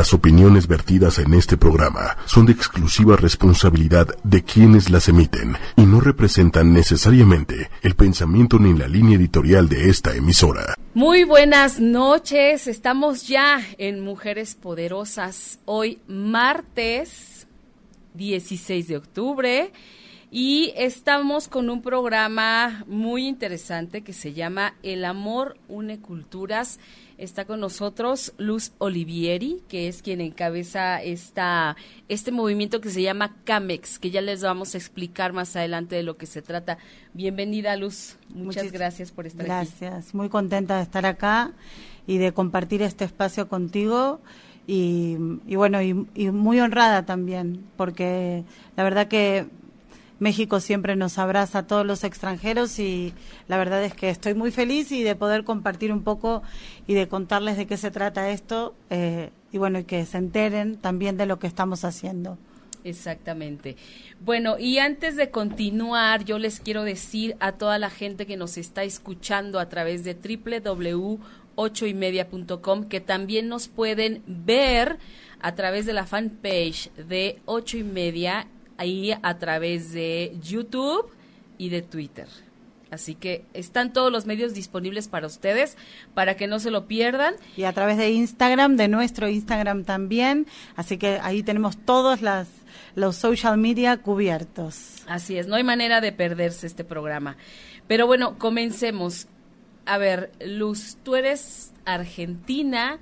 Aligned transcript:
Las 0.00 0.14
opiniones 0.14 0.66
vertidas 0.66 1.18
en 1.18 1.34
este 1.34 1.58
programa 1.58 2.16
son 2.24 2.46
de 2.46 2.52
exclusiva 2.52 3.16
responsabilidad 3.16 4.08
de 4.24 4.42
quienes 4.42 4.88
las 4.88 5.10
emiten 5.10 5.58
y 5.76 5.82
no 5.82 6.00
representan 6.00 6.72
necesariamente 6.72 7.68
el 7.82 7.94
pensamiento 7.96 8.58
ni 8.58 8.72
la 8.72 8.88
línea 8.88 9.18
editorial 9.18 9.68
de 9.68 9.90
esta 9.90 10.16
emisora. 10.16 10.74
Muy 10.94 11.24
buenas 11.24 11.80
noches, 11.80 12.66
estamos 12.66 13.28
ya 13.28 13.60
en 13.76 14.00
Mujeres 14.00 14.54
Poderosas, 14.54 15.58
hoy 15.66 15.98
martes 16.08 17.46
16 18.14 18.88
de 18.88 18.96
octubre 18.96 19.70
y 20.30 20.72
estamos 20.76 21.46
con 21.48 21.68
un 21.68 21.82
programa 21.82 22.84
muy 22.86 23.26
interesante 23.26 24.00
que 24.00 24.14
se 24.14 24.32
llama 24.32 24.72
El 24.82 25.04
amor 25.04 25.58
une 25.68 26.00
culturas 26.00 26.78
Está 27.20 27.44
con 27.44 27.60
nosotros 27.60 28.32
Luz 28.38 28.72
Olivieri, 28.78 29.62
que 29.68 29.88
es 29.88 30.00
quien 30.00 30.22
encabeza 30.22 31.02
esta, 31.02 31.76
este 32.08 32.32
movimiento 32.32 32.80
que 32.80 32.88
se 32.88 33.02
llama 33.02 33.36
CAMEX, 33.44 33.98
que 33.98 34.10
ya 34.10 34.22
les 34.22 34.42
vamos 34.42 34.74
a 34.74 34.78
explicar 34.78 35.34
más 35.34 35.54
adelante 35.54 35.96
de 35.96 36.02
lo 36.02 36.16
que 36.16 36.24
se 36.24 36.40
trata. 36.40 36.78
Bienvenida, 37.12 37.76
Luz. 37.76 38.16
Muchas, 38.34 38.72
gracias 38.72 39.12
por 39.12 39.26
estar 39.26 39.42
aquí. 39.42 39.50
Gracias. 39.50 40.14
Muy 40.14 40.30
contenta 40.30 40.78
de 40.78 40.82
estar 40.82 41.04
acá 41.04 41.52
y 42.06 42.16
de 42.16 42.32
compartir 42.32 42.80
este 42.80 43.04
espacio 43.04 43.48
contigo. 43.48 44.22
Y, 44.66 45.16
bueno, 45.56 45.82
y 45.82 45.92
muy 46.30 46.58
honrada 46.60 47.04
también, 47.04 47.66
porque 47.76 48.44
la 48.76 48.82
verdad 48.82 49.08
que 49.08 49.46
México 50.20 50.60
siempre 50.60 50.94
nos 50.96 51.18
abraza 51.18 51.60
a 51.60 51.66
todos 51.66 51.84
los 51.84 52.04
extranjeros 52.04 52.78
y 52.78 53.12
la 53.48 53.56
verdad 53.56 53.82
es 53.82 53.94
que 53.94 54.10
estoy 54.10 54.34
muy 54.34 54.52
feliz 54.52 54.92
y 54.92 55.02
de 55.02 55.16
poder 55.16 55.44
compartir 55.44 55.92
un 55.92 56.04
poco 56.04 56.42
y 56.86 56.94
de 56.94 57.08
contarles 57.08 57.56
de 57.56 57.66
qué 57.66 57.78
se 57.78 57.90
trata 57.90 58.30
esto 58.30 58.74
eh, 58.90 59.30
y 59.50 59.58
bueno, 59.58 59.78
y 59.78 59.84
que 59.84 60.04
se 60.04 60.18
enteren 60.18 60.76
también 60.76 61.16
de 61.16 61.24
lo 61.24 61.38
que 61.38 61.46
estamos 61.46 61.84
haciendo. 61.84 62.36
Exactamente. 62.84 63.76
Bueno, 64.20 64.58
y 64.58 64.76
antes 64.78 65.16
de 65.16 65.30
continuar, 65.30 66.24
yo 66.24 66.38
les 66.38 66.60
quiero 66.60 66.84
decir 66.84 67.36
a 67.40 67.52
toda 67.52 67.78
la 67.78 67.88
gente 67.90 68.26
que 68.26 68.36
nos 68.36 68.58
está 68.58 68.84
escuchando 68.84 69.58
a 69.58 69.70
través 69.70 70.04
de 70.04 70.14
www.ochoymedia.com 70.14 72.88
que 72.88 73.00
también 73.00 73.48
nos 73.48 73.68
pueden 73.68 74.22
ver 74.26 74.98
a 75.40 75.54
través 75.54 75.86
de 75.86 75.94
la 75.94 76.04
fanpage 76.06 76.90
de 76.94 77.40
ocho 77.46 77.78
y 77.78 77.84
media 77.84 78.46
ahí 78.80 79.12
a 79.22 79.38
través 79.38 79.92
de 79.92 80.36
YouTube 80.42 81.10
y 81.58 81.68
de 81.68 81.82
Twitter. 81.82 82.26
Así 82.90 83.14
que 83.14 83.44
están 83.52 83.92
todos 83.92 84.10
los 84.10 84.26
medios 84.26 84.54
disponibles 84.54 85.06
para 85.06 85.26
ustedes, 85.26 85.76
para 86.14 86.36
que 86.36 86.46
no 86.46 86.58
se 86.58 86.70
lo 86.70 86.86
pierdan. 86.86 87.34
Y 87.56 87.64
a 87.64 87.72
través 87.72 87.98
de 87.98 88.10
Instagram, 88.10 88.76
de 88.76 88.88
nuestro 88.88 89.28
Instagram 89.28 89.84
también. 89.84 90.46
Así 90.76 90.96
que 90.96 91.20
ahí 91.22 91.42
tenemos 91.42 91.76
todos 91.76 92.22
las, 92.22 92.48
los 92.94 93.16
social 93.16 93.58
media 93.58 93.98
cubiertos. 93.98 95.04
Así 95.06 95.36
es, 95.36 95.46
no 95.46 95.56
hay 95.56 95.62
manera 95.62 96.00
de 96.00 96.10
perderse 96.10 96.66
este 96.66 96.82
programa. 96.82 97.36
Pero 97.86 98.06
bueno, 98.06 98.38
comencemos. 98.38 99.28
A 99.84 99.98
ver, 99.98 100.32
Luz, 100.44 100.96
tú 101.02 101.16
eres 101.16 101.72
argentina 101.84 102.98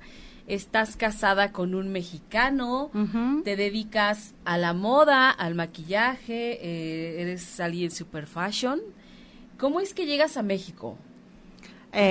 estás 0.49 0.95
casada 0.95 1.51
con 1.51 1.75
un 1.75 1.91
mexicano, 1.91 2.91
te 3.43 3.55
dedicas 3.55 4.33
a 4.43 4.57
la 4.57 4.73
moda, 4.73 5.29
al 5.29 5.55
maquillaje, 5.55 6.59
eh, 6.61 7.21
eres 7.21 7.59
alguien 7.59 7.91
super 7.91 8.25
fashion. 8.25 8.81
¿Cómo 9.57 9.79
es 9.79 9.93
que 9.93 10.05
llegas 10.05 10.37
a 10.37 10.43
México? 10.43 10.97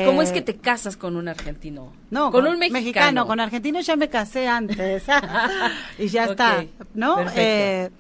¿Cómo 0.04 0.22
es 0.22 0.32
que 0.32 0.38
eh, 0.38 0.42
te 0.42 0.56
casas 0.56 0.96
con 0.96 1.16
un 1.16 1.28
argentino? 1.28 1.92
No, 2.10 2.30
con, 2.30 2.46
un 2.46 2.58
mexicano. 2.58 3.26
Con 3.26 3.40
argentino 3.40 3.80
ya 3.80 3.96
me 3.96 4.08
casé 4.08 4.46
antes 4.46 5.04
y 5.98 6.08
ya 6.08 6.26
está, 6.26 6.64
¿no? 6.94 7.24
Eh, 7.34 7.90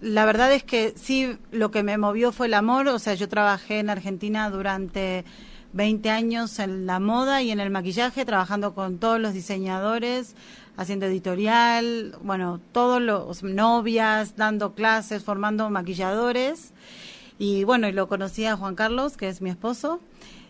la 0.00 0.24
verdad 0.24 0.52
es 0.52 0.62
que 0.62 0.94
sí, 0.96 1.38
lo 1.52 1.70
que 1.70 1.82
me 1.82 1.98
movió 1.98 2.32
fue 2.32 2.46
el 2.46 2.54
amor. 2.54 2.88
O 2.88 2.98
sea, 2.98 3.14
yo 3.14 3.28
trabajé 3.28 3.78
en 3.78 3.90
Argentina 3.90 4.48
durante 4.50 5.24
20 5.76 6.08
años 6.08 6.58
en 6.58 6.86
la 6.86 6.98
moda 7.00 7.42
y 7.42 7.50
en 7.50 7.60
el 7.60 7.68
maquillaje, 7.68 8.24
trabajando 8.24 8.74
con 8.74 8.96
todos 8.96 9.20
los 9.20 9.34
diseñadores, 9.34 10.34
haciendo 10.78 11.04
editorial, 11.04 12.16
bueno, 12.22 12.60
todos 12.72 13.00
los 13.02 13.42
novias, 13.42 14.36
dando 14.36 14.74
clases, 14.74 15.22
formando 15.22 15.68
maquilladores. 15.68 16.72
Y 17.38 17.64
bueno, 17.64 17.88
y 17.88 17.92
lo 17.92 18.08
conocí 18.08 18.46
a 18.46 18.56
Juan 18.56 18.74
Carlos, 18.74 19.18
que 19.18 19.28
es 19.28 19.42
mi 19.42 19.50
esposo, 19.50 20.00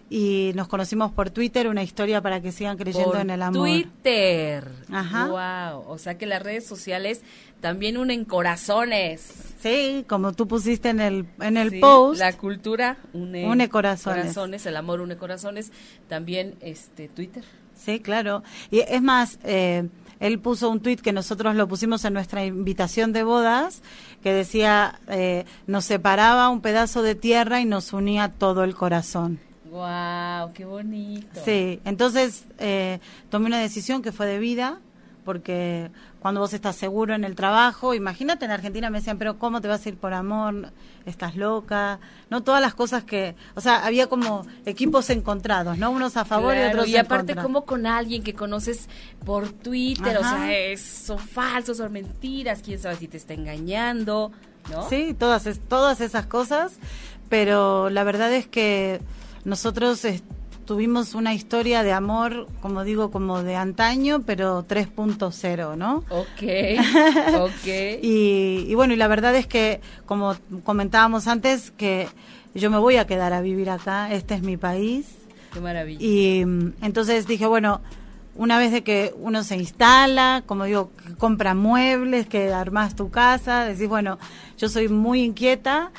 y 0.08 0.52
nos 0.54 0.68
conocimos 0.68 1.10
por 1.10 1.30
Twitter, 1.30 1.68
una 1.68 1.82
historia 1.82 2.20
para 2.20 2.40
que 2.40 2.52
sigan 2.52 2.76
creyendo 2.76 3.18
en 3.18 3.30
el 3.30 3.42
amor. 3.42 3.66
Twitter. 3.66 4.70
Ajá. 4.90 5.72
Wow, 5.72 5.84
o 5.88 5.98
sea 5.98 6.16
que 6.16 6.26
las 6.26 6.42
redes 6.42 6.66
sociales 6.66 7.22
también 7.60 7.96
unen 7.96 8.24
corazones. 8.24 9.32
Sí, 9.58 10.04
como 10.08 10.32
tú 10.32 10.46
pusiste 10.46 10.90
en 10.90 11.00
el 11.00 11.26
en 11.40 11.56
el 11.56 11.80
post. 11.80 12.20
La 12.20 12.32
cultura 12.34 12.98
une, 13.12 13.68
corazones. 13.68 14.66
el 14.66 14.76
amor 14.76 15.00
une 15.00 15.16
corazones, 15.16 15.72
también 16.08 16.54
este 16.60 17.08
Twitter. 17.08 17.44
Sí, 17.74 18.00
claro. 18.00 18.42
Y 18.70 18.80
es 18.80 19.02
más, 19.02 19.38
eh, 19.44 19.88
él 20.20 20.38
puso 20.38 20.70
un 20.70 20.80
tweet 20.80 20.96
que 20.96 21.12
nosotros 21.12 21.56
lo 21.56 21.68
pusimos 21.68 22.04
en 22.04 22.14
nuestra 22.14 22.44
invitación 22.44 23.12
de 23.12 23.22
bodas, 23.22 23.82
que 24.22 24.32
decía, 24.32 25.00
eh, 25.08 25.44
nos 25.66 25.84
separaba 25.84 26.48
un 26.48 26.60
pedazo 26.60 27.02
de 27.02 27.14
tierra 27.14 27.60
y 27.60 27.64
nos 27.64 27.92
unía 27.92 28.30
todo 28.30 28.64
el 28.64 28.74
corazón. 28.74 29.40
¡Wow! 29.70 30.52
¡Qué 30.54 30.64
bonito! 30.64 31.40
Sí, 31.44 31.80
entonces 31.84 32.44
eh, 32.58 33.00
tomé 33.30 33.46
una 33.46 33.58
decisión 33.58 34.02
que 34.02 34.12
fue 34.12 34.26
de 34.26 34.38
vida, 34.38 34.80
porque 35.24 35.90
cuando 36.20 36.40
vos 36.40 36.54
estás 36.54 36.76
seguro 36.76 37.14
en 37.14 37.24
el 37.24 37.34
trabajo, 37.34 37.94
imagínate 37.94 38.44
en 38.44 38.52
Argentina 38.52 38.90
me 38.90 38.98
decían, 38.98 39.18
pero 39.18 39.38
¿cómo 39.38 39.60
te 39.60 39.68
vas 39.68 39.84
a 39.84 39.88
ir 39.88 39.96
por 39.96 40.14
amor? 40.14 40.72
¿Estás 41.04 41.36
loca? 41.36 41.98
No 42.30 42.42
todas 42.42 42.60
las 42.60 42.74
cosas 42.74 43.04
que, 43.04 43.34
o 43.54 43.60
sea, 43.60 43.84
había 43.84 44.06
como 44.06 44.46
equipos 44.64 45.10
encontrados, 45.10 45.78
¿no? 45.78 45.90
Unos 45.90 46.16
a 46.16 46.24
favor 46.24 46.56
y 46.56 46.60
otros 46.60 46.88
y 46.88 46.96
aparte 46.96 47.34
como 47.34 47.64
con 47.64 47.86
alguien 47.86 48.22
que 48.22 48.34
conoces 48.34 48.88
por 49.24 49.50
Twitter, 49.50 50.16
o 50.16 50.20
sea, 50.20 50.76
son 50.78 51.18
falsos, 51.18 51.76
son 51.78 51.92
mentiras, 51.92 52.62
quién 52.64 52.78
sabe 52.78 52.96
si 52.96 53.08
te 53.08 53.16
está 53.16 53.34
engañando, 53.34 54.30
¿no? 54.70 54.88
Sí, 54.88 55.14
todas 55.18 55.48
todas 55.68 56.00
esas 56.00 56.26
cosas, 56.26 56.78
pero 57.28 57.90
la 57.90 58.04
verdad 58.04 58.32
es 58.32 58.46
que 58.46 59.00
nosotros 59.46 60.04
tuvimos 60.64 61.14
una 61.14 61.32
historia 61.32 61.84
de 61.84 61.92
amor, 61.92 62.48
como 62.60 62.82
digo, 62.82 63.12
como 63.12 63.44
de 63.44 63.54
antaño, 63.54 64.22
pero 64.26 64.66
3.0, 64.66 65.76
¿no? 65.76 65.98
Ok, 66.10 66.42
ok. 67.40 68.02
y, 68.02 68.74
bueno, 68.74 68.92
y 68.92 68.96
la 68.96 69.06
verdad 69.06 69.36
es 69.36 69.46
que, 69.46 69.80
como 70.04 70.34
comentábamos 70.64 71.28
antes, 71.28 71.70
que 71.70 72.08
yo 72.54 72.70
me 72.70 72.78
voy 72.78 72.96
a 72.96 73.06
quedar 73.06 73.32
a 73.32 73.40
vivir 73.40 73.70
acá, 73.70 74.12
este 74.12 74.34
es 74.34 74.42
mi 74.42 74.56
país. 74.56 75.06
Qué 75.52 75.60
maravilla. 75.60 76.04
Y 76.04 76.40
entonces 76.82 77.28
dije, 77.28 77.46
bueno, 77.46 77.80
una 78.34 78.58
vez 78.58 78.72
de 78.72 78.82
que 78.82 79.14
uno 79.16 79.44
se 79.44 79.56
instala, 79.56 80.42
como 80.44 80.64
digo, 80.64 80.90
que 81.06 81.14
compra 81.14 81.54
muebles, 81.54 82.26
que 82.26 82.52
armas 82.52 82.96
tu 82.96 83.10
casa, 83.10 83.64
decís, 83.64 83.88
bueno, 83.88 84.18
yo 84.58 84.68
soy 84.68 84.88
muy 84.88 85.22
inquieta 85.22 85.92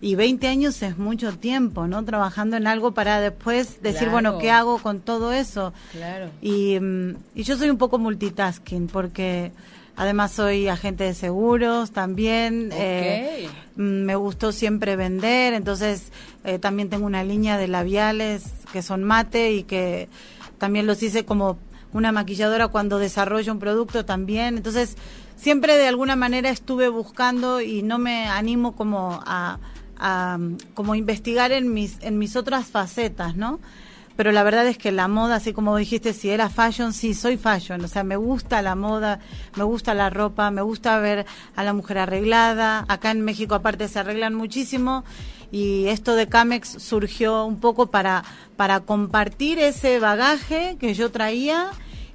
y 0.00 0.14
20 0.14 0.46
años 0.48 0.82
es 0.82 0.98
mucho 0.98 1.32
tiempo, 1.36 1.86
¿no? 1.86 2.04
Trabajando 2.04 2.56
en 2.56 2.66
algo 2.66 2.92
para 2.92 3.20
después 3.20 3.82
decir, 3.82 4.10
bueno, 4.10 4.38
¿qué 4.38 4.50
hago 4.50 4.78
con 4.78 5.00
todo 5.00 5.32
eso? 5.32 5.72
Claro. 5.92 6.30
Y, 6.42 6.78
mm, 6.78 7.16
y 7.34 7.42
yo 7.42 7.56
soy 7.56 7.70
un 7.70 7.78
poco 7.78 7.98
multitasking 7.98 8.88
porque 8.88 9.52
además 9.96 10.32
soy 10.32 10.68
agente 10.68 11.04
de 11.04 11.14
seguros 11.14 11.92
también. 11.92 12.70
Eh, 12.72 13.48
mm, 13.76 13.82
me 13.82 14.16
gustó 14.16 14.52
siempre 14.52 14.96
vender, 14.96 15.54
entonces 15.54 16.12
eh, 16.44 16.58
también 16.58 16.90
tengo 16.90 17.06
una 17.06 17.24
línea 17.24 17.58
de 17.58 17.68
labiales 17.68 18.44
que 18.72 18.82
son 18.82 19.04
mate 19.04 19.52
y 19.52 19.62
que 19.62 20.08
también 20.58 20.86
los 20.86 21.02
hice 21.02 21.24
como 21.24 21.58
una 21.92 22.10
maquilladora 22.10 22.68
cuando 22.68 22.98
desarrollo 22.98 23.52
un 23.52 23.60
producto 23.60 24.04
también. 24.04 24.56
Entonces, 24.56 24.96
siempre 25.36 25.76
de 25.76 25.86
alguna 25.86 26.16
manera 26.16 26.50
estuve 26.50 26.88
buscando 26.88 27.60
y 27.60 27.82
no 27.82 27.98
me 27.98 28.26
animo 28.26 28.74
como 28.74 29.20
a 29.24 29.58
a, 29.98 30.38
como 30.74 30.94
investigar 30.94 31.52
en 31.52 31.72
mis, 31.72 31.98
en 32.02 32.18
mis 32.18 32.36
otras 32.36 32.66
facetas, 32.66 33.36
¿no? 33.36 33.60
Pero 34.16 34.30
la 34.30 34.44
verdad 34.44 34.66
es 34.66 34.78
que 34.78 34.92
la 34.92 35.08
moda, 35.08 35.36
así 35.36 35.52
como 35.52 35.76
dijiste, 35.76 36.12
si 36.12 36.30
era 36.30 36.48
fashion, 36.48 36.92
sí, 36.92 37.14
soy 37.14 37.36
fashion. 37.36 37.84
O 37.84 37.88
sea, 37.88 38.04
me 38.04 38.16
gusta 38.16 38.62
la 38.62 38.76
moda, 38.76 39.18
me 39.56 39.64
gusta 39.64 39.92
la 39.92 40.08
ropa, 40.08 40.50
me 40.52 40.62
gusta 40.62 40.98
ver 41.00 41.26
a 41.56 41.64
la 41.64 41.72
mujer 41.72 41.98
arreglada. 41.98 42.84
Acá 42.88 43.10
en 43.10 43.22
México 43.22 43.56
aparte 43.56 43.88
se 43.88 43.98
arreglan 43.98 44.34
muchísimo. 44.34 45.04
Y 45.50 45.86
esto 45.86 46.14
de 46.14 46.28
Camex 46.28 46.68
surgió 46.80 47.44
un 47.44 47.58
poco 47.58 47.88
para, 47.88 48.24
para 48.56 48.80
compartir 48.80 49.58
ese 49.58 49.98
bagaje 49.98 50.76
que 50.78 50.94
yo 50.94 51.10
traía 51.10 51.70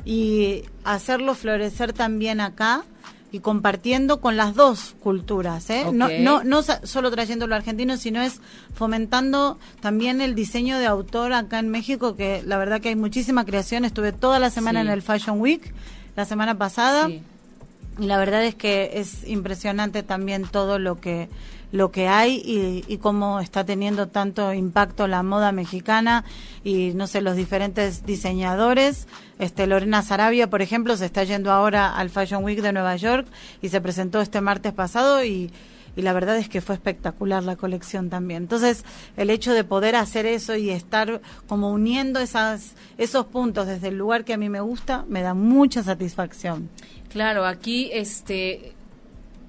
y 0.06 0.64
hacerlo 0.86 1.36
florecer 1.36 1.92
también 1.92 2.40
acá 2.40 2.84
y 3.32 3.40
compartiendo 3.40 4.22
con 4.22 4.38
las 4.38 4.56
dos 4.56 4.96
culturas, 5.00 5.70
¿eh? 5.70 5.86
No, 5.94 6.10
no, 6.10 6.44
no 6.44 6.62
solo 6.64 7.12
trayendo 7.12 7.48
lo 7.48 7.56
argentino, 7.56 7.98
sino 7.98 8.22
es 8.22 8.42
fomentando 8.74 9.60
también 9.82 10.22
el 10.22 10.34
diseño 10.36 10.80
de 10.80 10.88
autor 10.88 11.34
acá 11.34 11.60
en 11.60 11.70
México, 11.70 12.16
que 12.16 12.42
la 12.46 12.58
verdad 12.58 12.82
que 12.82 12.90
hay 12.90 12.96
muchísima 12.96 13.46
creación. 13.46 13.86
Estuve 13.86 14.12
toda 14.12 14.40
la 14.40 14.50
semana 14.50 14.82
en 14.82 14.88
el 14.88 15.02
Fashion 15.02 15.40
Week, 15.40 15.74
la 16.16 16.26
semana 16.26 16.58
pasada. 16.58 17.10
Y 17.10 18.06
la 18.06 18.18
verdad 18.18 18.44
es 18.46 18.56
que 18.56 18.92
es 18.96 19.28
impresionante 19.28 20.04
también 20.04 20.44
todo 20.44 20.80
lo 20.80 21.00
que 21.00 21.30
lo 21.72 21.92
que 21.92 22.08
hay 22.08 22.42
y, 22.44 22.84
y, 22.88 22.98
cómo 22.98 23.40
está 23.40 23.64
teniendo 23.64 24.08
tanto 24.08 24.54
impacto 24.54 25.08
la 25.08 25.22
moda 25.24 25.52
mexicana 25.52 26.26
y 26.64 26.94
no 26.96 27.06
sé 27.06 27.22
los 27.22 27.36
diferentes 27.36 28.06
diseñadores 28.06 29.08
este 29.38 29.68
Lorena 29.68 30.02
Sarabia 30.02 30.50
por 30.50 30.62
ejemplo 30.64 30.98
se 30.98 31.06
está 31.06 31.24
yendo 31.24 31.52
ahora 31.52 31.96
al 31.96 32.10
Fashion 32.10 32.44
Week 32.44 32.62
de 32.62 32.74
Nueva 32.74 32.96
York 32.96 33.28
y 33.62 33.70
se 33.70 33.82
presentó 33.82 34.20
este 34.20 34.42
martes 34.42 34.74
pasado 34.74 35.24
y 35.24 35.52
y 35.96 36.02
la 36.02 36.14
verdad 36.14 36.38
es 36.38 36.48
que 36.48 36.62
fue 36.62 36.76
espectacular 36.76 37.44
la 37.44 37.56
colección 37.56 38.10
también. 38.10 38.44
Entonces, 38.44 38.86
el 39.18 39.30
hecho 39.30 39.54
de 39.54 39.66
poder 39.66 39.96
hacer 39.96 40.26
eso 40.26 40.56
y 40.56 40.70
estar 40.70 41.20
como 41.48 41.72
uniendo 41.72 42.20
esas, 42.20 42.76
esos 42.98 43.26
puntos 43.26 43.68
desde 43.68 43.90
el 43.90 43.98
lugar 43.98 44.24
que 44.24 44.34
a 44.34 44.38
mí 44.38 44.48
me 44.48 44.62
gusta, 44.62 45.04
me 45.10 45.22
da 45.22 45.34
mucha 45.34 45.84
satisfacción. 45.84 46.70
Claro, 47.10 47.46
aquí 47.46 47.90
este 47.92 48.74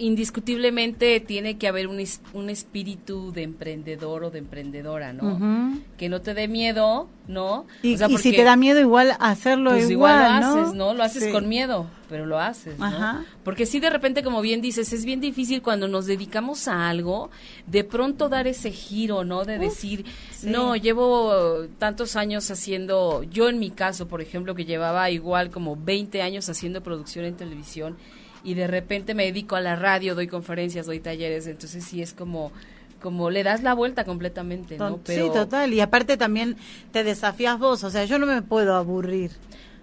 indiscutiblemente 0.00 1.20
tiene 1.20 1.58
que 1.58 1.68
haber 1.68 1.86
un, 1.86 2.02
un, 2.32 2.50
espíritu 2.50 3.32
de 3.32 3.42
emprendedor 3.42 4.24
o 4.24 4.30
de 4.30 4.38
emprendedora, 4.38 5.12
¿no? 5.12 5.78
Que 5.98 6.08
no 6.08 6.22
te 6.22 6.32
dé 6.32 6.48
miedo, 6.48 7.08
¿no? 7.28 7.66
Y, 7.82 7.98
si 7.98 8.32
te 8.32 8.42
da 8.42 8.56
miedo 8.56 8.80
igual 8.80 9.14
hacerlo 9.20 9.72
pues 9.72 9.90
igual, 9.90 10.40
lo 10.40 10.46
haces, 10.46 10.74
¿no? 10.74 10.94
Lo 10.94 11.02
haces 11.02 11.28
con 11.28 11.48
miedo, 11.48 11.86
pero 12.08 12.24
lo 12.24 12.38
haces, 12.38 12.78
¿no? 12.78 13.24
Porque 13.44 13.66
si 13.66 13.78
de 13.78 13.90
repente, 13.90 14.22
como 14.22 14.40
bien 14.40 14.62
dices, 14.62 14.90
es 14.94 15.04
bien 15.04 15.20
difícil 15.20 15.60
cuando 15.60 15.86
nos 15.86 16.06
dedicamos 16.06 16.66
a 16.66 16.88
algo, 16.88 17.30
de 17.66 17.84
pronto 17.84 18.30
dar 18.30 18.46
ese 18.46 18.70
giro, 18.70 19.24
¿no? 19.24 19.44
De 19.44 19.58
decir, 19.58 20.06
no, 20.42 20.76
llevo 20.76 21.66
tantos 21.78 22.16
años 22.16 22.50
haciendo, 22.50 23.22
yo 23.24 23.50
en 23.50 23.58
mi 23.58 23.70
caso, 23.70 24.08
por 24.08 24.22
ejemplo, 24.22 24.54
que 24.54 24.64
llevaba 24.64 25.10
igual 25.10 25.50
como 25.50 25.76
20 25.76 26.22
años 26.22 26.48
haciendo 26.48 26.82
producción 26.82 27.26
en 27.26 27.36
televisión, 27.36 27.98
y 28.42 28.54
de 28.54 28.66
repente 28.66 29.14
me 29.14 29.24
dedico 29.24 29.56
a 29.56 29.60
la 29.60 29.76
radio, 29.76 30.14
doy 30.14 30.26
conferencias, 30.26 30.86
doy 30.86 31.00
talleres, 31.00 31.46
entonces 31.46 31.84
sí 31.84 32.02
es 32.02 32.12
como 32.12 32.52
como 33.00 33.30
le 33.30 33.42
das 33.42 33.62
la 33.62 33.72
vuelta 33.72 34.04
completamente, 34.04 34.76
¿no? 34.76 35.00
Sí, 35.04 35.22
total, 35.32 35.72
y 35.72 35.80
aparte 35.80 36.18
también 36.18 36.56
te 36.92 37.02
desafías 37.02 37.58
vos, 37.58 37.82
o 37.82 37.90
sea, 37.90 38.04
yo 38.04 38.18
no 38.18 38.26
me 38.26 38.42
puedo 38.42 38.76
aburrir. 38.76 39.30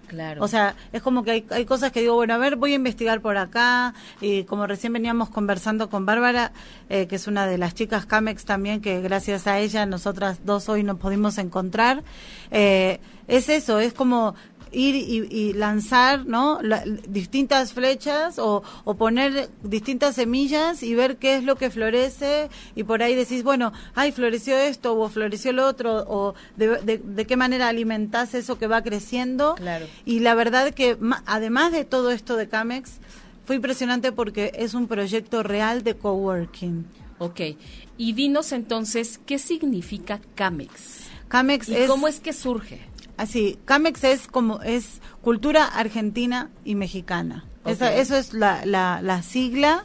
Claro. 0.06 0.42
O 0.42 0.48
sea, 0.48 0.74
es 0.92 1.02
como 1.02 1.22
que 1.22 1.30
hay, 1.32 1.46
hay 1.50 1.66
cosas 1.66 1.92
que 1.92 2.00
digo, 2.00 2.14
bueno, 2.14 2.32
a 2.32 2.38
ver, 2.38 2.56
voy 2.56 2.72
a 2.72 2.76
investigar 2.76 3.20
por 3.20 3.36
acá. 3.36 3.92
Y 4.22 4.44
como 4.44 4.66
recién 4.66 4.92
veníamos 4.94 5.28
conversando 5.28 5.90
con 5.90 6.06
Bárbara, 6.06 6.52
eh, 6.88 7.06
que 7.06 7.16
es 7.16 7.26
una 7.26 7.46
de 7.46 7.58
las 7.58 7.74
chicas 7.74 8.06
Camex 8.06 8.46
también, 8.46 8.80
que 8.80 9.02
gracias 9.02 9.46
a 9.46 9.58
ella 9.58 9.84
nosotras 9.84 10.40
dos 10.44 10.70
hoy 10.70 10.82
nos 10.82 10.96
pudimos 10.96 11.36
encontrar. 11.36 12.02
Eh, 12.50 13.00
es 13.26 13.50
eso, 13.50 13.78
es 13.80 13.92
como 13.92 14.34
ir 14.72 14.94
y, 14.94 15.52
lanzar 15.52 16.26
¿no? 16.26 16.60
distintas 17.08 17.72
flechas 17.72 18.38
o, 18.38 18.62
poner 18.98 19.48
distintas 19.62 20.16
semillas 20.16 20.82
y 20.82 20.94
ver 20.94 21.16
qué 21.16 21.36
es 21.36 21.44
lo 21.44 21.56
que 21.56 21.70
florece 21.70 22.48
y 22.74 22.84
por 22.84 23.02
ahí 23.02 23.14
decís, 23.14 23.42
bueno, 23.42 23.72
ay, 23.94 24.12
floreció 24.12 24.56
esto 24.56 24.98
o 24.98 25.08
floreció 25.08 25.52
lo 25.52 25.66
otro 25.66 26.04
o 26.08 26.34
de, 26.56 26.98
de, 26.98 27.26
qué 27.26 27.36
manera 27.36 27.68
alimentás 27.68 28.34
eso 28.34 28.58
que 28.58 28.66
va 28.66 28.82
creciendo. 28.82 29.54
Claro. 29.54 29.86
Y 30.04 30.20
la 30.20 30.34
verdad 30.34 30.72
que 30.72 30.96
además 31.26 31.72
de 31.72 31.84
todo 31.84 32.10
esto 32.10 32.36
de 32.36 32.48
Camex, 32.48 32.98
fue 33.48 33.56
impresionante 33.56 34.12
porque 34.12 34.52
es 34.56 34.74
un 34.74 34.88
proyecto 34.88 35.42
real 35.42 35.82
de 35.82 35.94
coworking. 35.94 36.84
Ok, 37.18 37.40
y 37.96 38.12
dinos 38.12 38.52
entonces, 38.52 39.18
¿qué 39.24 39.38
significa 39.38 40.20
Camex? 40.34 41.08
Camex 41.28 41.70
¿Y 41.70 41.86
cómo 41.86 42.08
es 42.08 42.20
que 42.20 42.34
surge? 42.34 42.80
Así, 43.18 43.58
Camex 43.64 44.04
es 44.04 44.28
como 44.28 44.62
es 44.62 45.02
cultura 45.22 45.64
argentina 45.64 46.50
y 46.64 46.76
mexicana. 46.76 47.44
eso 47.66 48.16
es 48.16 48.32
la, 48.32 48.64
la, 48.64 49.22
sigla 49.22 49.84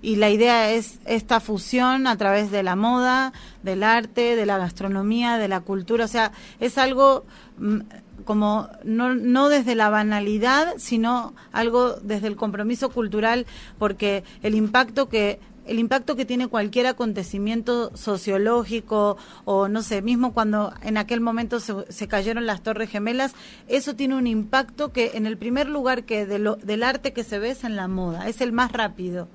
y 0.00 0.14
la 0.14 0.30
idea 0.30 0.70
es 0.70 1.00
esta 1.04 1.40
fusión 1.40 2.06
a 2.06 2.16
través 2.16 2.52
de 2.52 2.62
la 2.62 2.76
moda, 2.76 3.32
del 3.64 3.82
arte, 3.82 4.36
de 4.36 4.46
la 4.46 4.58
gastronomía, 4.58 5.38
de 5.38 5.48
la 5.48 5.60
cultura. 5.60 6.04
O 6.04 6.08
sea, 6.08 6.30
es 6.60 6.78
algo 6.78 7.24
mm, 7.58 7.80
como 8.24 8.68
no, 8.84 9.12
no 9.12 9.48
desde 9.48 9.74
la 9.74 9.90
banalidad, 9.90 10.74
sino 10.78 11.34
algo 11.50 11.94
desde 11.94 12.28
el 12.28 12.36
compromiso 12.36 12.90
cultural, 12.90 13.44
porque 13.78 14.22
el 14.44 14.54
impacto 14.54 15.08
que 15.08 15.40
el 15.68 15.78
impacto 15.78 16.16
que 16.16 16.24
tiene 16.24 16.48
cualquier 16.48 16.86
acontecimiento 16.86 17.96
sociológico 17.96 19.16
o 19.44 19.68
no 19.68 19.82
sé, 19.82 20.02
mismo 20.02 20.32
cuando 20.32 20.72
en 20.82 20.96
aquel 20.96 21.20
momento 21.20 21.60
se, 21.60 22.08
cayeron 22.08 22.46
las 22.46 22.62
torres 22.62 22.90
gemelas, 22.90 23.34
eso 23.68 23.94
tiene 23.94 24.16
un 24.16 24.26
impacto 24.26 24.92
que 24.92 25.12
en 25.14 25.26
el 25.26 25.36
primer 25.36 25.68
lugar 25.68 26.04
que 26.04 26.26
de 26.26 26.38
lo, 26.38 26.56
del 26.56 26.82
arte 26.82 27.12
que 27.12 27.24
se 27.24 27.38
ve 27.38 27.50
es 27.50 27.64
en 27.64 27.76
la 27.76 27.88
moda, 27.88 28.28
es 28.28 28.40
el 28.40 28.52
más 28.52 28.72
rápido. 28.72 29.28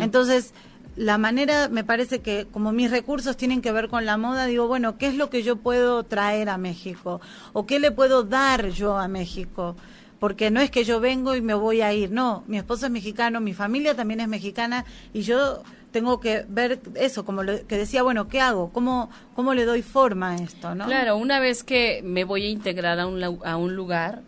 Entonces, 0.00 0.54
la 0.96 1.18
manera, 1.18 1.68
me 1.68 1.84
parece 1.84 2.20
que 2.20 2.46
como 2.50 2.72
mis 2.72 2.90
recursos 2.90 3.36
tienen 3.36 3.62
que 3.62 3.72
ver 3.72 3.88
con 3.88 4.04
la 4.04 4.18
moda, 4.18 4.46
digo, 4.46 4.66
bueno, 4.66 4.98
¿qué 4.98 5.06
es 5.06 5.14
lo 5.14 5.30
que 5.30 5.42
yo 5.42 5.56
puedo 5.56 6.02
traer 6.04 6.48
a 6.48 6.58
México? 6.58 7.20
¿O 7.52 7.64
qué 7.64 7.80
le 7.80 7.90
puedo 7.92 8.24
dar 8.24 8.68
yo 8.68 8.98
a 8.98 9.08
México? 9.08 9.76
Porque 10.22 10.52
no 10.52 10.60
es 10.60 10.70
que 10.70 10.84
yo 10.84 11.00
vengo 11.00 11.34
y 11.34 11.40
me 11.40 11.52
voy 11.52 11.80
a 11.80 11.92
ir, 11.92 12.12
no, 12.12 12.44
mi 12.46 12.56
esposo 12.56 12.86
es 12.86 12.92
mexicano, 12.92 13.40
mi 13.40 13.54
familia 13.54 13.96
también 13.96 14.20
es 14.20 14.28
mexicana 14.28 14.84
y 15.12 15.22
yo 15.22 15.64
tengo 15.90 16.20
que 16.20 16.46
ver 16.48 16.78
eso, 16.94 17.24
como 17.24 17.42
lo 17.42 17.66
que 17.66 17.76
decía, 17.76 18.04
bueno, 18.04 18.28
¿qué 18.28 18.40
hago? 18.40 18.70
¿Cómo, 18.70 19.10
cómo 19.34 19.52
le 19.52 19.64
doy 19.64 19.82
forma 19.82 20.30
a 20.30 20.36
esto? 20.36 20.76
¿no? 20.76 20.84
Claro, 20.84 21.16
una 21.16 21.40
vez 21.40 21.64
que 21.64 22.02
me 22.04 22.22
voy 22.22 22.44
a 22.44 22.48
integrar 22.50 23.00
a 23.00 23.08
un, 23.08 23.20
a 23.20 23.56
un 23.56 23.74
lugar, 23.74 24.22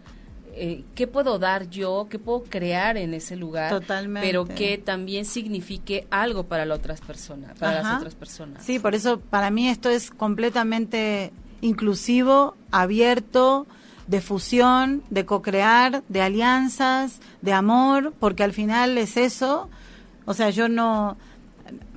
eh, 0.54 0.82
¿qué 0.96 1.06
puedo 1.06 1.38
dar 1.38 1.70
yo? 1.70 2.08
¿Qué 2.10 2.18
puedo 2.18 2.42
crear 2.42 2.96
en 2.96 3.14
ese 3.14 3.36
lugar? 3.36 3.70
Totalmente. 3.70 4.26
Pero 4.26 4.46
que 4.46 4.78
también 4.78 5.24
signifique 5.24 6.08
algo 6.10 6.48
para 6.48 6.66
las 6.66 6.80
otras 6.80 7.02
personas, 7.02 7.56
para 7.56 7.84
las 7.84 7.98
otras 7.98 8.16
personas. 8.16 8.64
Sí, 8.64 8.80
por 8.80 8.96
eso 8.96 9.20
para 9.20 9.48
mí 9.52 9.68
esto 9.68 9.90
es 9.90 10.10
completamente 10.10 11.32
inclusivo, 11.60 12.56
abierto, 12.72 13.68
de 14.06 14.20
fusión, 14.20 15.02
de 15.10 15.24
co-crear, 15.24 16.02
de 16.08 16.22
alianzas, 16.22 17.20
de 17.42 17.52
amor, 17.52 18.12
porque 18.18 18.44
al 18.44 18.52
final 18.52 18.98
es 18.98 19.16
eso. 19.16 19.68
O 20.26 20.34
sea, 20.34 20.50
yo 20.50 20.68
no, 20.68 21.16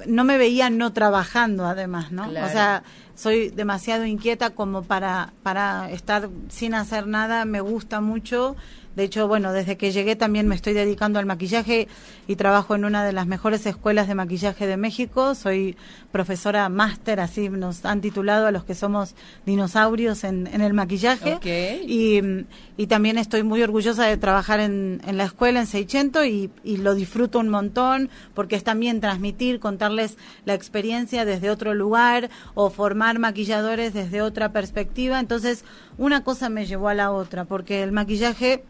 no 0.06 0.24
me 0.24 0.38
veía 0.38 0.70
no 0.70 0.94
trabajando 0.94 1.66
además, 1.66 2.12
¿no? 2.12 2.24
O 2.28 2.50
sea, 2.50 2.84
soy 3.16 3.50
demasiado 3.50 4.06
inquieta 4.06 4.52
como 4.52 4.84
para, 4.84 5.34
para 5.44 5.90
estar 5.92 6.30
sin 6.50 6.74
hacer 6.74 7.08
nada, 7.08 7.46
me 7.46 7.62
gusta 7.62 8.00
mucho 8.00 8.56
de 8.98 9.04
hecho, 9.04 9.28
bueno, 9.28 9.54
desde 9.54 9.78
que 9.78 9.92
llegué 9.92 10.16
también 10.16 10.48
me 10.48 10.56
estoy 10.56 10.74
dedicando 10.74 11.20
al 11.20 11.28
maquillaje 11.28 11.88
y 12.28 12.36
trabajo 12.36 12.74
en 12.74 12.84
una 12.84 13.06
de 13.06 13.14
las 13.14 13.28
mejores 13.28 13.64
escuelas 13.68 14.08
de 14.08 14.16
maquillaje 14.16 14.66
de 14.66 14.76
México. 14.76 15.36
Soy 15.36 15.78
profesora 16.12 16.68
máster, 16.68 17.20
así 17.20 17.48
nos 17.48 17.86
han 17.86 18.02
titulado 18.02 18.48
a 18.48 18.52
los 18.52 18.64
que 18.64 18.74
somos 18.74 19.14
dinosaurios 19.46 20.24
en, 20.24 20.48
el 20.48 20.74
maquillaje. 20.74 21.38
Y, 21.86 22.88
también 22.88 23.20
estoy 23.20 23.44
muy 23.44 23.62
orgullosa 23.62 24.08
de 24.08 24.18
trabajar 24.18 24.62
en, 24.62 25.00
la 25.12 25.26
escuela 25.26 25.60
en 25.60 25.68
Seicento 25.68 26.26
y, 26.26 26.50
y 26.64 26.78
lo 26.78 26.96
disfruto 26.96 27.38
un 27.38 27.50
montón 27.50 28.10
porque 28.34 28.56
es 28.56 28.64
también 28.64 29.00
transmitir, 29.00 29.60
contarles 29.60 30.18
la 30.46 30.56
experiencia 30.56 31.24
desde 31.24 31.52
otro 31.52 31.76
lugar 31.76 32.32
o 32.56 32.72
formar 32.72 33.20
maquilladores 33.20 33.94
desde 33.94 34.24
otra 34.24 34.52
perspectiva. 34.52 35.20
Entonces, 35.20 35.66
una 36.00 36.24
cosa 36.24 36.50
me 36.50 36.66
llevó 36.66 36.90
a 36.90 36.96
la 36.96 37.12
otra 37.12 37.46
porque 37.46 37.84
el 37.84 37.92
maquillaje 37.92 38.64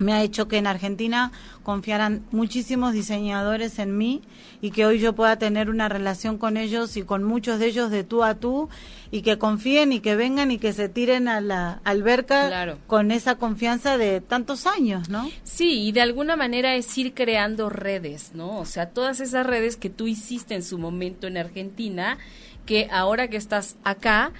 me 0.00 0.14
ha 0.14 0.22
hecho 0.22 0.48
que 0.48 0.56
en 0.56 0.66
Argentina 0.66 1.30
confiaran 1.62 2.24
muchísimos 2.32 2.94
diseñadores 2.94 3.78
en 3.78 3.96
mí 3.96 4.22
y 4.62 4.70
que 4.70 4.86
hoy 4.86 4.98
yo 4.98 5.12
pueda 5.14 5.36
tener 5.36 5.68
una 5.68 5.88
relación 5.88 6.38
con 6.38 6.56
ellos 6.56 6.96
y 6.96 7.02
con 7.02 7.22
muchos 7.22 7.58
de 7.58 7.66
ellos 7.66 7.90
de 7.90 8.02
tú 8.02 8.24
a 8.24 8.34
tú 8.34 8.70
y 9.10 9.20
que 9.20 9.38
confíen 9.38 9.92
y 9.92 10.00
que 10.00 10.16
vengan 10.16 10.50
y 10.50 10.58
que 10.58 10.72
se 10.72 10.88
tiren 10.88 11.28
a 11.28 11.42
la 11.42 11.80
alberca 11.84 12.78
con 12.86 13.10
esa 13.10 13.36
confianza 13.36 13.98
de 13.98 14.22
tantos 14.22 14.66
años, 14.66 15.10
¿no? 15.10 15.30
Sí, 15.44 15.82
y 15.82 15.92
de 15.92 16.00
alguna 16.00 16.34
manera 16.34 16.74
es 16.74 16.96
ir 16.96 17.12
creando 17.12 17.68
redes, 17.68 18.32
¿no? 18.34 18.58
O 18.58 18.64
sea, 18.64 18.88
todas 18.88 19.20
esas 19.20 19.46
redes 19.46 19.76
que 19.76 19.90
tú 19.90 20.06
hiciste 20.06 20.54
en 20.54 20.62
su 20.62 20.78
momento 20.78 21.26
en 21.26 21.36
Argentina, 21.36 22.16
que 22.64 22.88
ahora 22.90 23.28
que 23.28 23.36
estás 23.36 23.76
acá, 23.84 24.32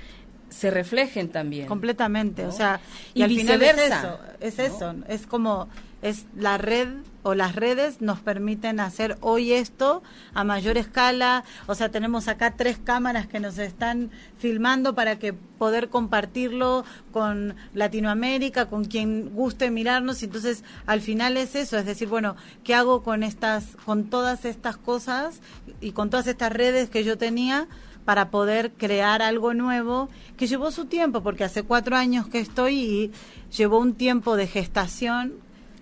se 0.50 0.71
reflejen 0.71 1.30
también. 1.30 1.66
Completamente, 1.66 2.47
o 2.47 2.52
sea, 2.52 2.80
y, 3.14 3.23
al 3.23 3.30
final 3.30 3.62
es 3.62 3.78
eso, 3.78 4.19
es 4.40 4.59
eso, 4.59 4.95
es 5.09 5.26
como 5.26 5.69
es 6.02 6.26
la 6.35 6.59
red 6.59 6.88
o 7.23 7.35
las 7.35 7.54
redes 7.54 8.00
nos 8.00 8.21
permiten 8.21 8.80
hacer 8.80 9.19
hoy 9.21 9.52
esto 9.52 10.02
a 10.33 10.42
mayor 10.45 10.78
escala, 10.78 11.45
o 11.66 11.75
sea, 11.75 11.90
tenemos 11.90 12.28
acá 12.28 12.52
tres 12.57 12.78
cámaras 12.83 13.26
que 13.26 13.40
nos 13.40 13.59
están 13.59 14.11
filmando 14.38 14.95
para 14.95 15.19
que 15.19 15.35
poder 15.35 15.90
compartirlo 15.90 16.85
con 17.12 17.54
Latinoamérica, 17.75 18.66
con 18.66 18.87
quien 18.87 19.35
guste 19.35 19.71
mirarnos, 19.71 20.23
entonces 20.23 20.64
al 20.87 21.02
final 21.02 21.37
es 21.37 21.54
eso, 21.54 21.76
es 21.76 21.85
decir, 21.85 22.09
bueno, 22.09 22.37
¿qué 22.64 22.75
hago 22.75 23.02
con 23.02 23.23
estas 23.23 23.76
con 23.85 24.09
todas 24.09 24.47
estas 24.47 24.78
cosas 24.78 25.40
y 25.83 25.92
con 25.92 26.09
todas 26.09 26.26
estas 26.26 26.52
redes 26.52 26.88
que 26.88 27.04
yo 27.04 27.19
tenía? 27.19 27.69
Para 28.10 28.28
poder 28.32 28.72
crear 28.72 29.22
algo 29.22 29.54
nuevo 29.54 30.08
que 30.36 30.48
llevó 30.48 30.72
su 30.72 30.86
tiempo, 30.86 31.22
porque 31.22 31.44
hace 31.44 31.62
cuatro 31.62 31.96
años 31.96 32.26
que 32.26 32.40
estoy 32.40 32.74
y 32.74 33.12
llevó 33.56 33.78
un 33.78 33.94
tiempo 33.94 34.34
de 34.34 34.48
gestación 34.48 35.34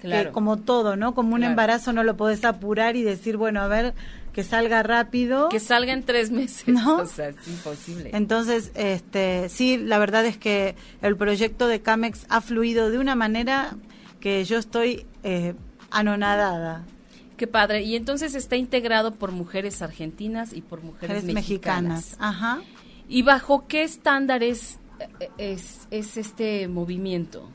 que 0.03 0.29
como 0.31 0.59
todo, 0.59 0.95
¿no? 0.95 1.15
Como 1.15 1.35
un 1.35 1.43
embarazo 1.43 1.95
no 1.95 2.05
lo 2.05 2.19
podés 2.19 2.45
apurar 2.45 2.97
y 2.97 3.03
decir, 3.03 3.39
bueno, 3.39 3.63
a 3.63 3.67
ver, 3.67 3.95
que 4.35 4.45
salga 4.45 4.83
rápido. 4.83 5.49
Que 5.49 5.59
salga 5.59 5.95
en 5.95 6.03
tres 6.03 6.31
meses. 6.31 6.69
¿No? 6.69 6.99
O 6.99 7.07
sea, 7.07 7.31
es 7.31 7.49
imposible. 7.49 8.11
Entonces, 8.13 8.73
este, 8.75 9.49
sí, 9.49 9.79
la 9.79 9.99
verdad 9.99 10.27
es 10.27 10.37
que 10.37 10.77
el 11.01 11.17
proyecto 11.17 11.67
de 11.67 11.81
Camex 11.81 12.27
ha 12.29 12.43
fluido 12.43 12.91
de 12.91 12.99
una 12.99 13.15
manera 13.15 13.75
que 14.21 14.45
yo 14.45 14.59
estoy 14.59 15.07
eh, 15.23 15.55
anonadada. 15.91 16.85
Qué 17.39 17.47
padre. 17.47 17.83
Y 17.83 17.95
entonces 17.95 18.35
está 18.35 18.57
integrado 18.57 19.13
por 19.13 19.31
mujeres 19.31 19.81
argentinas 19.81 20.53
y 20.53 20.61
por 20.61 20.83
mujeres, 20.83 21.25
mexicanas. 21.25 22.17
Ajá. 22.19 22.61
¿Y 23.09 23.23
bajo 23.23 23.67
qué 23.69 23.85
estándares 23.85 24.79
es, 25.39 25.87
es 25.93 26.17
este 26.17 26.67
movimiento? 26.67 27.49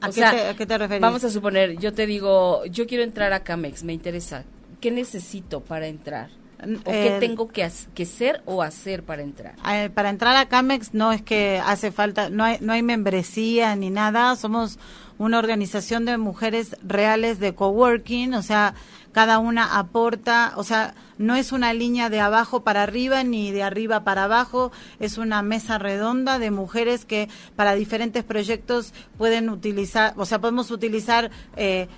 ¿A, 0.00 0.08
qué 0.08 0.22
te, 0.22 0.26
¿A, 0.48 0.56
qué 0.56 0.66
te, 0.66 0.78
referís? 0.78 1.02
Vamos 1.02 1.22
a 1.22 1.30
suponer, 1.30 1.78
yo 1.78 1.92
te 1.92 2.06
digo, 2.06 2.64
yo 2.64 2.86
quiero 2.86 3.04
entrar 3.04 3.34
a 3.34 3.44
Camex, 3.44 3.84
me 3.84 3.92
interesa. 3.92 4.44
¿Qué 4.80 4.90
necesito 4.90 5.60
para 5.60 5.86
entrar? 5.86 6.30
¿O 6.62 6.90
qué 6.90 7.16
eh, 7.16 7.20
tengo 7.20 7.48
que, 7.48 7.70
que 7.94 8.04
ser 8.04 8.42
o 8.44 8.62
hacer 8.62 9.02
para 9.02 9.22
entrar? 9.22 9.54
Eh, 9.70 9.90
para 9.92 10.10
entrar 10.10 10.36
a 10.36 10.46
Camex 10.46 10.92
no 10.94 11.12
es 11.12 11.22
que 11.22 11.60
hace 11.64 11.90
falta, 11.92 12.30
no 12.30 12.44
hay, 12.44 12.58
no 12.60 12.72
hay 12.72 12.82
membresía 12.82 13.76
ni 13.76 13.90
nada, 13.90 14.36
somos 14.36 14.78
una 15.18 15.38
organización 15.38 16.04
de 16.04 16.16
mujeres 16.16 16.76
reales 16.82 17.40
de 17.40 17.54
coworking, 17.54 18.34
o 18.34 18.42
sea, 18.42 18.74
cada 19.12 19.38
una 19.38 19.78
aporta, 19.78 20.52
o 20.56 20.64
sea, 20.64 20.94
no 21.20 21.36
es 21.36 21.52
una 21.52 21.74
línea 21.74 22.08
de 22.08 22.18
abajo 22.18 22.64
para 22.64 22.82
arriba 22.82 23.22
ni 23.24 23.52
de 23.52 23.62
arriba 23.62 24.04
para 24.04 24.24
abajo, 24.24 24.72
es 25.00 25.18
una 25.18 25.42
mesa 25.42 25.76
redonda 25.76 26.38
de 26.38 26.50
mujeres 26.50 27.04
que 27.04 27.28
para 27.56 27.74
diferentes 27.74 28.24
proyectos 28.24 28.94
pueden 29.18 29.50
utilizar, 29.50 30.14
o 30.16 30.24
sea, 30.24 30.40
podemos 30.40 30.70
utilizar 30.70 31.30
eh, 31.56 31.88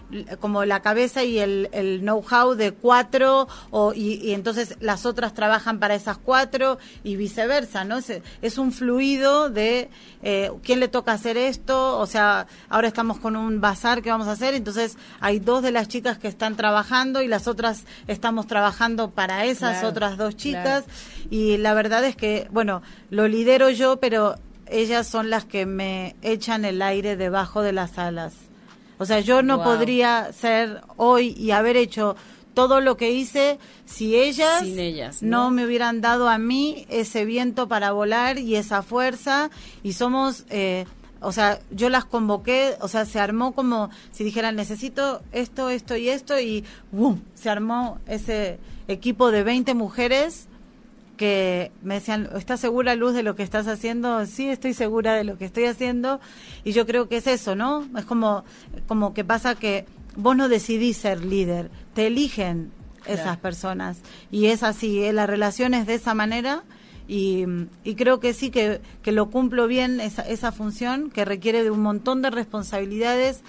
como 0.41 0.65
la 0.65 0.83
cabeza 0.83 1.23
y 1.23 1.39
el, 1.39 1.71
know-how 2.03 2.57
de 2.57 2.73
cuatro 2.73 3.47
o, 3.71 3.95
y, 3.95 4.33
entonces 4.33 4.77
las 4.81 5.07
otras 5.07 5.35
trabajan 5.35 5.79
para 5.79 5.95
esas 5.95 6.19
cuatro 6.19 6.79
y 7.05 7.15
viceversa, 7.15 7.85
¿no? 7.85 7.99
Es, 7.99 8.13
es 8.43 8.59
un 8.59 8.73
fluido 8.73 9.51
de 9.51 9.89
eh, 10.25 10.51
quién 10.65 10.81
le 10.81 10.89
toca 10.89 11.13
hacer 11.13 11.37
esto, 11.37 11.97
o 11.97 12.07
sea, 12.07 12.49
ahora 12.69 12.89
estamos 12.89 13.21
con 13.21 13.37
un 13.37 13.61
bazar 13.61 14.03
que 14.03 14.11
vamos 14.11 14.27
a 14.27 14.33
hacer, 14.33 14.55
entonces 14.55 14.99
hay 15.21 15.39
dos 15.39 15.63
de 15.63 15.71
las 15.71 15.87
chicas 15.87 16.19
que 16.19 16.27
están 16.27 16.57
trabajando 16.57 17.23
y 17.23 17.29
las 17.29 17.47
otras 17.47 17.85
estamos 18.09 18.49
trabajando 18.49 19.12
para 19.15 19.45
esas 19.45 19.85
otras 19.85 20.17
dos 20.17 20.37
chicas 20.37 20.85
y 21.31 21.57
la 21.59 21.75
verdad 21.75 22.05
es 22.05 22.17
que, 22.17 22.49
bueno, 22.51 22.83
lo 23.11 23.29
lidero 23.29 23.71
yo, 23.71 23.99
pero 23.99 24.37
ellas 24.67 25.07
son 25.07 25.31
las 25.31 25.45
que 25.45 25.67
me 25.67 26.17
echan 26.23 26.65
el 26.65 26.83
aire 26.83 27.17
debajo 27.17 27.63
de 27.63 27.73
las 27.73 27.99
alas. 27.99 28.35
O 28.99 29.05
sea, 29.05 29.21
yo 29.21 29.43
no 29.43 29.63
podría 29.63 30.33
ser 30.33 30.83
hoy 30.97 31.35
y 31.37 31.51
haber 31.51 31.77
hecho 31.77 32.17
todo 32.55 32.81
lo 32.81 32.97
que 32.97 33.11
hice 33.11 33.59
si 33.85 34.17
ellas, 34.17 34.63
ellas 34.63 35.23
¿no? 35.23 35.51
me 35.51 35.65
hubieran 35.67 36.01
dado 36.01 36.29
a 36.29 36.39
mí 36.39 36.87
ese 36.89 37.25
viento 37.25 37.67
para 37.67 37.93
volar 37.93 38.39
y 38.39 38.57
esa 38.57 38.83
fuerza 38.83 39.51
y 39.83 39.95
somos 39.95 40.45
eh, 40.51 40.85
o 41.23 41.33
sea, 41.33 41.61
yo 41.71 41.89
las 41.89 42.05
convoqué, 42.05 42.75
o 42.81 42.89
sea, 42.89 43.05
se 43.05 43.21
armó 43.21 43.53
como 43.53 43.91
si 44.11 44.25
dijeran, 44.25 44.57
necesito 44.57 45.23
esto, 45.33 45.71
esto 45.71 45.97
y 45.97 46.09
esto, 46.09 46.39
y 46.39 46.65
¡boom! 46.91 47.23
Se 47.35 47.49
armó 47.49 47.99
ese 48.07 48.59
equipo 48.93 49.31
de 49.31 49.43
20 49.43 49.75
mujeres 49.75 50.49
que 51.17 51.71
me 51.83 51.95
decían, 51.95 52.29
¿estás 52.37 52.61
segura, 52.61 52.95
Luz, 52.97 53.15
de 53.15 53.23
lo 53.23 53.37
que 53.37 53.43
estás 53.43 53.67
haciendo? 53.69 54.27
Sí, 54.27 54.49
estoy 54.49 54.75
segura 54.75 55.15
de 55.15 55.25
lo 55.25 55.39
que 55.39 55.45
estoy 55.45 55.65
haciendo. 55.65 56.21
Y 56.65 56.73
yo 56.73 56.87
creo 56.87 57.09
que 57.09 57.19
es 57.19 57.27
eso, 57.27 57.55
¿no? 57.55 57.87
Es 57.97 58.05
como, 58.05 58.45
como 58.89 59.15
que 59.15 59.25
pasa 59.25 59.55
que 59.55 59.87
vos 60.17 60.37
no 60.37 60.49
decidís 60.49 60.97
ser 60.97 61.25
líder, 61.25 61.71
te 61.95 62.07
eligen 62.07 62.73
esas 63.07 63.37
personas. 63.37 63.99
Y 64.31 64.47
es 64.47 64.63
así, 64.63 65.03
¿eh? 65.05 65.13
la 65.13 65.27
relación 65.27 65.75
es 65.75 65.87
de 65.87 65.95
esa 65.95 66.15
manera 66.15 66.63
y, 67.09 67.45
creo 67.97 68.21
que 68.21 68.33
sí, 68.33 68.51
que, 68.51 68.81
que 69.03 69.13
lo 69.13 69.31
cumplo 69.31 69.67
bien 69.67 70.01
esa, 70.01 70.23
esa 70.23 70.53
función 70.53 71.11
que 71.11 71.25
requiere 71.25 71.63
de 71.63 71.71
un 71.71 71.83
montón 71.83 72.23
de 72.23 72.31
responsabilidades 72.31 73.43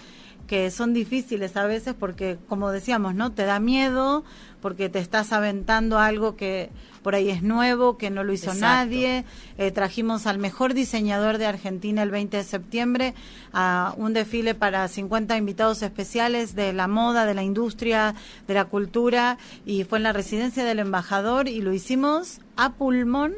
que 0.48 0.70
son 0.72 0.94
difíciles 0.94 1.56
a 1.56 1.66
veces 1.66 1.96
porque, 1.98 2.38
como 2.48 2.72
decíamos, 2.72 3.16
¿no? 3.16 3.32
Te 3.32 3.46
da 3.46 3.60
miedo 3.60 4.24
porque 4.62 4.90
te 4.90 5.00
estás 5.00 5.34
aventando 5.34 6.00
algo 6.00 6.36
que 6.36 6.70
por 7.02 7.16
ahí 7.16 7.30
es 7.30 7.44
nuevo, 7.44 7.98
que 7.98 8.10
no 8.10 8.24
lo 8.24 8.34
hizo 8.34 8.54
nadie. 8.54 9.26
Eh, 9.58 9.72
trajimos 9.72 10.26
al 10.26 10.40
mejor 10.40 10.74
diseñador 10.74 11.38
de 11.38 11.46
Argentina 11.46 12.02
el 12.02 12.12
20 12.12 12.38
de 12.38 12.44
septiembre 12.44 13.14
a 13.52 13.94
un 13.98 14.14
desfile 14.14 14.56
para 14.56 14.88
50 14.88 15.36
invitados 15.38 15.82
especiales 15.82 16.56
de 16.56 16.72
la 16.72 16.88
moda, 16.88 17.26
de 17.26 17.34
la 17.34 17.44
industria, 17.44 18.16
de 18.48 18.54
la 18.54 18.66
cultura 18.66 19.38
y 19.66 19.84
fue 19.84 20.00
en 20.00 20.04
la 20.04 20.14
residencia 20.14 20.64
del 20.64 20.80
embajador 20.80 21.48
y 21.48 21.62
lo 21.62 21.74
hicimos 21.74 22.40
a 22.56 22.74
pulmón 22.74 23.34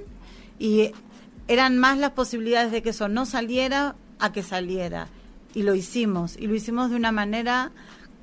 y 0.59 0.91
eran 1.47 1.77
más 1.77 1.97
las 1.97 2.11
posibilidades 2.11 2.71
de 2.71 2.81
que 2.81 2.89
eso 2.89 3.07
no 3.07 3.25
saliera 3.25 3.95
a 4.19 4.31
que 4.31 4.43
saliera 4.43 5.07
y 5.55 5.63
lo 5.63 5.73
hicimos 5.73 6.35
y 6.37 6.45
lo 6.45 6.53
hicimos 6.53 6.91
de 6.91 6.97
una 6.97 7.11
manera 7.11 7.71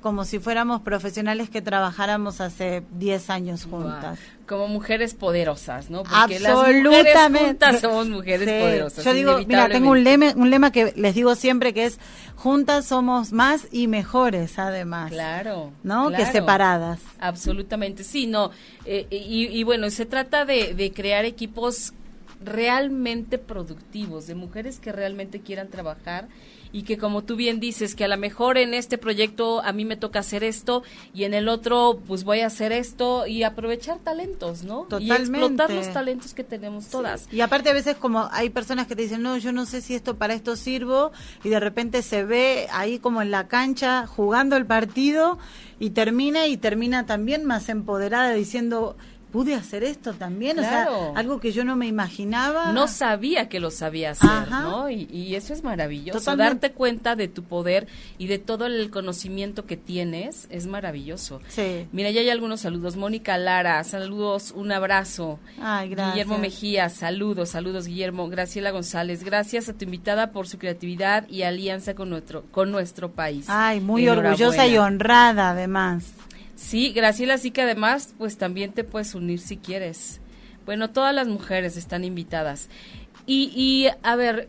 como 0.03 0.25
si 0.25 0.37
fuéramos 0.37 0.81
profesionales 0.81 1.49
que 1.49 1.61
trabajáramos 1.61 2.41
hace 2.41 2.83
10 2.91 3.29
años 3.29 3.63
juntas. 3.63 4.19
Como 4.45 4.67
mujeres 4.67 5.13
poderosas, 5.13 5.89
¿no? 5.89 6.03
Porque 6.03 6.35
Absolutamente. 6.35 6.83
las 6.83 7.29
mujeres 7.29 7.47
juntas 7.47 7.79
somos 7.79 8.09
mujeres 8.09 8.61
poderosas. 8.61 9.05
Yo 9.05 9.13
digo, 9.13 9.39
mira, 9.47 9.69
tengo 9.69 9.91
un 9.91 10.03
lema, 10.03 10.33
un 10.35 10.49
lema 10.49 10.73
que 10.73 10.91
les 10.97 11.15
digo 11.15 11.35
siempre 11.35 11.73
que 11.73 11.85
es 11.85 11.99
juntas 12.35 12.85
somos 12.85 13.31
más 13.31 13.69
y 13.71 13.87
mejores, 13.87 14.59
además. 14.59 15.09
Claro. 15.09 15.71
¿No? 15.83 16.11
Que 16.11 16.25
separadas. 16.25 16.99
Absolutamente, 17.19 18.03
sí, 18.03 18.27
no. 18.27 18.51
Eh, 18.85 19.07
y, 19.09 19.45
y, 19.57 19.63
bueno, 19.63 19.89
se 19.89 20.05
trata 20.05 20.43
de, 20.43 20.73
de 20.73 20.91
crear 20.91 21.23
equipos 21.23 21.93
realmente 22.43 23.37
productivos, 23.37 24.27
de 24.27 24.35
mujeres 24.35 24.79
que 24.79 24.91
realmente 24.91 25.41
quieran 25.41 25.69
trabajar 25.69 26.27
y 26.73 26.83
que 26.83 26.97
como 26.97 27.23
tú 27.23 27.35
bien 27.35 27.59
dices, 27.59 27.95
que 27.95 28.03
a 28.03 28.07
lo 28.07 28.17
mejor 28.17 28.57
en 28.57 28.73
este 28.73 28.97
proyecto 28.97 29.63
a 29.63 29.71
mí 29.71 29.85
me 29.85 29.95
toca 29.95 30.19
hacer 30.19 30.43
esto 30.43 30.83
y 31.13 31.23
en 31.23 31.35
el 31.35 31.47
otro 31.47 32.01
pues 32.07 32.23
voy 32.23 32.39
a 32.39 32.47
hacer 32.47 32.71
esto 32.71 33.27
y 33.27 33.43
aprovechar 33.43 33.99
talentos, 33.99 34.63
¿no? 34.63 34.81
Totalmente. 34.89 35.37
Y 35.37 35.41
explotar 35.41 35.71
los 35.71 35.93
talentos 35.93 36.33
que 36.33 36.43
tenemos 36.43 36.87
todas. 36.87 37.31
Y 37.31 37.41
aparte 37.41 37.69
a 37.69 37.73
veces 37.73 37.95
como 37.95 38.27
hay 38.31 38.49
personas 38.49 38.87
que 38.87 38.95
te 38.95 39.03
dicen, 39.03 39.21
no, 39.21 39.37
yo 39.37 39.51
no 39.51 39.67
sé 39.67 39.81
si 39.81 39.93
esto 39.93 40.17
para 40.17 40.33
esto 40.33 40.55
sirvo 40.55 41.11
y 41.43 41.49
de 41.49 41.59
repente 41.59 42.01
se 42.01 42.25
ve 42.25 42.67
ahí 42.71 42.97
como 42.97 43.21
en 43.21 43.29
la 43.29 43.47
cancha 43.47 44.07
jugando 44.07 44.57
el 44.57 44.65
partido 44.65 45.37
y 45.79 45.91
termina 45.91 46.47
y 46.47 46.57
termina 46.57 47.05
también 47.05 47.45
más 47.45 47.69
empoderada 47.69 48.33
diciendo 48.33 48.97
pude 49.33 49.55
hacer 49.55 49.83
esto 49.83 50.13
también, 50.13 50.59
o 50.59 50.61
sea, 50.61 50.87
algo 51.15 51.39
que 51.39 51.51
yo 51.51 51.65
no 51.65 51.75
me 51.75 51.87
imaginaba. 51.87 52.71
No 52.71 52.87
sabía 52.87 53.49
que 53.49 53.59
lo 53.59 53.71
sabía 53.71 54.11
hacer, 54.11 54.51
¿no? 54.51 54.91
Y, 54.91 55.33
eso 55.33 55.53
es 55.53 55.63
maravilloso. 55.63 56.35
Darte 56.35 56.71
cuenta 56.71 57.15
de 57.15 57.27
tu 57.27 57.43
poder 57.43 57.87
y 58.19 58.27
de 58.27 58.37
todo 58.37 58.67
el 58.67 58.91
conocimiento 58.91 59.65
que 59.65 59.75
tienes 59.75 60.47
es 60.51 60.67
maravilloso. 60.67 61.41
Sí. 61.47 61.87
Mira, 61.91 62.11
ya 62.11 62.21
hay 62.21 62.29
algunos 62.29 62.61
saludos. 62.61 62.95
Mónica 62.95 63.35
Lara, 63.39 63.83
saludos, 63.83 64.53
un 64.55 64.71
abrazo. 64.71 65.39
Ay, 65.59 65.89
gracias. 65.89 66.13
Guillermo 66.13 66.37
Mejía, 66.37 66.89
saludos, 66.89 67.49
saludos, 67.49 67.87
Guillermo. 67.87 68.29
Graciela 68.29 68.69
González, 68.69 69.23
gracias 69.23 69.67
a 69.67 69.73
tu 69.73 69.85
invitada 69.85 70.31
por 70.31 70.47
su 70.47 70.59
creatividad 70.59 71.27
y 71.27 71.41
alianza 71.41 71.95
con 71.95 72.11
nuestro, 72.11 72.43
con 72.51 72.71
nuestro 72.71 73.11
país. 73.11 73.47
Ay, 73.49 73.79
muy 73.79 74.07
orgullosa 74.07 74.67
y 74.67 74.77
honrada, 74.77 75.49
además. 75.49 76.13
Sí, 76.63 76.93
Graciela, 76.93 77.37
sí 77.37 77.51
que 77.51 77.61
además, 77.61 78.15
pues 78.17 78.37
también 78.37 78.71
te 78.71 78.85
puedes 78.85 79.15
unir 79.15 79.39
si 79.39 79.57
quieres. 79.57 80.21
Bueno, 80.65 80.91
todas 80.91 81.13
las 81.13 81.27
mujeres 81.27 81.75
están 81.75 82.05
invitadas. 82.05 82.69
Y, 83.25 83.51
y 83.53 83.89
a 84.01 84.15
ver, 84.15 84.47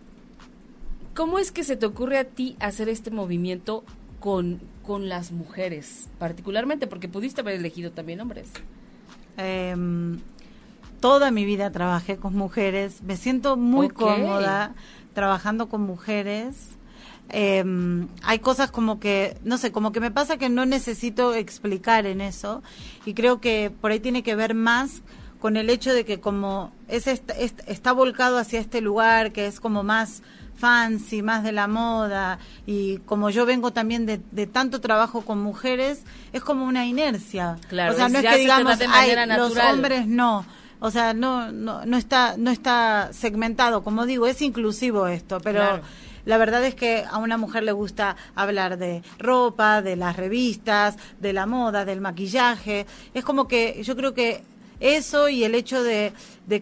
¿cómo 1.16 1.40
es 1.40 1.50
que 1.50 1.64
se 1.64 1.76
te 1.76 1.87
ocurre 1.87 2.18
a 2.18 2.25
ti 2.25 2.56
hacer 2.61 2.88
este 2.88 3.11
movimiento 3.11 3.83
con, 4.21 4.61
con 4.87 5.09
las 5.09 5.33
mujeres, 5.33 6.09
particularmente? 6.21 6.87
Porque 6.87 7.09
pudiste 7.09 7.40
haber 7.40 7.56
elegido 7.56 7.90
también 7.90 8.21
hombres. 8.21 8.49
Em, 9.37 10.21
toda 11.00 11.33
mi 11.33 11.44
vida 11.44 11.73
trabajé 11.73 12.16
con 12.16 12.37
mujeres, 12.37 13.02
me 13.02 13.16
siento 13.16 13.56
muy 13.56 13.88
cómoda 13.88 14.76
trabajando 15.14 15.68
con 15.68 15.83
mujeres 15.83 16.68
eh, 17.31 17.64
hay 18.23 18.38
cosas 18.38 18.71
como 18.71 19.00
que, 19.00 19.37
no 19.45 19.59
sé, 19.59 19.73
como 19.73 19.93
que 19.93 20.00
me 20.00 20.11
pasa 20.11 20.37
que 20.37 20.49
no 20.49 20.66
necesito 20.66 21.35
explicar 21.35 22.07
en 22.07 22.21
eso. 22.21 22.62
Y 23.04 23.14
creo 23.14 23.40
que 23.40 23.73
por 23.81 23.90
ahí 23.90 24.00
tiene 24.00 24.23
que 24.23 24.35
ver 24.35 24.54
más 24.54 25.02
con 25.40 25.57
el 25.57 25.69
hecho 25.69 25.93
de 25.93 26.07
que 26.07 26.21
como 26.21 26.73
es 26.88 27.07
está 27.07 27.93
volcado 27.93 28.38
hacia 28.38 28.61
este 28.61 28.81
lugar 28.81 29.31
que 29.33 29.47
es 29.47 29.61
como 29.61 29.83
más 29.83 30.23
fancy, 30.57 31.23
más 31.23 31.43
de 31.43 31.52
la 31.52 31.66
moda. 31.66 32.38
Y 32.66 32.99
como 32.99 33.31
yo 33.31 33.45
vengo 33.45 33.73
también 33.73 34.07
de, 34.07 34.47
tanto 34.47 34.81
trabajo 34.81 35.23
con 35.23 35.43
mujeres, 35.43 36.04
es 36.33 36.43
como 36.43 36.64
una 36.64 36.87
inercia. 36.87 37.57
Claro, 37.69 37.93
o 37.93 37.97
sea, 37.97 38.09
no 38.09 38.19
es 38.21 38.26
que 38.26 38.38
digamos, 38.38 38.78
los 39.37 39.57
hombres 39.57 40.07
no. 40.07 40.47
O 40.81 40.90
sea, 40.90 41.14
no, 41.14 41.50
no, 41.50 41.87
no 41.87 41.97
está, 41.97 42.37
no 42.37 42.50
está 42.50 43.11
segmentado, 43.12 43.83
como 43.83 44.07
digo, 44.07 44.26
es 44.26 44.43
inclusivo 44.43 45.07
esto, 45.07 45.40
pero 45.40 45.81
la 46.25 46.38
verdad 46.38 46.64
es 46.64 46.75
que 46.75 47.04
a 47.09 47.19
una 47.19 47.37
mujer 47.37 47.62
le 47.62 47.73
gusta 47.73 48.16
hablar 48.35 48.78
de 48.78 49.02
ropa, 49.19 49.83
de 49.83 49.97
las 49.97 50.16
revistas, 50.16 50.97
de 51.21 51.33
la 51.33 51.47
moda, 51.47 51.85
del 51.85 52.00
maquillaje. 52.00 52.87
Es 53.12 53.25
como 53.25 53.47
que 53.49 53.83
yo 53.83 53.97
creo 53.97 54.14
que 54.14 54.43
eso 54.81 55.28
y 55.28 55.45
el 55.45 55.54
hecho 55.54 55.83
de, 55.83 56.12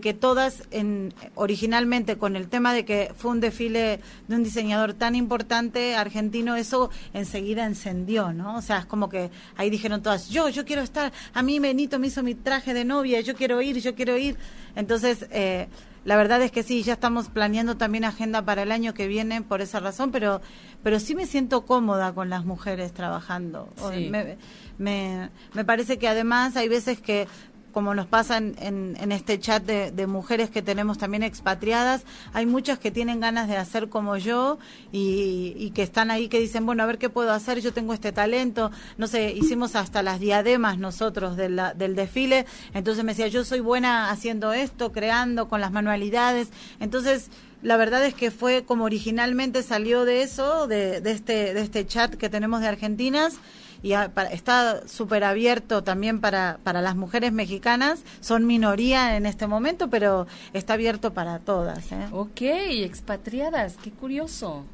que 0.01 0.15
todas, 0.15 0.65
en, 0.71 1.15
originalmente 1.35 2.19
con 2.19 2.37
el 2.37 2.49
tema 2.49 2.75
de 2.75 2.85
que 2.85 3.13
fue 3.17 3.31
un 3.31 3.41
desfile 3.41 4.01
de 4.29 4.37
un 4.37 4.45
diseñador 4.45 4.95
tan 4.95 5.15
importante 5.15 5.97
argentino, 5.97 6.57
eso 6.57 6.91
enseguida 7.15 7.65
encendió, 7.65 8.33
¿no? 8.33 8.57
O 8.57 8.63
sea, 8.63 8.79
es 8.81 8.87
como 8.87 9.09
que 9.09 9.31
ahí 9.57 9.71
dijeron 9.71 10.03
todas, 10.03 10.29
yo, 10.29 10.49
yo 10.49 10.65
quiero 10.65 10.83
estar, 10.83 11.13
a 11.35 11.43
mí 11.43 11.59
Benito 11.59 11.99
me 11.99 12.09
hizo 12.09 12.23
mi 12.23 12.35
traje 12.35 12.75
de 12.75 12.85
novia, 12.85 13.21
yo 13.21 13.35
quiero 13.35 13.61
ir, 13.63 13.79
yo 13.81 13.95
quiero 13.95 14.17
ir. 14.17 14.37
Entonces, 14.77 15.27
eh, 15.31 15.69
la 16.05 16.17
verdad 16.17 16.43
es 16.43 16.51
que 16.51 16.63
sí, 16.63 16.83
ya 16.83 16.95
estamos 16.95 17.29
planeando 17.29 17.77
también 17.77 18.05
agenda 18.05 18.43
para 18.45 18.63
el 18.63 18.73
año 18.73 18.93
que 18.93 19.07
viene 19.07 19.43
por 19.43 19.61
esa 19.61 19.79
razón, 19.79 20.11
pero, 20.11 20.41
pero 20.83 20.99
sí 20.99 21.15
me 21.15 21.27
siento 21.27 21.65
cómoda 21.65 22.13
con 22.13 22.29
las 22.29 22.45
mujeres 22.45 22.93
trabajando. 22.93 23.69
Me, 24.11 24.37
me, 24.79 25.31
me, 25.55 25.65
parece 25.65 25.99
que 25.99 26.09
además 26.09 26.57
hay 26.57 26.69
veces 26.69 27.01
que 27.01 27.29
como 27.73 27.95
nos 27.95 28.07
pasa 28.07 28.37
en, 28.37 28.55
en, 28.59 29.13
este 29.13 29.41
chat 29.41 29.65
de, 29.65 30.07
mujeres 30.07 30.51
que 30.51 30.63
tenemos 30.63 30.99
también 30.99 31.23
expatriadas, 31.23 32.05
hay 32.33 32.47
muchas 32.47 32.79
que 32.79 32.91
tienen 32.91 33.21
ganas 33.21 33.49
de 33.49 33.57
hacer 33.57 33.89
como 33.89 34.17
yo 34.17 34.59
y, 34.93 35.71
que 35.75 35.83
están 35.83 36.11
ahí 36.11 36.29
que 36.29 36.39
dicen, 36.39 36.67
bueno, 36.67 36.83
a 36.83 36.87
ver 36.87 36.99
qué 36.99 37.09
puedo 37.09 37.33
hacer, 37.33 37.61
yo 37.61 37.73
tengo 37.73 37.95
este 37.95 38.13
talento, 38.13 38.71
no 38.99 39.07
sé, 39.07 39.33
hicimos 39.33 39.75
hasta 39.75 40.03
las 40.03 40.21
diademas 40.21 40.79
nosotros 40.79 41.37
del 41.37 41.97
desfile, 41.97 42.47
entonces 42.75 43.05
me 43.05 43.13
decía, 43.13 43.29
yo 43.29 43.45
soy 43.45 43.61
buena 43.61 44.11
haciendo 44.11 44.53
esto, 44.53 44.93
creando 44.93 45.49
con 45.49 45.61
las 45.61 45.73
manualidades, 45.73 46.49
entonces 46.79 47.31
la 47.63 47.77
verdad 47.77 48.05
es 48.05 48.15
que 48.15 48.31
fue 48.31 48.65
como 48.65 48.85
originalmente 48.85 49.63
salió 49.63 50.05
de 50.05 50.23
eso, 50.23 50.67
de, 50.67 51.01
de, 51.01 51.13
este, 51.13 51.55
de 51.55 51.61
este 51.61 51.87
chat 51.87 52.15
que 52.15 52.29
tenemos 52.29 52.61
de 52.61 52.69
Argentinas 52.69 53.39
y 53.83 53.93
está 53.93 54.87
súper 54.87 55.25
abierto 55.25 55.83
también 55.83 56.21
para, 56.21 56.59
para 56.63 56.81
las 56.81 56.95
mujeres 56.95 57.33
mexicanas. 57.33 58.05
Son 58.21 58.47
minoría 58.47 59.17
en 59.17 59.27
este 59.27 59.47
momento, 59.47 59.91
pero 59.91 60.27
está 60.53 60.75
abierto 60.75 61.13
para 61.13 61.41
todas. 61.41 61.91
¿eh? 61.91 62.07
Ok, 62.13 62.43
expatriadas, 62.43 63.77
qué 63.83 63.91
curioso. 63.91 64.65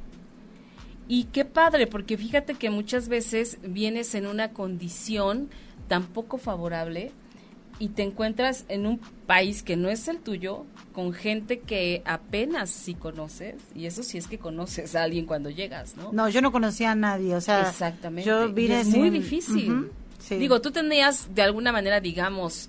Y 1.08 1.24
qué 1.24 1.46
padre, 1.46 1.86
porque 1.86 2.18
fíjate 2.18 2.54
que 2.54 2.68
muchas 2.68 3.08
veces 3.08 3.58
vienes 3.62 4.14
en 4.14 4.26
una 4.26 4.50
condición 4.50 5.48
tan 5.88 6.04
poco 6.04 6.36
favorable 6.36 7.12
y 7.78 7.88
te 7.88 8.02
encuentras 8.02 8.64
en 8.68 8.86
un 8.86 8.98
país 9.26 9.62
que 9.62 9.76
no 9.76 9.88
es 9.88 10.08
el 10.08 10.18
tuyo, 10.18 10.64
con 10.92 11.12
gente 11.12 11.60
que 11.60 12.02
apenas 12.04 12.70
sí 12.70 12.94
conoces, 12.94 13.56
y 13.74 13.86
eso 13.86 14.02
sí 14.02 14.18
es 14.18 14.26
que 14.26 14.38
conoces 14.38 14.96
a 14.96 15.04
alguien 15.04 15.26
cuando 15.26 15.50
llegas, 15.50 15.96
¿no? 15.96 16.12
No, 16.12 16.28
yo 16.28 16.40
no 16.42 16.50
conocía 16.50 16.92
a 16.92 16.94
nadie, 16.94 17.34
o 17.34 17.40
sea, 17.40 17.68
Exactamente. 17.68 18.28
yo 18.28 18.52
vine 18.52 18.80
es 18.80 18.88
muy 18.88 19.10
difícil. 19.10 19.90
Digo, 20.30 20.60
tú 20.60 20.70
tenías 20.70 21.34
de 21.34 21.42
alguna 21.42 21.72
manera, 21.72 22.00
digamos, 22.00 22.68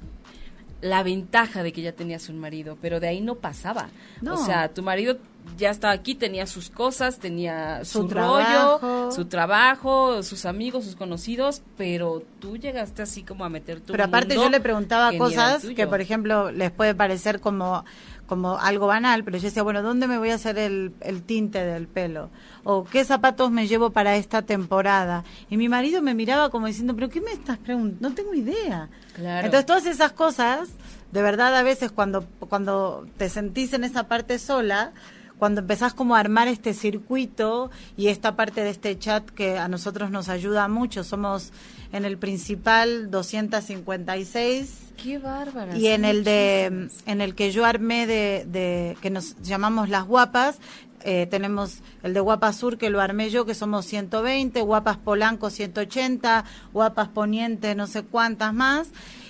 la 0.82 1.04
ventaja 1.04 1.64
de 1.64 1.74
que 1.74 1.82
ya 1.82 1.92
tenías 1.92 2.30
un 2.30 2.40
marido, 2.40 2.78
pero 2.82 3.00
de 3.00 3.08
ahí 3.08 3.22
no 3.22 3.36
pasaba. 3.36 3.90
O 4.26 4.38
sea, 4.38 4.70
tu 4.70 4.82
marido 4.82 5.18
ya 5.58 5.72
estaba 5.72 5.94
aquí, 5.94 6.16
tenía 6.16 6.46
sus 6.46 6.70
cosas, 6.70 7.20
tenía 7.20 7.84
su, 7.84 8.08
rollo, 8.08 9.12
su 9.12 9.26
trabajo, 9.26 10.24
sus 10.24 10.46
amigos, 10.46 10.86
sus 10.86 10.96
conocidos, 10.96 11.64
pero 11.78 12.24
tú 12.40 12.58
llegaste 12.58 13.02
así 13.02 13.24
como 13.24 13.46
a 13.46 13.50
meter 13.50 13.82
tu 13.82 13.92
Pero 13.92 14.04
aparte 14.04 14.36
yo 14.36 14.50
le 14.50 14.60
preguntaba 14.60 15.12
cosas 15.18 15.66
que, 15.66 15.88
por 15.88 16.02
ejemplo, 16.02 16.52
les 16.52 16.72
puede 16.72 16.96
parecer 16.96 17.40
como 17.40 17.84
como 18.30 18.60
algo 18.60 18.86
banal, 18.86 19.24
pero 19.24 19.38
yo 19.38 19.46
decía, 19.46 19.64
bueno, 19.64 19.82
¿dónde 19.82 20.08
me 20.08 20.20
voy 20.20 20.30
a 20.30 20.36
hacer 20.36 20.60
el, 20.60 20.94
el, 21.02 21.24
tinte 21.24 21.66
del 21.66 21.88
pelo? 21.88 22.30
¿O 22.64 22.84
qué 22.84 23.04
zapatos 23.04 23.50
me 23.50 23.68
llevo 23.68 23.90
para 23.90 24.16
esta 24.18 24.44
temporada? 24.44 25.24
Y 25.50 25.58
mi 25.58 25.68
marido 25.68 26.04
me 26.04 26.14
miraba 26.14 26.52
como 26.52 26.68
diciendo, 26.68 26.94
¿pero 26.94 27.10
qué 27.10 27.22
me 27.22 27.32
estás 27.32 27.58
preguntando? 27.58 28.08
No 28.08 28.14
tengo 28.14 28.36
idea. 28.36 28.88
Entonces, 29.18 29.66
todas 29.66 29.88
esas 29.88 30.12
cosas, 30.12 30.70
de 31.12 31.22
verdad, 31.24 31.56
a 31.56 31.64
veces 31.64 31.92
cuando, 31.92 32.24
cuando 32.48 33.08
te 33.18 33.30
sentís 33.30 33.74
en 33.74 33.84
esa 33.84 34.08
parte 34.08 34.38
sola, 34.38 34.94
cuando 35.40 35.62
empezás 35.62 35.94
como 35.94 36.16
a 36.16 36.20
armar 36.20 36.48
este 36.48 36.74
circuito 36.74 37.72
y 37.98 38.08
esta 38.08 38.36
parte 38.36 38.64
de 38.64 38.70
este 38.70 39.00
chat 39.00 39.28
que 39.30 39.58
a 39.58 39.68
nosotros 39.68 40.12
nos 40.12 40.30
ayuda 40.30 40.68
mucho, 40.68 41.04
somos 41.04 41.52
en 41.92 42.06
el 42.06 42.18
principal 42.18 43.10
256 43.10 44.86
Qué 45.02 45.18
bárbara. 45.18 45.78
Y 45.78 45.88
en 45.88 46.04
el 46.04 46.26
de, 46.26 46.90
en 47.06 47.22
el 47.22 47.34
que 47.34 47.52
yo 47.52 47.66
armé 47.66 48.06
de, 48.06 48.46
de 48.46 48.98
que 49.02 49.10
nos 49.10 49.38
llamamos 49.42 49.88
las 49.88 50.06
guapas, 50.06 50.60
eh, 51.02 51.28
tenemos 51.28 51.80
el 52.04 52.14
de 52.14 52.20
Guapas 52.20 52.58
Sur 52.58 52.78
que 52.78 52.90
lo 52.90 53.00
armé 53.00 53.30
yo, 53.30 53.46
que 53.46 53.56
somos 53.56 53.86
120, 53.86 54.62
Guapas 54.62 54.98
Polanco 54.98 55.50
180, 55.50 56.44
Guapas 56.74 57.08
Poniente 57.10 57.76
no 57.76 57.88
sé 57.88 58.04
cuántas 58.04 58.54
más. 58.54 58.90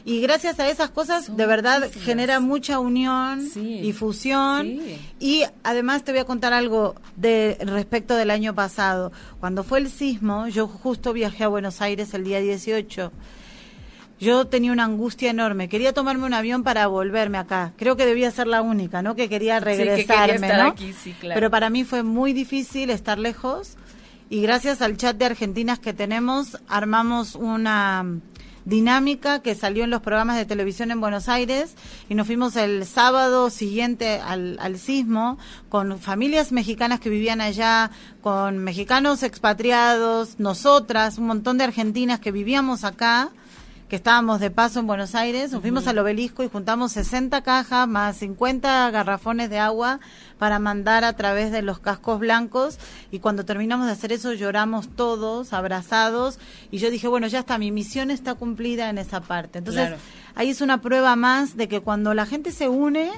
Y 0.09 0.21
gracias 0.21 0.59
a 0.59 0.67
esas 0.67 0.89
cosas, 0.89 1.37
de 1.37 1.45
verdad, 1.45 1.87
genera 1.91 2.39
mucha 2.39 2.79
unión 2.79 3.47
y 3.55 3.93
fusión. 3.93 4.79
Y 5.19 5.43
además 5.61 6.03
te 6.03 6.11
voy 6.11 6.21
a 6.21 6.25
contar 6.25 6.51
algo 6.51 6.95
de 7.15 7.59
respecto 7.61 8.15
del 8.15 8.31
año 8.31 8.55
pasado. 8.55 9.11
Cuando 9.39 9.63
fue 9.63 9.77
el 9.77 9.87
sismo, 9.87 10.47
yo 10.47 10.67
justo 10.67 11.13
viajé 11.13 11.43
a 11.43 11.47
Buenos 11.47 11.79
Aires 11.81 12.11
el 12.15 12.23
día 12.23 12.39
18 12.39 13.11
yo 14.19 14.47
tenía 14.47 14.73
una 14.73 14.83
angustia 14.83 15.29
enorme. 15.29 15.69
Quería 15.69 15.93
tomarme 15.93 16.25
un 16.25 16.33
avión 16.33 16.63
para 16.63 16.87
volverme 16.87 17.37
acá. 17.37 17.71
Creo 17.77 17.95
que 17.95 18.05
debía 18.05 18.29
ser 18.31 18.47
la 18.47 18.61
única, 18.61 19.01
¿no? 19.01 19.15
Que 19.15 19.29
quería 19.29 19.61
regresarme, 19.61 20.45
¿no? 20.49 20.67
Aquí, 20.71 20.91
sí, 20.91 21.15
claro. 21.17 21.35
Pero 21.35 21.49
para 21.49 21.69
mí 21.69 21.85
fue 21.85 22.03
muy 22.03 22.33
difícil 22.33 22.89
estar 22.89 23.17
lejos 23.17 23.77
y 24.29 24.41
gracias 24.41 24.81
al 24.81 24.97
chat 24.97 25.15
de 25.15 25.23
argentinas 25.23 25.79
que 25.79 25.93
tenemos 25.93 26.57
armamos 26.67 27.35
una 27.35 28.19
dinámica 28.69 29.41
que 29.41 29.55
salió 29.55 29.83
en 29.83 29.89
los 29.89 30.01
programas 30.01 30.37
de 30.37 30.45
televisión 30.45 30.91
en 30.91 31.01
Buenos 31.01 31.27
Aires 31.27 31.75
y 32.07 32.15
nos 32.15 32.27
fuimos 32.27 32.55
el 32.55 32.85
sábado 32.85 33.49
siguiente 33.49 34.19
al, 34.19 34.57
al 34.61 34.77
sismo 34.77 35.37
con 35.67 35.99
familias 35.99 36.51
mexicanas 36.51 36.99
que 36.99 37.09
vivían 37.09 37.41
allá, 37.41 37.91
con 38.21 38.59
mexicanos 38.59 39.23
expatriados, 39.23 40.39
nosotras, 40.39 41.17
un 41.17 41.27
montón 41.27 41.57
de 41.57 41.65
argentinas 41.65 42.19
que 42.19 42.31
vivíamos 42.31 42.83
acá 42.83 43.31
que 43.89 43.95
estábamos 43.95 44.39
de 44.39 44.51
paso 44.51 44.79
en 44.79 44.85
Buenos 44.85 45.15
Aires, 45.15 45.51
nos 45.51 45.61
fuimos 45.61 45.87
al 45.87 45.97
obelisco 45.97 46.43
y 46.43 46.47
juntamos 46.47 46.91
60 46.91 47.41
cajas 47.41 47.87
más 47.87 48.17
50 48.17 48.91
garrafones 48.91 49.49
de 49.49 49.57
agua 49.57 49.99
para 50.37 50.59
mandar 50.59 51.03
a 51.03 51.13
través 51.13 51.51
de 51.51 51.63
los 51.63 51.79
cascos 51.79 52.19
blancos 52.19 52.77
y 53.09 53.17
cuando 53.17 53.45
terminamos 53.45 53.87
de 53.87 53.93
hacer 53.93 54.11
eso 54.11 54.33
lloramos 54.33 54.89
todos 54.95 55.53
abrazados 55.53 56.37
y 56.69 56.77
yo 56.77 56.91
dije, 56.91 57.07
bueno, 57.07 57.25
ya 57.25 57.39
está, 57.39 57.57
mi 57.57 57.71
misión 57.71 58.11
está 58.11 58.35
cumplida 58.35 58.91
en 58.91 58.99
esa 58.99 59.21
parte. 59.21 59.57
Entonces, 59.57 59.95
ahí 60.35 60.51
es 60.51 60.61
una 60.61 60.81
prueba 60.81 61.15
más 61.15 61.57
de 61.57 61.67
que 61.67 61.81
cuando 61.81 62.13
la 62.13 62.27
gente 62.27 62.51
se 62.51 62.69
une, 62.69 63.09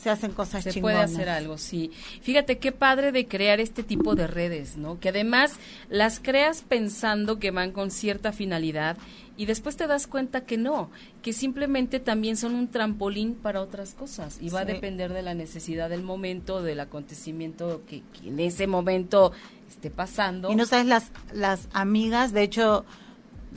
se 0.00 0.10
hacen 0.10 0.32
cosas 0.32 0.62
se 0.62 0.80
puede 0.80 0.98
hacer 0.98 1.30
algo, 1.30 1.56
sí. 1.56 1.90
Fíjate 2.20 2.58
qué 2.58 2.72
padre 2.72 3.10
de 3.10 3.26
crear 3.26 3.58
este 3.58 3.82
tipo 3.82 4.14
de 4.14 4.26
redes, 4.26 4.76
¿no? 4.76 5.00
Que 5.00 5.08
además 5.08 5.54
las 5.88 6.20
creas 6.20 6.62
pensando 6.62 7.38
que 7.38 7.50
van 7.50 7.72
con 7.72 7.90
cierta 7.90 8.30
finalidad 8.30 8.98
y 9.36 9.46
después 9.46 9.76
te 9.76 9.86
das 9.86 10.06
cuenta 10.06 10.44
que 10.44 10.56
no, 10.56 10.90
que 11.22 11.32
simplemente 11.32 12.00
también 12.00 12.36
son 12.36 12.54
un 12.54 12.68
trampolín 12.68 13.34
para 13.34 13.60
otras 13.60 13.94
cosas 13.94 14.38
y 14.40 14.48
va 14.48 14.60
a 14.60 14.64
depender 14.64 15.12
de 15.12 15.22
la 15.22 15.34
necesidad 15.34 15.90
del 15.90 16.02
momento, 16.02 16.62
del 16.62 16.80
acontecimiento 16.80 17.82
que, 17.86 18.02
en 18.24 18.40
ese 18.40 18.66
momento 18.66 19.32
esté 19.68 19.90
pasando. 19.90 20.50
Y 20.52 20.56
no 20.56 20.66
sabes, 20.66 20.86
las, 20.86 21.10
las 21.32 21.68
amigas, 21.72 22.32
de 22.32 22.42
hecho, 22.42 22.84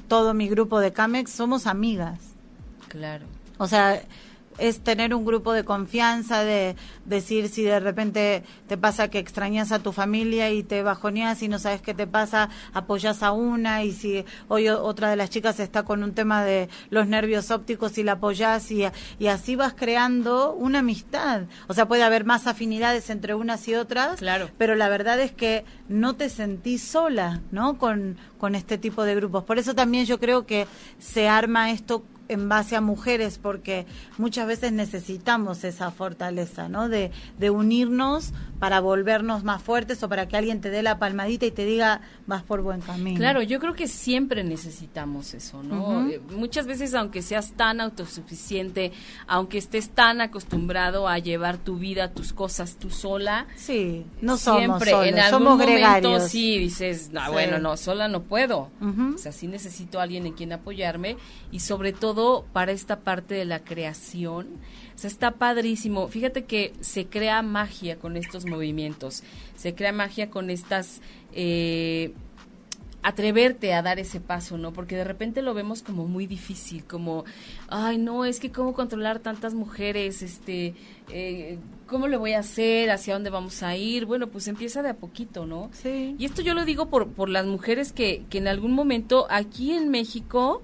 todo 0.08 0.34
mi 0.34 0.48
grupo 0.50 0.80
de 0.80 0.94
Camex 0.94 1.32
somos 1.32 1.68
amigas. 1.68 2.20
Claro. 2.88 3.26
O 3.58 3.68
sea, 3.68 4.02
es 4.58 4.80
tener 4.82 5.14
un 5.14 5.26
grupo 5.26 5.54
de 5.54 5.64
confianza, 5.64 6.44
de 6.44 6.76
decir 7.06 7.50
si 7.50 7.64
de 7.64 7.80
repente 7.80 8.44
te 8.68 8.78
pasa 8.78 9.10
que 9.10 9.20
extrañas 9.20 9.72
a 9.72 9.80
tu 9.80 9.92
familia 9.92 10.52
y 10.52 10.64
te 10.64 10.84
bajoneas 10.84 11.42
y 11.42 11.48
no 11.48 11.60
sabes 11.60 11.82
qué 11.82 11.94
te 11.94 12.08
pasa, 12.08 12.50
apoyas 12.74 13.24
a 13.24 13.32
una 13.32 13.84
y 13.84 13.92
si 13.92 14.26
hoy 14.48 14.70
otra 14.70 15.10
de 15.10 15.16
las 15.16 15.30
chicas 15.30 15.60
está 15.60 15.84
con 15.84 16.04
un 16.04 16.14
tema 16.14 16.44
de 16.44 16.70
los 16.90 17.08
nervios 17.08 17.52
ópticos 17.52 17.98
y 17.98 18.04
la 18.04 18.14
apoyas 18.14 18.72
y, 18.72 18.84
y 19.20 19.28
así 19.28 19.56
vas 19.56 19.74
creando 19.74 20.54
una 20.54 20.80
amistad. 20.80 21.44
O 21.68 21.74
sea, 21.74 21.88
puede 21.88 22.04
haber 22.04 22.26
más 22.26 22.48
afinidades 22.48 23.10
entre 23.10 23.36
unas 23.36 23.68
y 23.68 23.76
otras, 23.76 24.20
claro. 24.20 24.50
pero 24.58 24.76
la 24.76 24.90
verdad 24.90 25.20
es 25.20 25.32
que 25.32 25.66
no 25.88 26.16
te 26.16 26.30
sentís 26.30 26.84
sola, 26.84 27.42
¿no? 27.52 27.78
Con, 27.78 28.18
con 28.38 28.56
este 28.56 28.78
tipo 28.78 29.04
de 29.04 29.16
grupos. 29.16 29.44
Por 29.44 29.58
eso 29.60 29.74
también 29.76 30.06
yo 30.06 30.20
creo 30.20 30.46
que 30.46 30.68
se 31.00 31.28
arma 31.28 31.72
esto 31.72 32.04
en 32.28 32.50
base 32.50 32.76
a 32.76 32.82
mujeres, 32.82 33.40
porque 33.42 33.86
muchas 34.18 34.48
veces 34.48 34.72
necesitamos 34.72 35.64
esa 35.64 35.92
fortaleza, 35.92 36.70
¿no? 36.70 36.90
De, 36.90 37.12
de 37.38 37.50
unirnos 37.50 38.34
para 38.60 38.80
volvernos 38.80 39.44
más 39.44 39.62
fuertes 39.62 40.02
o 40.04 40.10
para 40.10 40.28
que 40.28 40.36
alguien 40.36 40.62
te 40.62 40.70
dé 40.70 40.82
la 40.82 40.98
palmadita 40.98 41.46
y 41.46 41.52
te 41.52 41.66
diga, 41.66 42.02
vas 42.26 42.44
por 42.44 42.62
buen 42.62 42.82
camino. 42.82 43.18
Claro, 43.18 43.42
yo 43.42 43.60
creo 43.60 43.74
que 43.74 43.88
siempre 43.88 44.44
necesitamos 44.44 45.34
eso, 45.34 45.62
¿no? 45.62 46.10
Eh, 46.10 46.20
muchas 46.36 46.66
veces, 46.66 46.94
aunque 46.94 47.22
seas 47.22 47.54
tan 47.54 47.82
autosuficiente, 47.82 48.92
aunque 49.28 49.58
estés 49.58 49.90
tan 49.90 50.22
acostumbrado 50.22 51.08
a 51.08 51.20
llevar 51.20 51.58
tu 51.58 51.78
vida, 51.78 52.12
tus 52.12 52.34
cosas 52.34 52.78
tú 52.78 52.90
sola, 52.90 53.48
sí, 53.56 54.06
no 54.22 54.38
somos 54.38 54.82
siempre, 54.84 55.10
en 55.10 55.20
algún 55.20 55.40
somos 55.40 55.60
momento 55.60 56.20
sí 56.22 56.58
dices, 56.58 57.12
no, 57.12 57.32
bueno, 57.32 57.60
no, 57.60 57.78
sola 57.78 58.08
no 58.08 58.24
puedo. 58.24 58.70
O 59.16 59.18
sea, 59.18 59.32
sí 59.32 59.48
necesito 59.48 60.00
a 60.00 60.04
alguien 60.04 60.26
en 60.26 60.34
quien 60.34 60.52
apoyarme 60.52 61.18
y 61.52 61.60
sobre 61.60 61.94
todo 61.94 62.17
para 62.54 62.72
esta 62.72 63.00
parte 63.00 63.36
de 63.36 63.46
la 63.46 63.60
creación. 63.64 64.48
O 64.96 64.98
sea, 64.98 65.10
está 65.10 65.32
padrísimo. 65.32 66.08
Fíjate 66.08 66.46
que 66.46 66.74
se 66.82 67.06
crea 67.06 67.42
magia 67.42 67.98
con 67.98 68.18
estos 68.18 68.46
movimientos. 68.46 69.24
Se 69.56 69.76
crea 69.76 69.92
magia 69.92 70.30
con 70.30 70.50
estas... 70.50 71.02
Eh, 71.34 72.14
atreverte 73.08 73.74
a 73.74 73.82
dar 73.82 74.00
ese 74.00 74.20
paso, 74.20 74.58
¿no? 74.58 74.74
Porque 74.74 74.98
de 74.98 75.06
repente 75.06 75.42
lo 75.42 75.54
vemos 75.54 75.82
como 75.82 76.08
muy 76.08 76.28
difícil, 76.28 76.84
como, 76.84 77.24
ay, 77.70 77.98
no, 77.98 78.26
es 78.26 78.42
que 78.42 78.52
cómo 78.52 78.74
controlar 78.74 79.20
tantas 79.20 79.54
mujeres, 79.54 80.22
este, 80.22 80.74
eh, 81.10 81.58
¿cómo 81.86 82.10
le 82.10 82.18
voy 82.18 82.34
a 82.34 82.40
hacer? 82.40 82.90
¿Hacia 82.92 83.14
dónde 83.14 83.30
vamos 83.30 83.64
a 83.64 83.78
ir? 83.78 84.06
Bueno, 84.06 84.28
pues 84.28 84.50
empieza 84.50 84.82
de 84.82 84.90
a 84.90 84.96
poquito, 84.96 85.46
¿no? 85.46 85.70
Sí. 85.72 86.18
Y 86.20 86.26
esto 86.26 86.42
yo 86.42 86.54
lo 86.54 86.66
digo 86.66 86.90
por, 86.90 87.08
por 87.08 87.30
las 87.30 87.46
mujeres 87.46 87.94
que, 87.94 88.26
que 88.30 88.40
en 88.40 88.50
algún 88.50 88.74
momento 88.74 89.26
aquí 89.30 89.72
en 89.72 89.90
México, 89.90 90.62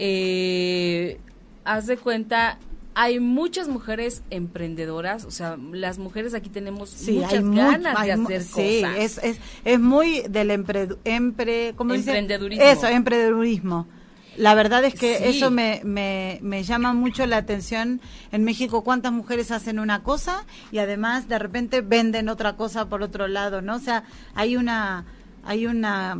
eh, 0.00 1.18
haz 1.64 1.86
de 1.86 1.96
cuenta, 1.96 2.58
hay 2.94 3.18
muchas 3.18 3.68
mujeres 3.68 4.22
emprendedoras, 4.30 5.24
o 5.24 5.32
sea, 5.32 5.58
las 5.72 5.98
mujeres 5.98 6.34
aquí 6.34 6.48
tenemos 6.48 6.96
muchas 7.08 7.44
ganas 7.50 8.04
de 8.04 8.12
hacer 8.12 8.42
sí, 8.42 8.82
cosas. 8.82 8.96
Es, 8.96 9.18
es, 9.22 9.40
es 9.64 9.80
muy 9.80 10.22
del 10.22 10.52
empre, 10.52 10.88
empre, 11.04 11.74
¿cómo 11.76 11.94
emprendedurismo. 11.94 12.64
Eso, 12.64 12.86
emprendedurismo. 12.86 13.88
La 14.36 14.54
verdad 14.54 14.84
es 14.84 14.94
que 14.94 15.28
eso 15.28 15.50
me, 15.50 15.80
me, 15.84 16.38
me, 16.42 16.62
llama 16.62 16.92
mucho 16.92 17.26
la 17.26 17.38
atención 17.38 18.00
en 18.30 18.44
México, 18.44 18.84
cuántas 18.84 19.10
mujeres 19.10 19.50
hacen 19.50 19.80
una 19.80 20.04
cosa 20.04 20.46
y 20.70 20.78
además 20.78 21.28
de 21.28 21.40
repente 21.40 21.80
venden 21.80 22.28
otra 22.28 22.54
cosa 22.54 22.88
por 22.88 23.02
otro 23.02 23.26
lado, 23.26 23.62
¿no? 23.62 23.74
O 23.74 23.80
sea, 23.80 24.04
hay 24.36 24.54
una, 24.54 25.06
hay 25.42 25.66
una 25.66 26.16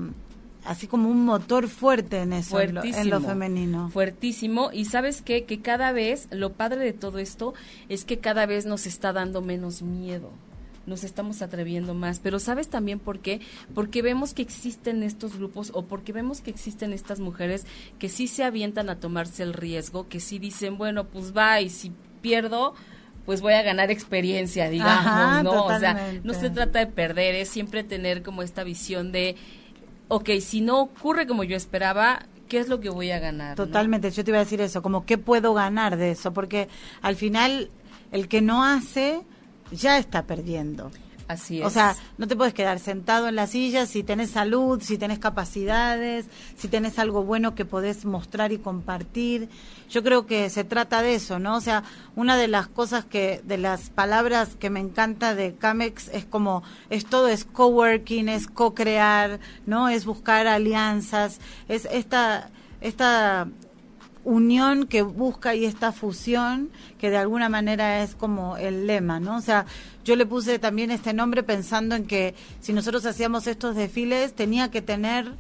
así 0.64 0.86
como 0.86 1.08
un 1.08 1.24
motor 1.24 1.68
fuerte 1.68 2.18
en 2.18 2.32
eso, 2.32 2.60
en 2.60 2.74
lo, 3.10 3.20
femenino. 3.20 3.90
Fuertísimo. 3.90 4.70
Y 4.72 4.84
sabes 4.84 5.22
qué? 5.22 5.44
Que 5.44 5.60
cada 5.60 5.92
vez, 5.92 6.28
lo 6.30 6.52
padre 6.52 6.84
de 6.84 6.92
todo 6.92 7.18
esto 7.18 7.54
es 7.88 8.04
que 8.04 8.18
cada 8.18 8.46
vez 8.46 8.66
nos 8.66 8.86
está 8.86 9.12
dando 9.12 9.40
menos 9.40 9.82
miedo 9.82 10.30
nos 10.88 11.04
estamos 11.04 11.42
atreviendo 11.42 11.94
más. 11.94 12.18
Pero 12.18 12.38
¿sabes 12.38 12.68
también 12.68 12.98
por 12.98 13.20
qué? 13.20 13.40
Porque 13.74 14.00
vemos 14.00 14.32
que 14.32 14.42
existen 14.42 15.02
estos 15.02 15.36
grupos 15.36 15.70
o 15.74 15.84
porque 15.84 16.12
vemos 16.12 16.40
que 16.40 16.50
existen 16.50 16.94
estas 16.94 17.20
mujeres 17.20 17.66
que 17.98 18.08
sí 18.08 18.26
se 18.26 18.42
avientan 18.42 18.88
a 18.88 18.98
tomarse 18.98 19.42
el 19.42 19.52
riesgo, 19.52 20.08
que 20.08 20.18
sí 20.18 20.38
dicen, 20.38 20.78
bueno, 20.78 21.04
pues 21.04 21.36
va 21.36 21.60
y 21.60 21.68
si 21.68 21.92
pierdo, 22.22 22.74
pues 23.26 23.42
voy 23.42 23.52
a 23.52 23.62
ganar 23.62 23.90
experiencia, 23.90 24.70
digamos, 24.70 25.44
¿no? 25.44 25.66
O 25.66 25.78
sea, 25.78 26.14
no 26.24 26.32
se 26.32 26.50
trata 26.50 26.78
de 26.78 26.86
perder, 26.86 27.34
es 27.34 27.50
siempre 27.50 27.84
tener 27.84 28.22
como 28.22 28.42
esta 28.42 28.64
visión 28.64 29.12
de 29.12 29.36
ok, 30.08 30.30
si 30.40 30.60
no 30.60 30.80
ocurre 30.80 31.26
como 31.26 31.44
yo 31.44 31.56
esperaba, 31.56 32.26
¿qué 32.48 32.58
es 32.58 32.68
lo 32.68 32.80
que 32.80 32.88
voy 32.88 33.10
a 33.10 33.18
ganar? 33.18 33.56
Totalmente, 33.56 34.10
yo 34.10 34.24
te 34.24 34.30
iba 34.30 34.38
a 34.38 34.44
decir 34.44 34.60
eso, 34.60 34.82
como 34.82 35.04
qué 35.04 35.18
puedo 35.18 35.54
ganar 35.54 35.96
de 35.96 36.10
eso, 36.10 36.32
porque 36.32 36.68
al 37.02 37.16
final 37.16 37.70
el 38.10 38.28
que 38.28 38.40
no 38.40 38.64
hace 38.64 39.22
ya 39.70 39.98
está 39.98 40.24
perdiendo. 40.24 40.90
Así 41.28 41.60
es. 41.60 41.66
O 41.66 41.70
sea, 41.70 41.94
no 42.16 42.26
te 42.26 42.34
puedes 42.34 42.54
quedar 42.54 42.78
sentado 42.78 43.28
en 43.28 43.36
la 43.36 43.46
silla 43.46 43.84
si 43.84 44.02
tenés 44.02 44.30
salud, 44.30 44.80
si 44.82 44.96
tenés 44.96 45.18
capacidades, 45.18 46.26
si 46.56 46.68
tenés 46.68 46.98
algo 46.98 47.22
bueno 47.22 47.54
que 47.54 47.66
podés 47.66 48.06
mostrar 48.06 48.50
y 48.50 48.58
compartir. 48.58 49.50
Yo 49.90 50.02
creo 50.02 50.24
que 50.24 50.48
se 50.48 50.64
trata 50.64 51.02
de 51.02 51.14
eso, 51.14 51.38
¿no? 51.38 51.56
O 51.56 51.60
sea, 51.60 51.84
una 52.16 52.38
de 52.38 52.48
las 52.48 52.66
cosas 52.66 53.04
que, 53.04 53.42
de 53.44 53.58
las 53.58 53.90
palabras 53.90 54.56
que 54.58 54.70
me 54.70 54.80
encanta 54.80 55.34
de 55.34 55.54
Camex 55.54 56.08
es 56.08 56.24
como, 56.24 56.62
es 56.88 57.04
todo, 57.04 57.28
es 57.28 57.44
coworking, 57.44 58.30
es 58.30 58.46
co-crear, 58.46 59.38
¿no? 59.66 59.90
Es 59.90 60.06
buscar 60.06 60.46
alianzas, 60.46 61.40
es 61.68 61.86
esta, 61.92 62.50
esta 62.80 63.48
unión 64.28 64.86
que 64.86 65.00
busca 65.00 65.54
y 65.54 65.64
esta 65.64 65.90
fusión 65.90 66.68
que 66.98 67.08
de 67.08 67.16
alguna 67.16 67.48
manera 67.48 68.02
es 68.02 68.14
como 68.14 68.58
el 68.58 68.86
lema, 68.86 69.20
¿no? 69.20 69.38
O 69.38 69.40
sea, 69.40 69.64
yo 70.04 70.16
le 70.16 70.26
puse 70.26 70.58
también 70.58 70.90
este 70.90 71.14
nombre 71.14 71.42
pensando 71.42 71.94
en 71.94 72.04
que 72.04 72.34
si 72.60 72.74
nosotros 72.74 73.06
hacíamos 73.06 73.46
estos 73.46 73.74
desfiles 73.74 74.34
tenía 74.34 74.70
que 74.70 74.82
tener 74.82 75.32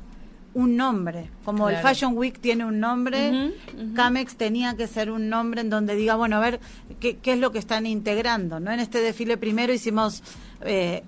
un 0.54 0.76
nombre, 0.76 1.30
como 1.44 1.68
el 1.68 1.76
Fashion 1.76 2.16
Week 2.16 2.40
tiene 2.40 2.64
un 2.64 2.80
nombre, 2.80 3.52
Camex 3.94 4.36
tenía 4.36 4.74
que 4.74 4.86
ser 4.86 5.10
un 5.10 5.28
nombre 5.28 5.60
en 5.60 5.68
donde 5.68 5.94
diga, 5.94 6.16
bueno, 6.16 6.36
a 6.36 6.40
ver, 6.40 6.58
¿qué, 6.98 7.18
qué 7.18 7.34
es 7.34 7.38
lo 7.38 7.52
que 7.52 7.58
están 7.58 7.84
integrando? 7.84 8.58
¿no? 8.58 8.72
En 8.72 8.80
este 8.80 9.02
desfile 9.02 9.36
primero 9.36 9.70
hicimos 9.72 10.22
eh, 10.62 11.02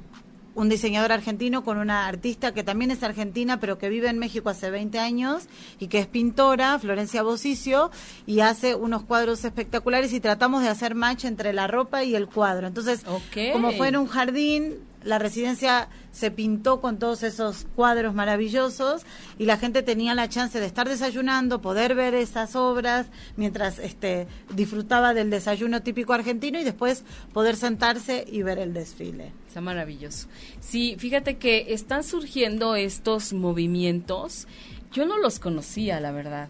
un 0.55 0.69
diseñador 0.69 1.13
argentino 1.13 1.65
con 1.65 1.79
una 1.79 2.07
artista 2.07 2.53
que 2.53 2.63
también 2.63 2.91
es 2.91 3.03
argentina, 3.03 3.61
pero 3.61 3.79
que 3.79 3.89
vive 3.89 4.09
en 4.09 4.19
México 4.19 4.49
hace 4.49 4.71
20 4.71 4.99
años 4.99 5.45
y 5.79 5.89
que 5.89 5.99
es 5.99 6.07
pintora, 6.07 6.79
Florencia 6.79 7.23
Bosicio, 7.23 7.91
y 8.27 8.41
hace 8.41 8.75
unos 8.75 9.05
cuadros 9.05 9.45
espectaculares 9.45 10.13
y 10.13 10.21
tratamos 10.21 10.63
de 10.63 10.69
hacer 10.69 10.95
match 10.95 11.25
entre 11.25 11.53
la 11.53 11.67
ropa 11.67 12.05
y 12.05 12.15
el 12.15 12.27
cuadro. 12.27 12.67
Entonces, 12.67 13.05
como 13.53 13.73
fue 13.73 13.89
en 13.89 13.97
un 13.97 14.07
jardín, 14.07 14.90
la 15.03 15.19
residencia 15.19 15.89
se 16.13 16.31
pintó 16.31 16.81
con 16.81 16.99
todos 16.99 17.23
esos 17.23 17.67
cuadros 17.75 18.15
maravillosos 18.15 19.03
y 19.39 19.47
la 19.47 19.57
gente 19.57 19.83
tenía 19.83 20.15
la 20.15 20.29
chance 20.29 20.61
de 20.61 20.67
estar 20.67 20.89
desayunando, 20.89 21.61
poder 21.61 21.95
ver 21.95 22.15
esas 22.15 22.57
obras 22.57 23.07
mientras 23.37 23.79
este 23.79 24.27
disfrutaba 24.55 25.15
del 25.15 25.31
desayuno 25.31 25.83
típico 25.83 26.13
argentino 26.13 26.61
y 26.61 26.65
después 26.65 27.05
poder 27.33 27.57
sentarse 27.57 28.25
y 28.31 28.43
ver 28.43 28.59
el 28.59 28.73
desfile. 28.73 29.33
Está 29.49 29.61
maravilloso. 29.61 30.29
Sí, 30.61 30.97
fíjate 30.99 31.39
que 31.39 31.73
están 31.73 32.05
surgiendo 32.05 32.75
estos 32.75 33.33
movimientos. 33.33 34.47
Yo 34.93 35.07
no 35.07 35.19
los 35.19 35.39
conocía, 35.39 36.01
la 36.01 36.13
verdad 36.13 36.49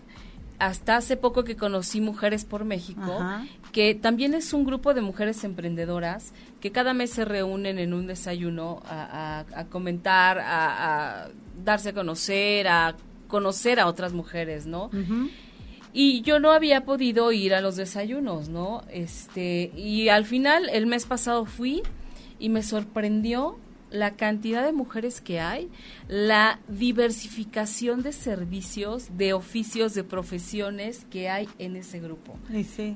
hasta 0.60 0.96
hace 0.96 1.16
poco 1.16 1.42
que 1.42 1.56
conocí 1.56 2.00
Mujeres 2.00 2.44
por 2.44 2.64
México, 2.64 3.18
que 3.72 3.94
también 3.94 4.34
es 4.34 4.52
un 4.52 4.64
grupo 4.64 4.94
de 4.94 5.00
mujeres 5.00 5.44
emprendedoras 5.44 6.32
que 6.60 6.72
cada 6.72 6.92
mes 6.92 7.10
se 7.10 7.24
reúnen 7.24 7.78
en 7.78 7.94
un 7.94 8.06
desayuno 8.06 8.82
a, 8.84 9.44
comentar, 9.70 10.38
a, 10.40 11.28
darse 11.64 11.90
a 11.90 11.92
conocer, 11.92 12.68
a 12.68 12.96
conocer 13.28 13.80
a 13.80 13.86
otras 13.86 14.12
mujeres, 14.12 14.66
¿no? 14.66 14.90
Y 15.92 16.22
yo 16.22 16.38
no 16.38 16.52
había 16.52 16.84
podido 16.84 17.32
ir 17.32 17.54
a 17.54 17.60
los 17.60 17.76
desayunos, 17.76 18.48
¿no? 18.48 18.84
Este, 18.90 19.72
y 19.76 20.08
al 20.08 20.24
final, 20.24 20.68
el 20.68 20.86
mes 20.86 21.06
pasado 21.06 21.46
fui 21.46 21.82
y 22.38 22.48
me 22.48 22.62
sorprendió 22.62 23.58
la 23.90 24.16
cantidad 24.16 24.64
de 24.64 24.72
mujeres 24.72 25.20
que 25.20 25.40
hay, 25.40 25.68
la 26.08 26.60
diversificación 26.68 28.02
de 28.02 28.12
servicios, 28.12 29.16
de 29.16 29.32
oficios, 29.32 29.94
de 29.94 30.04
profesiones 30.04 31.06
que 31.10 31.28
hay 31.28 31.48
en 31.58 31.76
ese 31.76 32.00
grupo. 32.00 32.38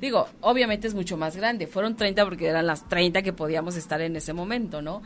Digo, 0.00 0.28
obviamente 0.40 0.86
es 0.86 0.94
mucho 0.94 1.16
más 1.16 1.36
grande, 1.36 1.66
fueron 1.66 1.96
30 1.96 2.24
porque 2.24 2.46
eran 2.46 2.66
las 2.66 2.88
30 2.88 3.22
que 3.22 3.32
podíamos 3.32 3.76
estar 3.76 4.00
en 4.00 4.16
ese 4.16 4.32
momento, 4.32 4.82
¿no? 4.82 5.02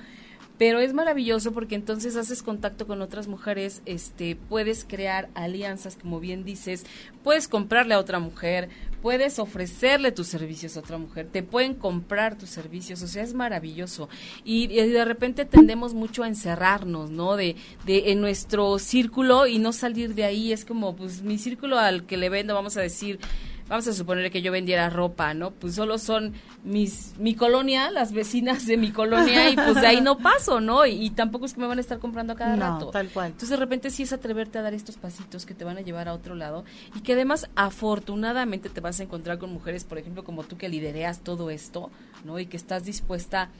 Pero 0.58 0.80
es 0.80 0.92
maravilloso 0.92 1.52
porque 1.52 1.76
entonces 1.76 2.16
haces 2.16 2.42
contacto 2.42 2.86
con 2.86 3.00
otras 3.00 3.28
mujeres, 3.28 3.80
este, 3.86 4.36
puedes 4.48 4.84
crear 4.84 5.28
alianzas, 5.34 5.96
como 5.96 6.18
bien 6.18 6.44
dices, 6.44 6.84
puedes 7.22 7.46
comprarle 7.46 7.94
a 7.94 8.00
otra 8.00 8.18
mujer, 8.18 8.68
puedes 9.00 9.38
ofrecerle 9.38 10.10
tus 10.10 10.26
servicios 10.26 10.76
a 10.76 10.80
otra 10.80 10.98
mujer, 10.98 11.28
te 11.30 11.44
pueden 11.44 11.74
comprar 11.74 12.36
tus 12.36 12.50
servicios, 12.50 13.00
o 13.02 13.06
sea, 13.06 13.22
es 13.22 13.34
maravilloso. 13.34 14.08
Y, 14.44 14.66
de 14.66 15.04
repente 15.04 15.44
tendemos 15.44 15.94
mucho 15.94 16.24
a 16.24 16.28
encerrarnos, 16.28 17.10
¿no? 17.10 17.36
De, 17.36 17.54
de 17.86 18.10
en 18.10 18.20
nuestro 18.20 18.80
círculo 18.80 19.46
y 19.46 19.60
no 19.60 19.72
salir 19.72 20.14
de 20.16 20.24
ahí, 20.24 20.52
es 20.52 20.64
como, 20.64 20.96
pues 20.96 21.22
mi 21.22 21.38
círculo 21.38 21.78
al 21.78 22.04
que 22.04 22.16
le 22.16 22.28
vendo, 22.30 22.54
vamos 22.54 22.76
a 22.76 22.80
decir, 22.80 23.20
vamos 23.68 23.86
a 23.86 23.92
suponer 23.92 24.30
que 24.30 24.42
yo 24.42 24.50
vendiera 24.50 24.90
ropa, 24.90 25.34
¿no? 25.34 25.50
Pues 25.50 25.74
solo 25.74 25.98
son 25.98 26.32
mis 26.64 27.14
mi 27.18 27.34
colonia, 27.34 27.90
las 27.90 28.12
vecinas 28.12 28.66
de 28.66 28.76
mi 28.76 28.90
colonia 28.90 29.50
y 29.50 29.56
pues 29.56 29.74
de 29.74 29.86
ahí 29.86 30.00
no 30.00 30.18
paso, 30.18 30.60
¿no? 30.60 30.86
Y, 30.86 31.10
tampoco 31.10 31.46
es 31.46 31.54
que 31.54 31.60
me 31.60 31.66
van 31.66 31.78
a 31.78 31.80
estar 31.80 31.98
comprando 31.98 32.32
a 32.32 32.36
cada 32.36 32.56
no, 32.56 32.62
rato. 32.62 32.90
tal 32.90 33.08
cual. 33.08 33.28
Entonces 33.28 33.50
de 33.50 33.56
repente 33.56 33.90
sí 33.90 34.02
es 34.02 34.12
atreverte 34.12 34.58
a 34.58 34.62
dar 34.62 34.74
estos 34.74 34.96
pasitos 34.96 35.46
que 35.46 35.54
te 35.54 35.64
van 35.64 35.78
a 35.78 35.80
llevar 35.80 36.08
a 36.08 36.14
otro 36.14 36.34
lado 36.34 36.64
y 36.94 37.00
que 37.00 37.12
además 37.14 37.48
afortunadamente 37.56 38.68
te 38.68 38.80
vas 38.80 39.00
a 39.00 39.02
encontrar 39.02 39.38
con 39.38 39.52
mujeres, 39.52 39.84
por 39.84 39.98
ejemplo, 39.98 40.24
como 40.24 40.44
tú 40.44 40.56
que 40.56 40.68
lidereas 40.68 41.20
todo 41.20 41.50
esto, 41.50 41.90
¿no? 42.24 42.38
Y 42.38 42.46
que 42.46 42.56
estás 42.56 42.84
dispuesta 42.84 43.50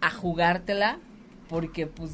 a 0.00 0.10
jugártela 0.10 0.98
porque 1.48 1.86
pues 1.86 2.12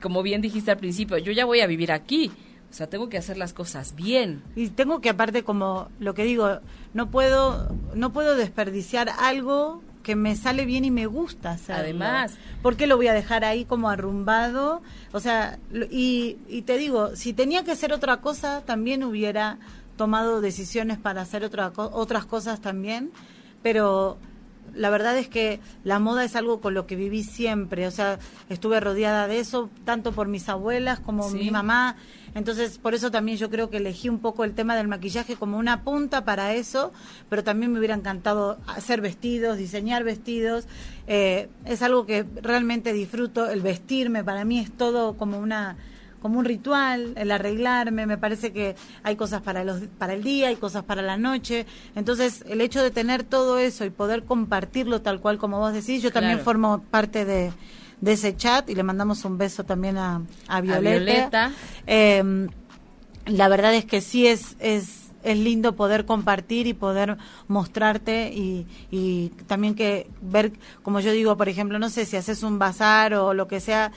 como 0.00 0.22
bien 0.22 0.40
dijiste 0.40 0.70
al 0.70 0.76
principio, 0.76 1.18
yo 1.18 1.32
ya 1.32 1.44
voy 1.44 1.60
a 1.60 1.66
vivir 1.66 1.90
aquí. 1.90 2.30
O 2.76 2.78
sea, 2.78 2.88
tengo 2.88 3.08
que 3.08 3.16
hacer 3.16 3.38
las 3.38 3.54
cosas 3.54 3.94
bien. 3.94 4.42
Y 4.54 4.68
tengo 4.68 5.00
que 5.00 5.08
aparte 5.08 5.44
como 5.44 5.88
lo 5.98 6.12
que 6.12 6.24
digo, 6.24 6.60
no 6.92 7.10
puedo 7.10 7.74
no 7.94 8.12
puedo 8.12 8.36
desperdiciar 8.36 9.08
algo 9.18 9.80
que 10.02 10.14
me 10.14 10.36
sale 10.36 10.66
bien 10.66 10.84
y 10.84 10.90
me 10.90 11.06
gusta 11.06 11.52
hacerlo. 11.52 11.82
Además, 11.84 12.34
¿por 12.60 12.76
qué 12.76 12.86
lo 12.86 12.98
voy 12.98 13.06
a 13.06 13.14
dejar 13.14 13.46
ahí 13.46 13.64
como 13.64 13.88
arrumbado? 13.88 14.82
O 15.12 15.20
sea, 15.20 15.58
y, 15.90 16.36
y 16.50 16.62
te 16.62 16.76
digo, 16.76 17.16
si 17.16 17.32
tenía 17.32 17.64
que 17.64 17.70
hacer 17.70 17.94
otra 17.94 18.18
cosa, 18.18 18.60
también 18.66 19.04
hubiera 19.04 19.58
tomado 19.96 20.42
decisiones 20.42 20.98
para 20.98 21.22
hacer 21.22 21.44
otra, 21.44 21.72
otras 21.76 22.26
cosas 22.26 22.60
también, 22.60 23.10
pero 23.62 24.18
la 24.76 24.90
verdad 24.90 25.16
es 25.18 25.28
que 25.28 25.60
la 25.84 25.98
moda 25.98 26.24
es 26.24 26.36
algo 26.36 26.60
con 26.60 26.74
lo 26.74 26.86
que 26.86 26.96
viví 26.96 27.22
siempre, 27.22 27.86
o 27.86 27.90
sea, 27.90 28.18
estuve 28.48 28.80
rodeada 28.80 29.26
de 29.26 29.40
eso, 29.40 29.70
tanto 29.84 30.12
por 30.12 30.28
mis 30.28 30.48
abuelas 30.48 31.00
como 31.00 31.30
mi 31.30 31.50
mamá, 31.50 31.96
entonces 32.34 32.78
por 32.78 32.94
eso 32.94 33.10
también 33.10 33.38
yo 33.38 33.50
creo 33.50 33.70
que 33.70 33.78
elegí 33.78 34.08
un 34.08 34.18
poco 34.18 34.44
el 34.44 34.54
tema 34.54 34.76
del 34.76 34.88
maquillaje 34.88 35.36
como 35.36 35.58
una 35.58 35.82
punta 35.82 36.24
para 36.24 36.54
eso, 36.54 36.92
pero 37.28 37.42
también 37.42 37.72
me 37.72 37.78
hubiera 37.78 37.94
encantado 37.94 38.58
hacer 38.66 39.00
vestidos, 39.00 39.56
diseñar 39.56 40.04
vestidos, 40.04 40.66
eh, 41.06 41.48
es 41.64 41.82
algo 41.82 42.06
que 42.06 42.24
realmente 42.42 42.92
disfruto, 42.92 43.48
el 43.50 43.62
vestirme 43.62 44.22
para 44.22 44.44
mí 44.44 44.58
es 44.58 44.70
todo 44.70 45.16
como 45.16 45.38
una 45.38 45.76
como 46.20 46.38
un 46.38 46.44
ritual, 46.44 47.12
el 47.16 47.30
arreglarme, 47.30 48.06
me 48.06 48.18
parece 48.18 48.52
que 48.52 48.76
hay 49.02 49.16
cosas 49.16 49.42
para, 49.42 49.64
los, 49.64 49.82
para 49.98 50.14
el 50.14 50.22
día, 50.22 50.48
hay 50.48 50.56
cosas 50.56 50.84
para 50.84 51.02
la 51.02 51.16
noche, 51.16 51.66
entonces 51.94 52.44
el 52.48 52.60
hecho 52.60 52.82
de 52.82 52.90
tener 52.90 53.22
todo 53.22 53.58
eso 53.58 53.84
y 53.84 53.90
poder 53.90 54.24
compartirlo 54.24 55.02
tal 55.02 55.20
cual 55.20 55.38
como 55.38 55.58
vos 55.58 55.72
decís, 55.72 56.02
yo 56.02 56.12
también 56.12 56.40
formo 56.40 56.82
parte 56.90 57.24
de, 57.24 57.52
ese 58.04 58.36
chat 58.36 58.68
y 58.68 58.74
le 58.74 58.82
mandamos 58.82 59.24
un 59.24 59.38
beso 59.38 59.64
también 59.64 59.96
a, 59.96 60.22
a 60.48 60.60
Violeta. 60.60 61.50
Em, 61.86 62.48
la 63.24 63.48
verdad 63.48 63.74
es 63.74 63.84
que 63.84 64.00
sí 64.00 64.26
es... 64.26 64.56
es 64.60 65.06
es 65.26 65.36
lindo 65.36 65.74
poder 65.74 66.06
compartir 66.06 66.68
y 66.68 66.72
poder 66.72 67.16
mostrarte 67.48 68.32
y, 68.32 68.64
y, 68.92 69.30
también 69.48 69.74
que 69.74 70.08
ver, 70.22 70.52
como 70.84 71.00
yo 71.00 71.10
digo, 71.10 71.36
por 71.36 71.48
ejemplo, 71.48 71.80
no 71.80 71.90
sé 71.90 72.06
si 72.06 72.16
haces 72.16 72.44
un 72.44 72.60
bazar 72.60 73.12
o 73.14 73.34
lo 73.34 73.48
que 73.48 73.58
sea, 73.58 73.90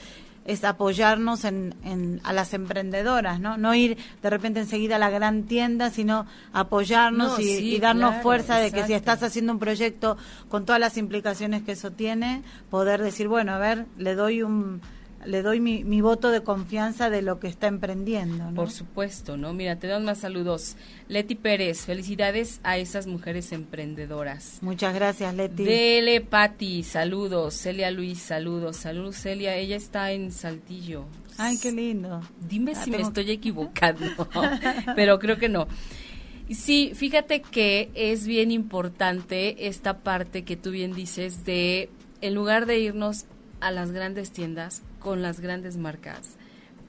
es 0.44 0.64
apoyarnos 0.64 1.44
en, 1.44 2.20
a 2.24 2.32
las 2.32 2.54
emprendedoras, 2.54 3.40
¿no? 3.40 3.56
No 3.56 3.74
ir 3.74 3.98
de 4.22 4.30
repente 4.30 4.60
enseguida 4.60 4.96
a 4.96 4.98
la 4.98 5.10
gran 5.10 5.44
tienda, 5.44 5.90
sino 5.90 6.26
apoyarnos 6.52 7.38
y, 7.38 7.78
darnos 7.78 8.22
fuerza 8.22 8.58
de 8.58 8.72
que 8.72 8.84
si 8.84 8.94
estás 8.94 9.22
haciendo 9.22 9.52
un 9.52 9.58
proyecto 9.58 10.16
con 10.48 10.64
todas 10.64 10.80
las 10.80 10.96
implicaciones 10.96 11.62
que 11.62 11.72
eso 11.72 11.90
tiene, 11.90 12.42
poder 12.70 13.02
decir, 13.02 13.28
bueno, 13.28 13.52
a 13.52 13.58
ver, 13.58 13.86
le 13.98 14.14
doy 14.14 14.42
un 14.42 14.80
le 15.24 15.42
doy 15.42 15.60
mi, 15.60 15.84
mi, 15.84 16.00
voto 16.00 16.30
de 16.30 16.42
confianza 16.42 17.10
de 17.10 17.22
lo 17.22 17.40
que 17.40 17.48
está 17.48 17.66
emprendiendo. 17.66 18.50
¿no? 18.50 18.54
Por 18.54 18.70
supuesto, 18.70 19.36
¿no? 19.36 19.52
Mira, 19.52 19.76
te 19.76 19.86
doy 19.86 20.02
más 20.02 20.18
saludos. 20.18 20.76
Leti 21.08 21.34
Pérez, 21.34 21.84
felicidades 21.84 22.60
a 22.62 22.78
esas 22.78 23.06
mujeres 23.06 23.52
emprendedoras. 23.52 24.58
Muchas 24.62 24.94
gracias, 24.94 25.34
Leti. 25.34 25.64
Dele 25.64 26.20
Pati, 26.20 26.82
saludos. 26.82 27.54
Celia 27.54 27.90
Luis, 27.90 28.18
saludos. 28.18 28.76
Saludos, 28.76 29.16
Celia. 29.16 29.56
Ella 29.56 29.76
está 29.76 30.12
en 30.12 30.32
Saltillo. 30.32 31.04
Ay, 31.36 31.58
qué 31.58 31.72
lindo. 31.72 32.20
Dime 32.48 32.74
si 32.74 32.90
me 32.90 33.00
estoy 33.00 33.30
equivocando, 33.30 34.06
pero 34.96 35.18
creo 35.18 35.38
que 35.38 35.48
no. 35.48 35.68
Sí, 36.50 36.92
fíjate 36.94 37.42
que 37.42 37.90
es 37.94 38.26
bien 38.26 38.50
importante 38.50 39.68
esta 39.68 39.98
parte 39.98 40.44
que 40.44 40.56
tú 40.56 40.72
bien 40.72 40.92
dices 40.92 41.44
de, 41.44 41.90
en 42.22 42.34
lugar 42.34 42.66
de 42.66 42.80
irnos 42.80 43.26
a 43.60 43.70
las 43.70 43.92
grandes 43.92 44.32
tiendas, 44.32 44.82
con 45.00 45.22
las 45.22 45.40
grandes 45.40 45.76
marcas. 45.76 46.36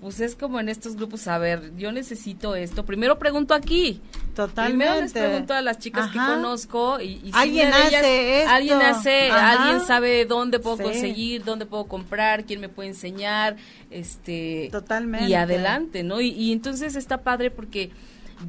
Pues 0.02 0.19
es 0.19 0.36
como 0.36 0.60
en 0.60 0.67
estos 0.67 0.95
grupos, 0.95 1.28
a 1.28 1.38
ver, 1.38 1.76
yo 1.78 1.91
necesito 1.91 2.56
esto. 2.56 2.86
Primero 2.86 3.19
pregunto 3.19 3.54
aquí. 3.54 4.02
Totalmente. 4.36 4.84
Primero 4.84 5.02
les 5.02 5.13
pregunto 5.13 5.54
a 5.54 5.62
las 5.62 5.78
chicas 5.78 6.10
que 6.10 6.17
conozco 6.17 7.00
y, 7.00 7.30
alguien 7.34 7.71
hace 7.71 8.43
alguien 8.45 8.82
hace, 8.82 9.30
alguien 9.30 9.86
sabe 9.86 10.26
dónde 10.26 10.58
puedo 10.58 10.78
conseguir, 10.78 11.43
dónde 11.43 11.67
puedo 11.67 11.86
comprar, 11.86 12.45
quién 12.45 12.60
me 12.60 12.67
puede 12.67 12.89
enseñar, 12.89 13.58
este, 13.91 14.69
totalmente. 14.71 15.28
Y 15.28 15.36
adelante, 15.36 16.02
¿no? 16.02 16.19
Y, 16.19 16.30
y 16.30 16.52
entonces 16.52 16.95
está 16.95 17.21
padre 17.21 17.52
porque 17.52 17.91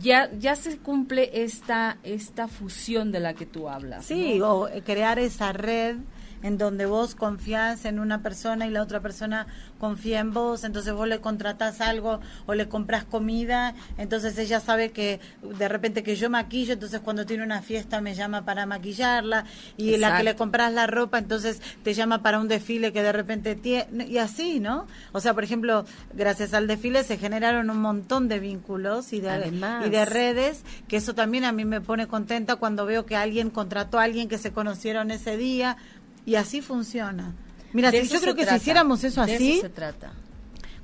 ya 0.01 0.31
ya 0.39 0.57
se 0.57 0.79
cumple 0.79 1.43
esta 1.45 1.99
esta 2.03 2.49
fusión 2.49 3.13
de 3.13 3.21
la 3.21 3.35
que 3.35 3.45
tú 3.45 3.69
hablas. 3.69 4.07
Sí, 4.07 4.41
o 4.41 4.71
crear 4.87 5.19
esa 5.19 5.53
red 5.53 5.97
en 6.43 6.59
donde 6.59 6.87
vos 6.87 7.15
confías 7.15 7.85
en 7.85 7.99
una 7.99 8.23
persona 8.23 8.67
y 8.67 8.71
la 8.71 8.83
otra 8.83 9.01
persona 9.01 9.47
confía 9.79 10.21
en 10.21 10.33
vos, 10.33 10.65
entonces 10.65 10.93
vos 10.93 11.09
le 11.09 11.21
contratás 11.21 11.81
algo 11.81 12.21
o 12.47 12.55
le 12.55 12.69
compras 12.69 13.05
comida, 13.05 13.75
entonces 13.99 14.39
ella 14.39 14.61
sabe 14.61 14.91
que 14.93 15.21
de 15.43 15.69
repente 15.69 16.03
que 16.03 16.17
yo 16.17 16.31
maquillo, 16.31 16.75
entonces 16.75 17.01
cuando 17.01 17.27
tiene 17.27 17.43
una 17.43 17.63
fiesta 17.63 18.01
me 18.01 18.15
llama 18.15 18.45
para 18.45 18.67
maquillarla 18.67 19.45
y 19.77 19.97
la 19.97 20.17
que 20.17 20.25
le 20.25 20.37
compras 20.37 20.73
la 20.73 20.87
ropa, 20.87 21.19
entonces 21.19 21.61
te 21.83 21.95
llama 21.95 22.23
para 22.23 22.39
un 22.39 22.49
desfile 22.49 22.93
que 22.93 23.03
de 23.03 23.13
repente 23.13 23.55
tiene, 23.55 24.07
y 24.07 24.19
así, 24.19 24.61
¿no? 24.61 24.87
O 25.13 25.21
sea, 25.21 25.35
por 25.35 25.45
ejemplo, 25.45 25.85
gracias 26.15 26.55
al 26.55 26.67
desfile 26.67 27.05
se 27.05 27.19
generaron 27.19 27.71
un 27.71 27.81
montón 27.81 28.29
de 28.29 28.39
vínculos 28.39 29.13
y 29.13 29.21
de, 29.21 29.53
y 29.85 29.91
de 29.91 30.05
redes, 30.05 30.63
que 30.89 30.97
eso 30.97 31.15
también 31.15 31.45
a 31.45 31.53
mí 31.53 31.65
me 31.65 31.81
pone 31.81 32.07
contenta 32.07 32.57
cuando 32.57 32.87
veo 32.87 33.07
que 33.07 33.17
alguien 33.17 33.51
contrató 33.51 33.99
a 33.99 34.05
alguien 34.05 34.29
que 34.29 34.39
se 34.39 34.53
conocieron 34.53 35.11
ese 35.11 35.37
día 35.37 35.77
y 36.27 36.35
así 36.37 36.61
funciona. 36.61 37.35
Mira, 37.73 37.91
yo 37.91 38.21
creo 38.21 38.35
que 38.35 38.47
si 38.47 38.55
hiciéramos 38.57 39.03
eso 39.05 39.23
así, 39.23 39.61
se 39.61 39.69
trata. 39.71 40.13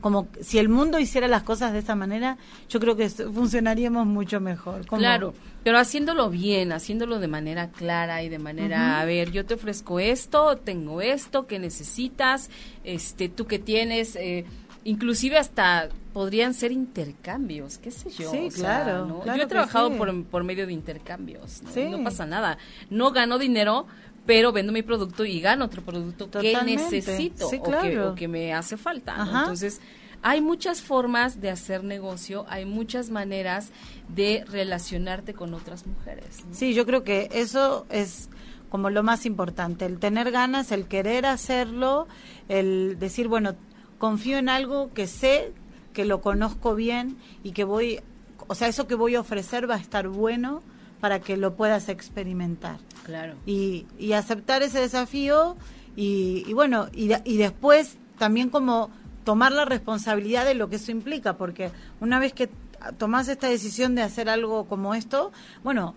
como 0.00 0.28
si 0.40 0.58
el 0.58 0.68
mundo 0.68 0.98
hiciera 0.98 1.28
las 1.28 1.42
cosas 1.42 1.72
de 1.72 1.80
esa 1.80 1.94
manera, 1.94 2.38
yo 2.68 2.80
creo 2.80 2.96
que 2.96 3.08
funcionaríamos 3.10 4.06
mucho 4.06 4.40
mejor. 4.40 4.86
Claro, 4.86 5.34
pero 5.64 5.78
haciéndolo 5.78 6.30
bien, 6.30 6.72
haciéndolo 6.72 7.18
de 7.18 7.28
manera 7.28 7.68
clara 7.68 8.22
y 8.22 8.28
de 8.30 8.38
manera, 8.38 9.00
a 9.00 9.04
ver, 9.04 9.32
yo 9.32 9.44
te 9.44 9.54
ofrezco 9.54 10.00
esto, 10.00 10.56
tengo 10.56 11.02
esto, 11.02 11.46
que 11.46 11.58
necesitas, 11.58 12.48
este, 12.84 13.28
tú 13.28 13.46
que 13.46 13.58
tienes, 13.58 14.16
eh, 14.16 14.46
inclusive 14.84 15.36
hasta 15.36 15.90
podrían 16.14 16.54
ser 16.54 16.72
intercambios, 16.72 17.76
qué 17.78 17.90
sé 17.90 18.08
yo. 18.10 18.30
Sí, 18.30 18.48
claro, 18.54 19.22
Yo 19.26 19.34
he 19.34 19.46
trabajado 19.46 19.94
por, 19.96 20.24
por 20.24 20.42
medio 20.42 20.66
de 20.66 20.72
intercambios, 20.72 21.62
no 21.76 22.02
pasa 22.02 22.24
nada. 22.24 22.56
No 22.88 23.10
gano 23.12 23.38
dinero, 23.38 23.86
pero 24.28 24.52
vendo 24.52 24.74
mi 24.74 24.82
producto 24.82 25.24
y 25.24 25.40
gano 25.40 25.64
otro 25.64 25.80
producto 25.80 26.30
que 26.30 26.54
necesito 26.62 27.48
o, 27.48 28.14
que, 28.14 28.28
me 28.28 28.52
hace 28.52 28.76
falta. 28.76 29.16
Entonces, 29.16 29.80
hay 30.20 30.42
muchas 30.42 30.82
formas 30.82 31.40
de 31.40 31.48
hacer 31.48 31.82
negocio, 31.82 32.44
hay 32.50 32.66
muchas 32.66 33.08
maneras 33.08 33.70
de 34.08 34.44
relacionarte 34.46 35.32
con 35.32 35.54
otras 35.54 35.86
mujeres. 35.86 36.44
Sí, 36.52 36.74
yo 36.74 36.84
creo 36.84 37.04
que 37.04 37.30
eso 37.32 37.86
es 37.88 38.28
como 38.68 38.90
lo 38.90 39.02
más 39.02 39.24
importante, 39.24 39.86
el 39.86 39.98
tener 39.98 40.30
ganas, 40.30 40.72
el 40.72 40.88
querer 40.88 41.24
hacerlo, 41.24 42.06
el 42.50 42.98
decir, 42.98 43.28
bueno, 43.28 43.54
confío 43.96 44.36
en 44.36 44.50
algo 44.50 44.92
que 44.92 45.06
sé, 45.06 45.54
que 45.94 46.04
lo 46.04 46.20
conozco 46.20 46.74
bien 46.74 47.16
y 47.42 47.52
que 47.52 47.64
voy, 47.64 48.02
o 48.46 48.54
sea, 48.54 48.68
eso 48.68 48.86
que 48.86 48.94
voy 48.94 49.14
a 49.14 49.20
ofrecer 49.20 49.70
va 49.70 49.76
a 49.76 49.80
estar 49.80 50.08
bueno 50.08 50.60
para 51.00 51.20
que 51.20 51.38
lo 51.38 51.56
puedas 51.56 51.88
experimentar. 51.88 52.78
Claro. 53.08 53.36
Y, 53.46 53.86
y 53.98 54.12
aceptar 54.12 54.62
ese 54.62 54.80
desafío 54.80 55.56
y, 55.96 56.44
y 56.46 56.52
bueno, 56.52 56.88
y, 56.92 57.10
y 57.24 57.38
después 57.38 57.96
también 58.18 58.50
como 58.50 58.90
tomar 59.24 59.50
la 59.50 59.64
responsabilidad 59.64 60.44
de 60.44 60.52
lo 60.52 60.68
que 60.68 60.76
eso 60.76 60.90
implica, 60.90 61.38
porque 61.38 61.70
una 62.00 62.18
vez 62.18 62.34
que 62.34 62.50
tomas 62.98 63.28
esta 63.28 63.48
decisión 63.48 63.94
de 63.94 64.02
hacer 64.02 64.28
algo 64.28 64.66
como 64.66 64.94
esto, 64.94 65.32
bueno, 65.64 65.94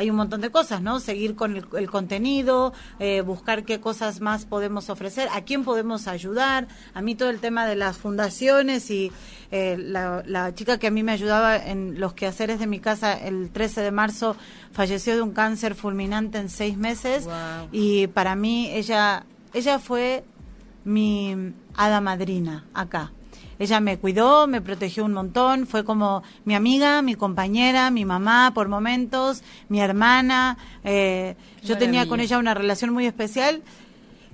hay 0.00 0.08
un 0.08 0.16
montón 0.16 0.40
de 0.40 0.50
cosas, 0.50 0.80
¿no? 0.80 0.98
Seguir 0.98 1.36
con 1.36 1.56
el, 1.56 1.90
contenido, 1.90 2.72
eh, 2.98 3.20
buscar 3.20 3.64
qué 3.64 3.80
cosas 3.80 4.22
más 4.22 4.46
podemos 4.46 4.88
ofrecer, 4.88 5.28
a 5.30 5.42
quién 5.42 5.62
podemos 5.62 6.08
ayudar. 6.08 6.68
A 6.94 7.02
mí 7.02 7.14
todo 7.14 7.28
el 7.28 7.38
tema 7.38 7.66
de 7.66 7.76
las 7.76 7.98
fundaciones 7.98 8.90
y 8.90 9.12
eh, 9.50 9.76
la, 9.78 10.54
chica 10.54 10.78
que 10.78 10.86
a 10.86 10.90
mí 10.90 11.02
me 11.02 11.12
ayudaba 11.12 11.54
en 11.58 12.00
los 12.00 12.14
quehaceres 12.14 12.58
de 12.60 12.66
mi 12.66 12.80
casa 12.80 13.12
el 13.12 13.50
13 13.50 13.82
de 13.82 13.90
marzo 13.90 14.36
falleció 14.72 15.14
de 15.14 15.22
un 15.22 15.32
cáncer 15.32 15.74
fulminante 15.74 16.38
en 16.38 16.48
seis 16.48 16.78
meses 16.78 17.28
y 17.70 18.06
para 18.08 18.34
mí 18.36 18.70
ella, 18.72 19.24
ella 19.52 19.78
fue 19.78 20.24
mi 20.84 21.52
hada 21.74 22.00
madrina 22.00 22.64
acá 22.72 23.12
ella 23.60 23.78
me 23.78 23.98
cuidó, 23.98 24.46
me 24.46 24.62
protegió 24.62 25.04
un 25.04 25.12
montón, 25.12 25.66
fue 25.66 25.84
como 25.84 26.22
mi 26.46 26.54
amiga, 26.54 27.02
mi 27.02 27.14
compañera, 27.14 27.90
mi 27.90 28.06
mamá 28.06 28.52
por 28.54 28.68
momentos, 28.68 29.42
mi 29.68 29.82
hermana. 29.82 30.56
Eh, 30.82 31.36
yo 31.62 31.76
tenía 31.76 32.08
con 32.08 32.20
ella 32.20 32.38
una 32.38 32.54
relación 32.54 32.90
muy 32.90 33.04
especial. 33.04 33.62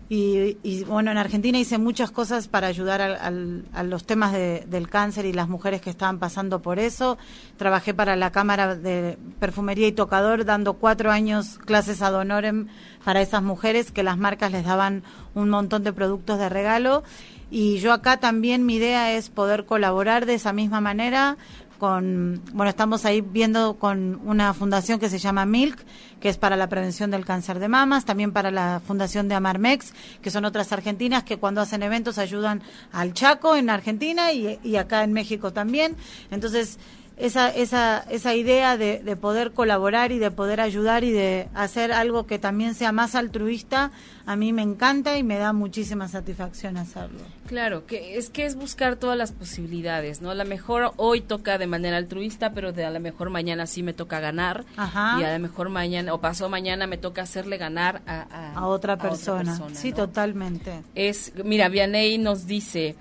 Y, 0.09 0.85
bueno, 0.85 1.11
en 1.11 1.19
Argentina 1.19 1.59
hice 1.59 1.79
muchas 1.79 2.12
cosas 2.12 2.47
para 2.47 2.69
ayudar 2.69 3.03
a, 3.03 3.83
los 3.83 4.05
temas 4.05 4.33
del 4.33 4.89
cáncer 4.89 5.25
y 5.25 5.33
las 5.33 5.49
mujeres 5.49 5.81
que 5.81 5.91
estaban 5.91 6.21
pasando 6.21 6.62
por 6.62 6.79
eso. 6.79 7.19
Trabajé 7.57 7.93
para 7.93 8.15
la 8.15 8.31
Cámara 8.31 8.77
de 8.77 9.19
Perfumería 9.41 9.89
y 9.89 9.93
Tocador, 9.93 10.45
dando 10.45 10.75
cuatro 10.75 11.11
años 11.11 11.59
clases 11.59 12.03
ad 12.03 12.15
honorem 12.15 12.69
para 13.05 13.21
esas 13.21 13.43
mujeres 13.43 13.91
que 13.91 14.05
las 14.05 14.17
marcas 14.17 14.53
les 14.53 14.65
daban 14.65 15.03
un 15.35 15.51
montón 15.51 15.83
de 15.83 15.93
productos 15.93 16.39
de 16.39 16.49
regalo 16.49 17.03
y 17.50 17.78
yo 17.78 17.92
acá 17.92 18.16
también 18.18 18.66
mi 18.66 18.76
idea 18.76 19.12
es 19.12 19.30
poder 19.30 19.66
colaborar 19.66 20.26
de 20.26 20.35
esa 20.35 20.52
misma 20.52 20.80
manera 20.80 21.37
con, 21.78 22.42
bueno, 22.52 22.70
estamos 22.70 23.04
ahí 23.04 23.20
viendo 23.20 23.74
con 23.78 24.20
una 24.24 24.54
fundación 24.54 24.98
que 24.98 25.11
se 25.11 25.18
llama 25.18 25.44
Milk, 25.44 25.85
que 26.20 26.28
es 26.28 26.38
para 26.38 26.56
la 26.56 26.68
prevención 26.68 27.11
del 27.11 27.24
cáncer 27.24 27.59
de 27.59 27.68
mamas, 27.68 28.04
también 28.04 28.32
para 28.32 28.50
la 28.50 28.80
fundación 28.85 29.28
de 29.28 29.35
Amarmex, 29.35 29.92
que 30.22 30.30
son 30.30 30.44
otras 30.44 30.72
argentinas 30.72 31.24
que 31.24 31.37
cuando 31.37 31.61
hacen 31.61 31.82
eventos 31.82 32.18
ayudan 32.18 32.62
al 32.92 33.12
Chaco 33.12 33.56
en 33.56 33.70
Argentina 33.70 34.32
y, 34.32 34.59
y 34.64 34.76
acá 34.76 35.04
en 35.04 35.12
México 35.12 35.52
también. 35.52 35.96
Entonces, 36.30 36.78
esa, 37.16 37.48
esa, 37.48 38.05
esa 38.11 38.35
idea 38.35 38.76
de, 38.76 38.98
de, 38.98 39.16
poder 39.16 39.52
colaborar 39.52 40.12
y 40.12 40.18
de 40.18 40.31
poder 40.31 40.61
ayudar 40.61 41.02
y 41.02 41.11
de 41.11 41.48
hacer 41.55 41.90
algo 41.92 42.26
que 42.26 42.38
también 42.38 42.74
sea 42.74 42.92
más 42.92 43.14
altruista, 43.14 43.90
a 44.26 44.37
mí 44.37 44.52
me 44.52 44.62
encanta 44.62 45.16
y 45.16 45.22
me 45.22 45.38
da 45.38 45.55
muchísima 45.55 46.09
satisfacción 46.09 46.76
hacerlo. 46.76 47.20
Claro, 47.46 47.87
que 47.87 48.18
es 48.18 48.29
que 48.29 48.44
es 48.44 48.55
buscar 48.55 48.96
todas 48.96 49.16
las 49.16 49.33
posibilidades, 49.33 50.20
¿no? 50.20 50.31
A 50.31 50.35
lo 50.35 50.44
mejor 50.44 50.92
hoy 50.96 51.22
toca 51.22 51.57
de 51.57 51.66
manera 51.66 51.96
altruista, 51.96 52.52
pero 52.52 52.72
de 52.72 52.85
a 52.85 52.90
lo 52.90 53.00
mejor 53.00 53.31
mañana 53.31 53.66
sí 53.66 53.83
me 53.83 53.94
toca 53.94 54.20
ganar 54.20 54.64
y 54.76 55.22
a 55.22 55.33
lo 55.33 55.38
mejor 55.38 55.70
mañana 55.70 56.12
o 56.12 56.20
pasó 56.20 56.50
mañana 56.50 56.87
me 56.87 56.98
toca 56.98 57.22
hacerle 57.22 57.57
ganar 57.57 58.02
a, 58.07 58.52
a, 58.55 58.66
otra, 58.66 58.98
persona. 58.98 59.59
Sí, 59.72 59.92
totalmente. 59.92 60.83
Es, 60.94 61.33
mira, 61.44 61.68
Vianey 61.68 62.18
nos 62.18 62.46
dice, 62.46 62.96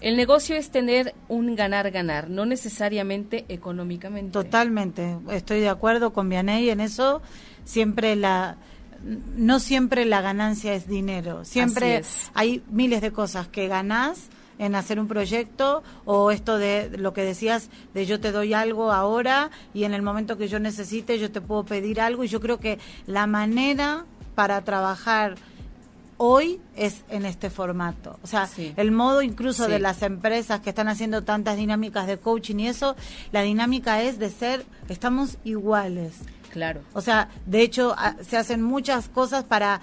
el 0.00 0.16
negocio 0.16 0.56
es 0.56 0.70
tener 0.70 1.14
un 1.28 1.54
ganar-ganar, 1.56 2.30
no 2.30 2.46
necesariamente 2.46 3.44
económicamente. 3.48 4.32
Totalmente, 4.32 5.16
estoy 5.30 5.60
de 5.60 5.68
acuerdo 5.68 6.12
con 6.12 6.28
Vianey 6.28 6.70
en 6.70 6.80
eso. 6.80 7.20
Siempre 7.64 8.16
la, 8.16 8.56
no 9.36 9.60
siempre 9.60 10.04
la 10.06 10.20
ganancia 10.20 10.74
es 10.74 10.86
dinero. 10.88 11.44
Siempre 11.44 12.02
hay 12.34 12.62
miles 12.70 13.02
de 13.02 13.12
cosas 13.12 13.48
que 13.48 13.68
ganás 13.68 14.30
en 14.58 14.74
hacer 14.74 15.00
un 15.00 15.08
proyecto 15.08 15.82
o 16.04 16.30
esto 16.30 16.58
de 16.58 16.90
lo 16.98 17.14
que 17.14 17.22
decías 17.22 17.70
de 17.94 18.04
yo 18.04 18.20
te 18.20 18.30
doy 18.30 18.52
algo 18.52 18.92
ahora 18.92 19.50
y 19.72 19.84
en 19.84 19.94
el 19.94 20.02
momento 20.02 20.36
que 20.36 20.48
yo 20.48 20.58
necesite 20.60 21.18
yo 21.18 21.32
te 21.32 21.40
puedo 21.40 21.64
pedir 21.64 21.98
algo 21.98 22.24
y 22.24 22.28
yo 22.28 22.40
creo 22.40 22.60
que 22.60 22.78
la 23.06 23.26
manera 23.26 24.04
para 24.34 24.62
trabajar 24.62 25.36
hoy 26.22 26.60
es 26.76 27.02
en 27.08 27.24
este 27.24 27.48
formato. 27.48 28.18
O 28.22 28.26
sea, 28.26 28.46
el 28.76 28.92
modo 28.92 29.22
incluso 29.22 29.66
de 29.66 29.78
las 29.78 30.02
empresas 30.02 30.60
que 30.60 30.68
están 30.68 30.86
haciendo 30.88 31.22
tantas 31.22 31.56
dinámicas 31.56 32.06
de 32.06 32.18
coaching 32.18 32.56
y 32.56 32.68
eso, 32.68 32.94
la 33.32 33.40
dinámica 33.40 34.02
es 34.02 34.18
de 34.18 34.28
ser, 34.28 34.66
estamos 34.90 35.38
iguales. 35.44 36.16
Claro. 36.50 36.82
O 36.92 37.00
sea, 37.00 37.30
de 37.46 37.62
hecho, 37.62 37.96
se 38.20 38.36
hacen 38.36 38.60
muchas 38.60 39.08
cosas 39.08 39.44
para, 39.44 39.80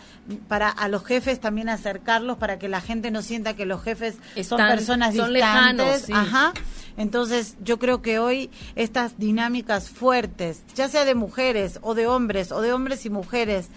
para 0.47 0.69
a 0.69 0.87
los 0.89 1.03
jefes 1.03 1.39
también 1.39 1.69
acercarlos, 1.69 2.37
para 2.37 2.59
que 2.59 2.67
la 2.67 2.81
gente 2.81 3.09
no 3.09 3.23
sienta 3.23 3.55
que 3.55 3.65
los 3.65 3.81
jefes 3.81 4.17
son 4.43 4.59
personas 4.59 5.15
son 5.15 5.33
distantes. 5.33 6.07
Ajá. 6.11 6.53
Entonces, 6.97 7.55
yo 7.63 7.79
creo 7.79 8.03
que 8.03 8.19
hoy 8.19 8.51
estas 8.75 9.17
dinámicas 9.17 9.89
fuertes, 9.89 10.61
ya 10.75 10.87
sea 10.87 11.03
de 11.03 11.15
mujeres 11.15 11.79
o 11.81 11.95
de 11.95 12.05
hombres, 12.05 12.51
o 12.51 12.61
de 12.61 12.73
hombres 12.73 13.05
y 13.05 13.09
mujeres, 13.09 13.69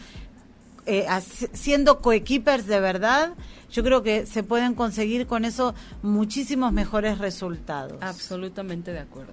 eh, 0.87 1.07
siendo 1.53 2.01
coequippers 2.01 2.67
de 2.67 2.81
verdad, 2.81 3.35
yo 3.71 3.83
creo 3.83 4.03
que 4.03 4.27
se 4.27 4.43
pueden 4.43 4.75
conseguir 4.75 5.27
con 5.27 5.45
eso 5.45 5.75
muchísimos 6.03 6.73
mejores 6.73 7.19
resultados. 7.19 7.99
Absolutamente 8.01 8.93
de 8.93 9.01
acuerdo. 9.01 9.33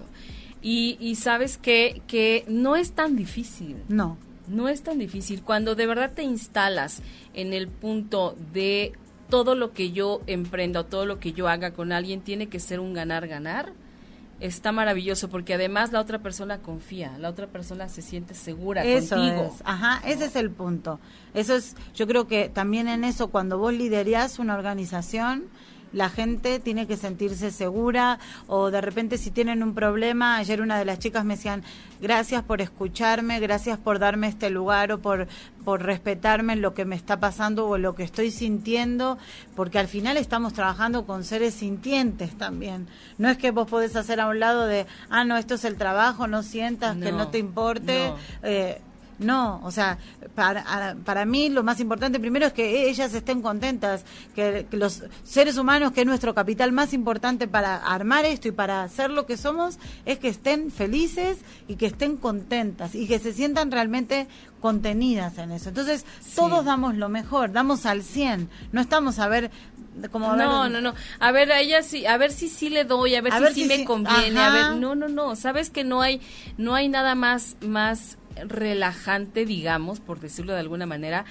Y, 0.62 0.96
y 1.00 1.16
sabes 1.16 1.58
que, 1.58 2.02
que 2.06 2.44
no 2.48 2.76
es 2.76 2.92
tan 2.92 3.16
difícil. 3.16 3.76
No. 3.88 4.16
No 4.48 4.68
es 4.68 4.82
tan 4.82 4.98
difícil. 4.98 5.42
Cuando 5.42 5.74
de 5.74 5.86
verdad 5.86 6.12
te 6.14 6.22
instalas 6.22 7.02
en 7.34 7.52
el 7.52 7.68
punto 7.68 8.36
de 8.52 8.92
todo 9.28 9.54
lo 9.54 9.72
que 9.72 9.92
yo 9.92 10.22
emprenda 10.26 10.80
o 10.80 10.86
todo 10.86 11.06
lo 11.06 11.18
que 11.18 11.32
yo 11.32 11.48
haga 11.48 11.72
con 11.72 11.92
alguien 11.92 12.22
tiene 12.22 12.48
que 12.48 12.60
ser 12.60 12.80
un 12.80 12.94
ganar-ganar, 12.94 13.72
está 14.40 14.72
maravilloso 14.72 15.28
porque 15.28 15.54
además 15.54 15.92
la 15.92 16.00
otra 16.00 16.20
persona 16.20 16.58
confía, 16.58 17.16
la 17.18 17.28
otra 17.28 17.46
persona 17.46 17.88
se 17.88 18.02
siente 18.02 18.34
segura 18.34 18.84
eso 18.84 19.16
contigo. 19.16 19.52
Es. 19.54 19.62
Ajá, 19.64 20.00
ese 20.06 20.26
es 20.26 20.36
el 20.36 20.50
punto. 20.50 21.00
Eso 21.34 21.54
es, 21.54 21.76
yo 21.94 22.06
creo 22.06 22.26
que 22.26 22.48
también 22.48 22.88
en 22.88 23.04
eso 23.04 23.28
cuando 23.28 23.58
vos 23.58 23.72
liderás 23.72 24.38
una 24.38 24.54
organización, 24.54 25.44
la 25.92 26.10
gente 26.10 26.58
tiene 26.58 26.86
que 26.86 26.96
sentirse 26.96 27.50
segura 27.50 28.18
o 28.46 28.70
de 28.70 28.80
repente 28.80 29.18
si 29.18 29.30
tienen 29.30 29.62
un 29.62 29.74
problema, 29.74 30.36
ayer 30.36 30.60
una 30.60 30.78
de 30.78 30.84
las 30.84 30.98
chicas 30.98 31.24
me 31.24 31.36
decían, 31.36 31.62
gracias 32.00 32.42
por 32.42 32.60
escucharme, 32.60 33.40
gracias 33.40 33.78
por 33.78 33.98
darme 33.98 34.28
este 34.28 34.50
lugar 34.50 34.92
o 34.92 34.98
por, 34.98 35.28
por 35.64 35.82
respetarme 35.82 36.54
en 36.54 36.62
lo 36.62 36.74
que 36.74 36.84
me 36.84 36.96
está 36.96 37.20
pasando 37.20 37.68
o 37.68 37.78
lo 37.78 37.94
que 37.94 38.02
estoy 38.02 38.30
sintiendo, 38.30 39.18
porque 39.54 39.78
al 39.78 39.88
final 39.88 40.16
estamos 40.16 40.52
trabajando 40.52 41.06
con 41.06 41.24
seres 41.24 41.54
sintientes 41.54 42.36
también. 42.36 42.86
No 43.18 43.28
es 43.28 43.38
que 43.38 43.50
vos 43.50 43.68
podés 43.68 43.96
hacer 43.96 44.20
a 44.20 44.28
un 44.28 44.40
lado 44.40 44.66
de, 44.66 44.86
ah, 45.10 45.24
no, 45.24 45.36
esto 45.36 45.54
es 45.54 45.64
el 45.64 45.76
trabajo, 45.76 46.26
no 46.26 46.42
sientas, 46.42 46.96
que 46.96 47.12
no 47.12 47.28
te 47.28 47.38
importe. 47.38 48.12
Eh, 48.42 48.80
no, 49.18 49.60
o 49.64 49.70
sea, 49.70 49.98
para, 50.34 50.96
para 51.04 51.24
mí 51.24 51.48
lo 51.48 51.62
más 51.62 51.80
importante 51.80 52.20
primero 52.20 52.46
es 52.46 52.52
que 52.52 52.88
ellas 52.88 53.12
estén 53.14 53.42
contentas, 53.42 54.04
que, 54.34 54.66
los 54.70 55.02
seres 55.24 55.58
humanos, 55.58 55.92
que 55.92 56.02
es 56.02 56.06
nuestro 56.06 56.34
capital 56.34 56.72
más 56.72 56.92
importante 56.92 57.48
para 57.48 57.76
armar 57.76 58.24
esto 58.24 58.48
y 58.48 58.52
para 58.52 58.82
hacer 58.82 59.10
lo 59.10 59.26
que 59.26 59.36
somos, 59.36 59.78
es 60.06 60.18
que 60.18 60.28
estén 60.28 60.70
felices 60.70 61.38
y 61.66 61.76
que 61.76 61.86
estén 61.86 62.16
contentas 62.16 62.94
y 62.94 63.08
que 63.08 63.18
se 63.18 63.32
sientan 63.32 63.72
realmente 63.72 64.28
contenidas 64.60 65.38
en 65.38 65.52
eso. 65.52 65.68
Entonces, 65.70 66.04
todos 66.34 66.64
damos 66.64 66.96
lo 66.96 67.08
mejor, 67.08 67.52
damos 67.52 67.86
al 67.86 68.02
100, 68.02 68.48
no 68.72 68.80
estamos 68.80 69.18
a 69.18 69.28
ver 69.28 69.50
como 70.12 70.36
no, 70.36 70.68
no, 70.68 70.80
no. 70.80 70.94
A 71.18 71.32
ver, 71.32 71.50
a 71.50 71.60
ella 71.60 71.82
sí, 71.82 72.06
a 72.06 72.16
ver 72.16 72.30
si 72.30 72.48
sí 72.48 72.68
le 72.68 72.84
doy, 72.84 73.16
a 73.16 73.20
ver 73.20 73.52
si, 73.52 73.62
sí 73.62 73.64
me 73.66 73.84
conviene, 73.84 74.38
a 74.38 74.50
ver, 74.50 74.76
no, 74.76 74.94
no, 74.94 75.08
no, 75.08 75.34
sabes 75.34 75.70
que 75.70 75.82
no 75.82 76.00
hay 76.00 76.20
no 76.56 76.76
hay 76.76 76.88
nada 76.88 77.16
más 77.16 77.56
más 77.60 78.16
relajante, 78.46 79.44
digamos, 79.44 80.00
por 80.00 80.20
decirlo 80.20 80.52
de 80.52 80.60
alguna 80.60 80.86
manera, 80.86 81.24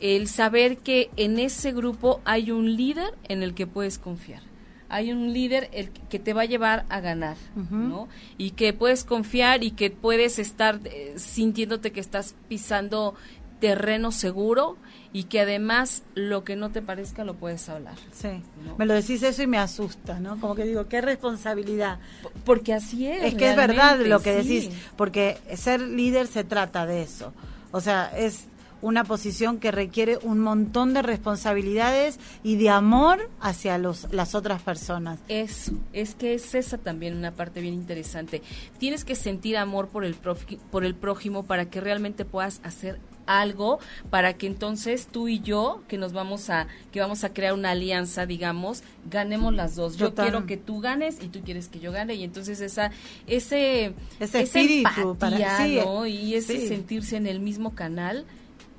el 0.00 0.28
saber 0.28 0.78
que 0.78 1.10
en 1.16 1.38
ese 1.38 1.72
grupo 1.72 2.20
hay 2.24 2.50
un 2.50 2.76
líder 2.76 3.14
en 3.28 3.42
el 3.42 3.54
que 3.54 3.66
puedes 3.66 3.98
confiar. 3.98 4.42
Hay 4.90 5.12
un 5.12 5.34
líder 5.34 5.68
el 5.72 5.90
que 5.90 6.18
te 6.18 6.32
va 6.32 6.42
a 6.42 6.46
llevar 6.46 6.86
a 6.88 7.00
ganar, 7.00 7.36
¿no? 7.54 8.08
Y 8.38 8.52
que 8.52 8.72
puedes 8.72 9.04
confiar 9.04 9.62
y 9.62 9.72
que 9.72 9.90
puedes 9.90 10.38
estar 10.38 10.80
eh, 10.84 11.12
sintiéndote 11.16 11.92
que 11.92 12.00
estás 12.00 12.34
pisando 12.48 13.14
terreno 13.60 14.12
seguro 14.12 14.78
y 15.12 15.24
que 15.24 15.40
además 15.40 16.02
lo 16.14 16.44
que 16.44 16.56
no 16.56 16.70
te 16.70 16.82
parezca 16.82 17.24
lo 17.24 17.34
puedes 17.34 17.68
hablar. 17.68 17.94
Sí, 18.12 18.42
me 18.76 18.86
lo 18.86 18.94
decís 18.94 19.22
eso 19.22 19.42
y 19.42 19.46
me 19.46 19.58
asusta, 19.58 20.20
¿no? 20.20 20.38
Como 20.40 20.54
que 20.54 20.64
digo, 20.64 20.86
qué 20.88 21.00
responsabilidad. 21.00 21.98
Porque 22.44 22.74
así 22.74 23.06
es. 23.06 23.24
Es 23.24 23.34
que 23.34 23.50
es 23.50 23.56
verdad 23.56 23.98
lo 24.00 24.20
que 24.20 24.32
decís, 24.32 24.70
porque 24.96 25.38
ser 25.54 25.80
líder 25.80 26.26
se 26.26 26.44
trata 26.44 26.86
de 26.86 27.02
eso. 27.02 27.32
O 27.70 27.80
sea, 27.80 28.10
es 28.16 28.46
una 28.80 29.04
posición 29.04 29.58
que 29.58 29.70
requiere 29.70 30.18
un 30.22 30.38
montón 30.38 30.94
de 30.94 31.02
responsabilidades 31.02 32.18
y 32.42 32.56
de 32.56 32.70
amor 32.70 33.28
hacia 33.40 33.78
los, 33.78 34.06
las 34.12 34.34
otras 34.34 34.62
personas. 34.62 35.18
Eso, 35.28 35.72
es 35.92 36.14
que 36.14 36.34
es 36.34 36.54
esa 36.54 36.78
también 36.78 37.16
una 37.16 37.32
parte 37.32 37.60
bien 37.60 37.74
interesante. 37.74 38.42
Tienes 38.78 39.04
que 39.04 39.16
sentir 39.16 39.56
amor 39.56 39.88
por 39.88 40.04
el, 40.04 40.14
por 40.14 40.84
el 40.84 40.94
prójimo 40.94 41.44
para 41.44 41.68
que 41.68 41.80
realmente 41.80 42.24
puedas 42.24 42.60
hacer 42.62 43.00
algo 43.28 43.78
para 44.10 44.32
que 44.32 44.46
entonces 44.46 45.06
tú 45.06 45.28
y 45.28 45.40
yo, 45.40 45.82
que 45.86 45.98
nos 45.98 46.12
vamos 46.12 46.50
a, 46.50 46.66
que 46.90 47.00
vamos 47.00 47.22
a 47.22 47.32
crear 47.32 47.52
una 47.52 47.70
alianza, 47.70 48.26
digamos, 48.26 48.82
ganemos 49.08 49.54
las 49.54 49.76
dos. 49.76 49.96
Yo 49.96 50.14
quiero 50.14 50.46
que 50.46 50.56
tú 50.56 50.80
ganes 50.80 51.22
y 51.22 51.28
tú 51.28 51.42
quieres 51.42 51.68
que 51.68 51.78
yo 51.78 51.92
gane 51.92 52.14
y 52.14 52.24
entonces 52.24 52.60
esa, 52.60 52.90
ese, 53.26 53.92
ese 54.18 54.42
espíritu 54.42 55.16
para, 55.16 55.68
Y 56.08 56.34
ese 56.34 56.66
sentirse 56.66 57.16
en 57.16 57.26
el 57.26 57.40
mismo 57.40 57.74
canal 57.74 58.24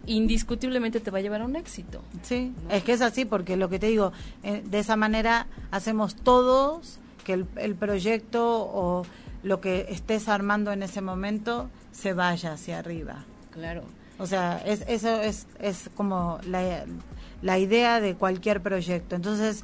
indiscutiblemente 0.06 1.00
te 1.00 1.12
va 1.12 1.20
a 1.20 1.22
llevar 1.22 1.42
a 1.42 1.46
un 1.46 1.56
éxito. 1.56 2.02
Sí, 2.24 2.52
es 2.70 2.84
que 2.84 2.94
es 2.94 3.02
así, 3.02 3.26
porque 3.26 3.58
lo 3.58 3.70
que 3.70 3.78
te 3.78 3.88
digo, 3.88 4.12
eh, 4.44 4.64
de 4.66 4.80
esa 4.80 4.96
manera 4.96 5.46
hacemos 5.72 6.16
todos 6.16 7.00
que 7.24 7.34
el, 7.34 7.46
el, 7.58 7.76
proyecto 7.76 8.44
o 8.44 9.06
lo 9.44 9.62
que 9.62 9.88
estés 9.90 10.28
armando 10.28 10.72
en 10.72 10.84
ese 10.84 11.02
momento 11.02 11.70
se 11.92 12.14
vaya 12.14 12.54
hacia 12.54 12.80
arriba. 12.80 13.26
Claro. 13.52 13.84
O 14.20 14.28
sea, 14.28 14.62
es, 14.66 14.84
eso 14.88 15.22
es, 15.22 15.48
es 15.60 15.90
como 15.96 16.40
la, 16.46 16.86
la 17.42 17.58
idea 17.58 18.02
de 18.02 18.16
cualquier 18.16 18.62
proyecto. 18.62 19.16
Entonces, 19.16 19.64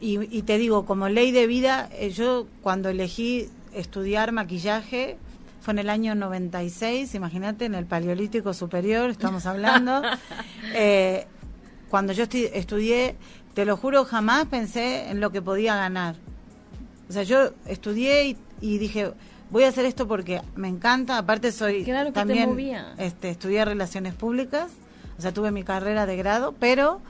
y, 0.00 0.18
y, 0.36 0.42
te 0.42 0.56
digo, 0.56 0.86
como 0.86 1.08
ley 1.08 1.32
de 1.32 1.46
vida, 1.46 1.90
eh, 1.92 2.10
yo 2.10 2.46
cuando 2.62 2.88
elegí 2.88 3.48
estudiar 3.74 4.32
maquillaje 4.32 5.18
fue 5.60 5.72
en 5.72 5.80
el 5.80 5.90
año 5.90 6.14
96, 6.14 7.14
imagínate, 7.14 7.66
en 7.66 7.74
el 7.74 7.84
Paleolítico 7.84 8.54
Superior, 8.54 9.10
estamos 9.10 9.44
hablando. 9.46 10.00
eh, 10.74 11.26
cuando 11.90 12.12
yo 12.12 12.24
estudié, 12.24 13.16
te 13.54 13.64
lo 13.64 13.76
juro, 13.76 14.04
jamás 14.04 14.46
pensé 14.46 15.10
en 15.10 15.20
lo 15.20 15.30
que 15.30 15.42
podía 15.42 15.74
ganar. 15.74 16.14
O 17.08 17.12
sea, 17.12 17.24
yo 17.24 17.50
estudié 17.66 18.28
y, 18.28 18.36
y 18.60 18.78
dije, 18.78 19.12
voy 19.50 19.64
a 19.64 19.68
hacer 19.68 19.84
esto 19.84 20.06
porque 20.06 20.40
me 20.56 20.68
encanta, 20.68 21.18
aparte 21.18 21.52
soy 21.52 21.84
también 22.12 22.58
este 22.98 23.30
estudié 23.30 23.64
relaciones 23.64 24.14
públicas, 24.14 24.70
o 25.18 25.22
sea, 25.22 25.32
tuve 25.32 25.50
mi 25.50 25.64
carrera 25.64 26.06
de 26.06 26.16
grado, 26.16 26.54
pero 26.58 27.00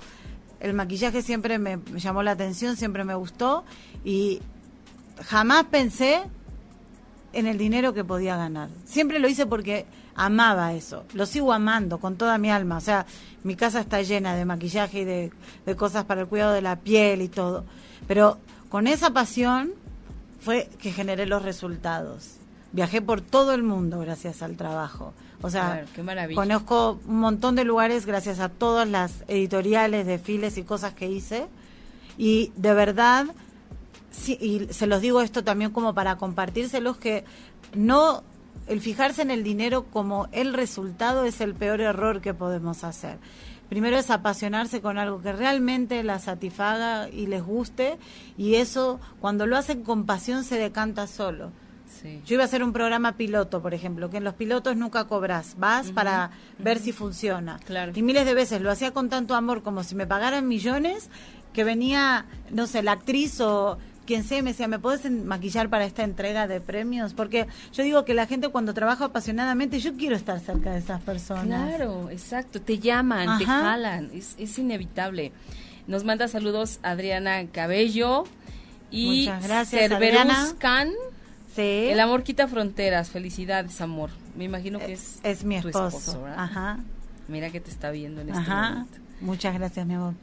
el 0.60 0.74
maquillaje 0.74 1.22
siempre 1.22 1.58
me, 1.58 1.78
llamó 1.96 2.22
la 2.22 2.32
atención, 2.32 2.76
siempre 2.76 3.04
me 3.04 3.14
gustó 3.14 3.64
y 4.04 4.40
jamás 5.24 5.64
pensé 5.64 6.22
en 7.32 7.46
el 7.46 7.58
dinero 7.58 7.94
que 7.94 8.04
podía 8.04 8.36
ganar. 8.36 8.68
Siempre 8.84 9.18
lo 9.20 9.28
hice 9.28 9.46
porque 9.46 9.86
amaba 10.16 10.74
eso. 10.74 11.04
Lo 11.14 11.26
sigo 11.26 11.52
amando 11.52 11.98
con 11.98 12.16
toda 12.16 12.36
mi 12.38 12.50
alma. 12.50 12.76
O 12.76 12.80
sea, 12.80 13.06
mi 13.44 13.54
casa 13.54 13.80
está 13.80 14.02
llena 14.02 14.34
de 14.34 14.44
maquillaje 14.44 15.00
y 15.00 15.04
de, 15.04 15.30
de 15.64 15.76
cosas 15.76 16.04
para 16.04 16.22
el 16.22 16.26
cuidado 16.26 16.52
de 16.52 16.62
la 16.62 16.76
piel 16.76 17.22
y 17.22 17.28
todo. 17.28 17.64
Pero 18.08 18.38
con 18.68 18.86
esa 18.86 19.10
pasión 19.10 19.70
fue 20.40 20.68
que 20.80 20.92
generé 20.92 21.26
los 21.26 21.42
resultados. 21.42 22.36
Viajé 22.72 23.02
por 23.02 23.20
todo 23.20 23.52
el 23.52 23.62
mundo 23.62 23.98
gracias 24.00 24.42
al 24.42 24.56
trabajo. 24.56 25.12
O 25.42 25.50
sea, 25.50 25.84
conozco 26.34 27.00
un 27.06 27.20
montón 27.20 27.56
de 27.56 27.64
lugares 27.64 28.04
gracias 28.04 28.40
a 28.40 28.48
todas 28.48 28.86
las 28.86 29.24
editoriales, 29.26 30.06
desfiles 30.06 30.58
y 30.58 30.64
cosas 30.64 30.92
que 30.94 31.08
hice. 31.10 31.46
Y 32.18 32.52
de 32.56 32.74
verdad, 32.74 33.26
sí, 34.10 34.36
y 34.40 34.72
se 34.72 34.86
los 34.86 35.00
digo 35.00 35.22
esto 35.22 35.42
también 35.42 35.70
como 35.70 35.94
para 35.94 36.16
compartírselos, 36.16 36.98
que 36.98 37.24
no, 37.74 38.22
el 38.66 38.80
fijarse 38.80 39.22
en 39.22 39.30
el 39.30 39.42
dinero 39.42 39.84
como 39.84 40.28
el 40.32 40.52
resultado 40.52 41.24
es 41.24 41.40
el 41.40 41.54
peor 41.54 41.80
error 41.80 42.20
que 42.20 42.34
podemos 42.34 42.84
hacer. 42.84 43.16
Primero 43.70 43.96
es 43.96 44.10
apasionarse 44.10 44.82
con 44.82 44.98
algo 44.98 45.22
que 45.22 45.32
realmente 45.32 46.02
la 46.02 46.18
satisfaga 46.18 47.08
y 47.08 47.28
les 47.28 47.42
guste, 47.42 47.98
y 48.36 48.56
eso 48.56 49.00
cuando 49.20 49.46
lo 49.46 49.56
hacen 49.56 49.84
con 49.84 50.04
pasión 50.04 50.44
se 50.44 50.58
decanta 50.58 51.06
solo. 51.06 51.52
Yo 52.26 52.34
iba 52.34 52.42
a 52.42 52.46
hacer 52.46 52.64
un 52.64 52.72
programa 52.72 53.16
piloto, 53.16 53.62
por 53.62 53.74
ejemplo, 53.74 54.10
que 54.10 54.16
en 54.16 54.24
los 54.24 54.34
pilotos 54.34 54.76
nunca 54.76 55.04
cobras, 55.04 55.54
vas 55.58 55.92
para 55.92 56.30
ver 56.58 56.78
si 56.78 56.92
funciona. 56.92 57.60
Y 57.94 58.02
miles 58.02 58.24
de 58.26 58.34
veces 58.34 58.60
lo 58.60 58.70
hacía 58.70 58.92
con 58.92 59.08
tanto 59.08 59.34
amor 59.34 59.62
como 59.62 59.84
si 59.84 59.94
me 59.94 60.06
pagaran 60.06 60.48
millones, 60.48 61.10
que 61.52 61.62
venía, 61.62 62.26
no 62.50 62.66
sé, 62.66 62.82
la 62.82 62.92
actriz 62.92 63.40
o 63.40 63.78
quien 64.10 64.24
sea 64.24 64.42
me 64.42 64.50
decía, 64.50 64.66
¿me 64.66 64.80
puedes 64.80 65.08
maquillar 65.08 65.68
para 65.68 65.84
esta 65.84 66.02
entrega 66.02 66.48
de 66.48 66.60
premios? 66.60 67.14
Porque 67.14 67.46
yo 67.72 67.84
digo 67.84 68.04
que 68.04 68.12
la 68.12 68.26
gente 68.26 68.48
cuando 68.48 68.74
trabaja 68.74 69.04
apasionadamente, 69.04 69.78
yo 69.78 69.96
quiero 69.96 70.16
estar 70.16 70.40
cerca 70.40 70.72
de 70.72 70.80
esas 70.80 71.00
personas. 71.00 71.46
Claro, 71.46 72.10
exacto, 72.10 72.60
te 72.60 72.80
llaman, 72.80 73.38
te 73.38 73.44
jalan, 73.44 74.10
es, 74.12 74.34
es 74.36 74.58
inevitable. 74.58 75.30
Nos 75.86 76.02
manda 76.02 76.26
saludos 76.26 76.80
Adriana 76.82 77.46
Cabello 77.52 78.24
y 78.90 79.26
Muchas 79.28 79.44
gracias, 79.44 79.88
Cerberus 79.88 80.54
Can. 80.58 80.90
El 81.56 82.00
amor 82.00 82.24
quita 82.24 82.48
fronteras. 82.48 83.10
Felicidades, 83.10 83.80
amor. 83.80 84.10
Me 84.36 84.42
imagino 84.42 84.80
que 84.80 84.94
es, 84.94 85.20
es 85.22 85.44
mi 85.44 85.54
esposo. 85.54 86.26
Ajá. 86.36 86.80
Mira 87.28 87.50
que 87.50 87.60
te 87.60 87.70
está 87.70 87.92
viendo 87.92 88.22
en 88.22 88.30
este 88.30 88.50
momento. 88.50 88.98
Muchas 89.20 89.54
gracias, 89.54 89.86
mi 89.86 89.94
amor. 89.94 90.14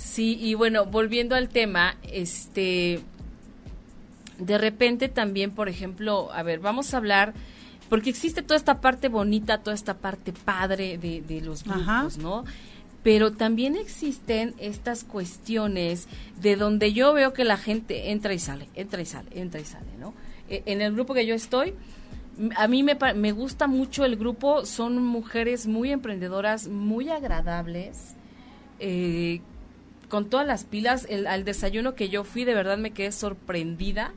Sí, 0.00 0.38
y 0.40 0.54
bueno, 0.54 0.86
volviendo 0.86 1.34
al 1.36 1.48
tema, 1.48 1.96
este 2.02 3.00
de 4.38 4.56
repente 4.56 5.08
también, 5.08 5.50
por 5.50 5.68
ejemplo, 5.68 6.32
a 6.32 6.42
ver, 6.42 6.60
vamos 6.60 6.94
a 6.94 6.96
hablar 6.96 7.34
porque 7.90 8.08
existe 8.08 8.42
toda 8.42 8.56
esta 8.56 8.80
parte 8.80 9.08
bonita, 9.08 9.58
toda 9.58 9.74
esta 9.74 9.98
parte 9.98 10.32
padre 10.32 10.96
de, 10.96 11.20
de 11.20 11.42
los 11.42 11.64
grupos, 11.64 12.16
¿no? 12.16 12.44
pero 13.02 13.32
también 13.32 13.76
existen 13.76 14.54
estas 14.58 15.04
cuestiones 15.04 16.06
de 16.40 16.56
donde 16.56 16.92
yo 16.92 17.12
veo 17.12 17.32
que 17.32 17.44
la 17.44 17.56
gente 17.56 18.10
entra 18.10 18.34
y 18.34 18.38
sale, 18.38 18.68
entra 18.74 19.00
y 19.00 19.06
sale, 19.06 19.28
entra 19.32 19.60
y 19.60 19.64
sale, 19.64 19.86
¿no? 19.98 20.12
E, 20.48 20.62
en 20.66 20.82
el 20.82 20.92
grupo 20.92 21.14
que 21.14 21.26
yo 21.26 21.34
estoy, 21.34 21.74
a 22.56 22.68
mí 22.68 22.82
me, 22.82 22.96
me 23.14 23.32
gusta 23.32 23.66
mucho 23.66 24.04
el 24.04 24.16
grupo, 24.16 24.66
son 24.66 25.02
mujeres 25.02 25.66
muy 25.66 25.92
emprendedoras, 25.92 26.68
muy 26.68 27.08
agradables, 27.08 28.14
eh, 28.78 29.40
con 30.10 30.28
todas 30.28 30.46
las 30.46 30.64
pilas. 30.64 31.06
El, 31.08 31.26
al 31.26 31.44
desayuno 31.44 31.94
que 31.94 32.10
yo 32.10 32.24
fui, 32.24 32.44
de 32.44 32.54
verdad 32.54 32.76
me 32.76 32.90
quedé 32.90 33.12
sorprendida, 33.12 34.12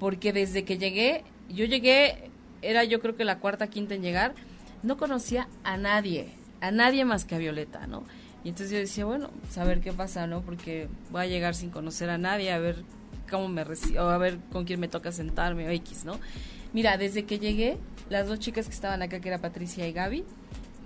porque 0.00 0.32
desde 0.32 0.64
que 0.64 0.78
llegué, 0.78 1.24
yo 1.50 1.66
llegué, 1.66 2.30
era 2.62 2.84
yo 2.84 3.00
creo 3.00 3.14
que 3.14 3.24
la 3.24 3.40
cuarta, 3.40 3.66
quinta 3.66 3.94
en 3.94 4.00
llegar, 4.00 4.34
no 4.82 4.96
conocía 4.96 5.48
a 5.64 5.76
nadie 5.76 6.32
a 6.60 6.70
nadie 6.70 7.04
más 7.04 7.24
que 7.24 7.34
a 7.34 7.38
Violeta, 7.38 7.86
¿no? 7.86 8.04
Y 8.44 8.50
entonces 8.50 8.72
yo 8.72 8.78
decía, 8.78 9.04
bueno, 9.04 9.30
pues 9.42 9.58
a 9.58 9.64
ver 9.64 9.80
qué 9.80 9.92
pasa, 9.92 10.26
¿no? 10.26 10.40
Porque 10.42 10.88
voy 11.10 11.22
a 11.22 11.26
llegar 11.26 11.54
sin 11.54 11.70
conocer 11.70 12.10
a 12.10 12.18
nadie, 12.18 12.52
a 12.52 12.58
ver 12.58 12.84
cómo 13.30 13.48
me 13.48 13.64
recibo, 13.64 14.00
a 14.00 14.18
ver 14.18 14.38
con 14.52 14.64
quién 14.64 14.78
me 14.78 14.88
toca 14.88 15.10
sentarme 15.10 15.66
o 15.66 15.70
X, 15.70 16.04
¿no? 16.04 16.18
Mira, 16.72 16.96
desde 16.96 17.24
que 17.24 17.38
llegué, 17.38 17.76
las 18.08 18.28
dos 18.28 18.38
chicas 18.38 18.66
que 18.66 18.74
estaban 18.74 19.02
acá, 19.02 19.20
que 19.20 19.28
era 19.28 19.38
Patricia 19.38 19.88
y 19.88 19.92
Gaby, 19.92 20.24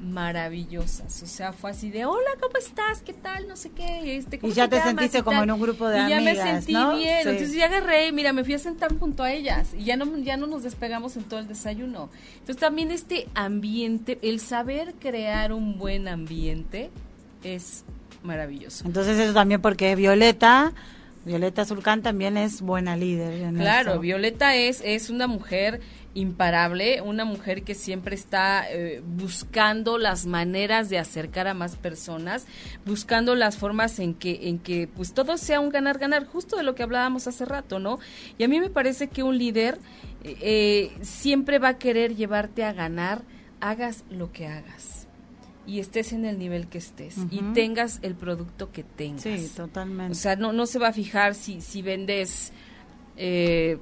maravillosas. 0.00 1.22
O 1.22 1.26
sea, 1.26 1.52
fue 1.52 1.70
así 1.70 1.90
de, 1.90 2.06
hola, 2.06 2.30
¿cómo 2.40 2.56
estás? 2.56 3.02
¿Qué 3.02 3.12
tal? 3.12 3.46
No 3.46 3.56
sé 3.56 3.70
qué. 3.70 4.16
Este, 4.16 4.40
y 4.42 4.52
ya 4.52 4.68
te, 4.68 4.80
sentiste 4.80 5.22
como 5.22 5.42
en 5.42 5.50
un 5.50 5.60
grupo 5.60 5.88
de 5.88 5.98
y 5.98 6.12
amigas, 6.12 6.36
ya 6.36 6.44
me 6.44 6.62
sentí 6.62 6.72
bien. 6.98 7.18
Entonces 7.18 7.52
ya 7.52 7.66
agarré, 7.66 8.10
mira, 8.12 8.32
me 8.32 8.42
fui 8.42 8.54
a 8.54 8.58
sentar 8.58 8.96
junto 8.98 9.22
a 9.22 9.32
ellas 9.32 9.74
y 9.76 9.84
ya 9.84 9.96
no, 9.96 10.16
ya 10.18 10.36
no 10.36 10.46
nos 10.46 10.62
despegamos 10.62 11.16
en 11.16 11.24
todo 11.24 11.40
el 11.40 11.48
desayuno. 11.48 12.08
Entonces 12.34 12.56
también 12.56 12.90
este 12.90 13.28
ambiente, 13.34 14.18
el 14.22 14.40
saber 14.40 14.94
crear 14.98 15.52
un 15.52 15.78
buen 15.78 16.08
ambiente 16.08 16.90
es 17.44 17.84
maravilloso. 18.22 18.86
Entonces 18.86 19.18
eso 19.18 19.34
también 19.34 19.60
porque 19.60 19.94
Violeta... 19.96 20.72
Violeta 21.22 21.66
Zulcán 21.66 22.00
también 22.00 22.38
es 22.38 22.62
buena 22.62 22.96
líder. 22.96 23.52
claro, 23.54 24.00
Violeta 24.00 24.54
es, 24.54 24.80
es 24.82 25.10
una 25.10 25.26
mujer 25.26 25.82
imparable, 26.14 27.00
una 27.02 27.24
mujer 27.24 27.62
que 27.62 27.74
siempre 27.74 28.14
está 28.14 28.70
eh, 28.70 29.02
buscando 29.04 29.96
las 29.96 30.26
maneras 30.26 30.88
de 30.88 30.98
acercar 30.98 31.46
a 31.46 31.54
más 31.54 31.76
personas, 31.76 32.46
buscando 32.84 33.34
las 33.34 33.56
formas 33.56 33.98
en 33.98 34.14
que, 34.14 34.48
en 34.48 34.58
que 34.58 34.88
pues 34.88 35.12
todo 35.12 35.36
sea 35.36 35.60
un 35.60 35.70
ganar-ganar, 35.70 36.26
justo 36.26 36.56
de 36.56 36.62
lo 36.62 36.74
que 36.74 36.82
hablábamos 36.82 37.26
hace 37.26 37.44
rato, 37.44 37.78
¿no? 37.78 38.00
Y 38.38 38.44
a 38.44 38.48
mí 38.48 38.58
me 38.60 38.70
parece 38.70 39.08
que 39.08 39.22
un 39.22 39.38
líder 39.38 39.78
eh, 40.24 40.90
siempre 41.02 41.58
va 41.58 41.68
a 41.68 41.78
querer 41.78 42.16
llevarte 42.16 42.64
a 42.64 42.72
ganar, 42.72 43.22
hagas 43.60 44.04
lo 44.10 44.32
que 44.32 44.46
hagas 44.46 45.06
y 45.66 45.78
estés 45.78 46.12
en 46.12 46.24
el 46.24 46.38
nivel 46.38 46.66
que 46.66 46.78
estés 46.78 47.16
y 47.30 47.42
tengas 47.54 48.00
el 48.02 48.16
producto 48.16 48.72
que 48.72 48.82
tengas. 48.82 49.22
Sí, 49.22 49.50
totalmente. 49.54 50.12
O 50.12 50.14
sea, 50.16 50.34
no, 50.34 50.52
no 50.52 50.66
se 50.66 50.80
va 50.80 50.88
a 50.88 50.92
fijar 50.92 51.36
si, 51.36 51.60
si 51.60 51.82
vendes 51.82 52.52
eh, 53.16 53.78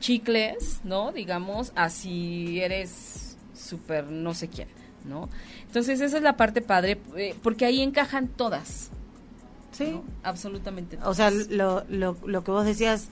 chicles, 0.00 0.80
¿no? 0.84 1.12
Digamos, 1.12 1.72
así 1.74 2.60
eres 2.60 3.36
súper 3.54 4.06
no 4.06 4.34
sé 4.34 4.48
quién, 4.48 4.68
¿no? 5.04 5.28
Entonces 5.66 6.00
esa 6.00 6.16
es 6.16 6.22
la 6.22 6.36
parte 6.36 6.62
padre, 6.62 6.98
eh, 7.16 7.34
porque 7.42 7.64
ahí 7.64 7.82
encajan 7.82 8.28
todas. 8.28 8.90
Sí. 9.72 10.00
Absolutamente 10.22 10.96
todas. 10.96 11.10
O 11.10 11.14
sea, 11.14 11.30
lo, 11.30 11.84
lo, 11.88 12.16
lo 12.24 12.44
que 12.44 12.50
vos 12.50 12.64
decías, 12.64 13.08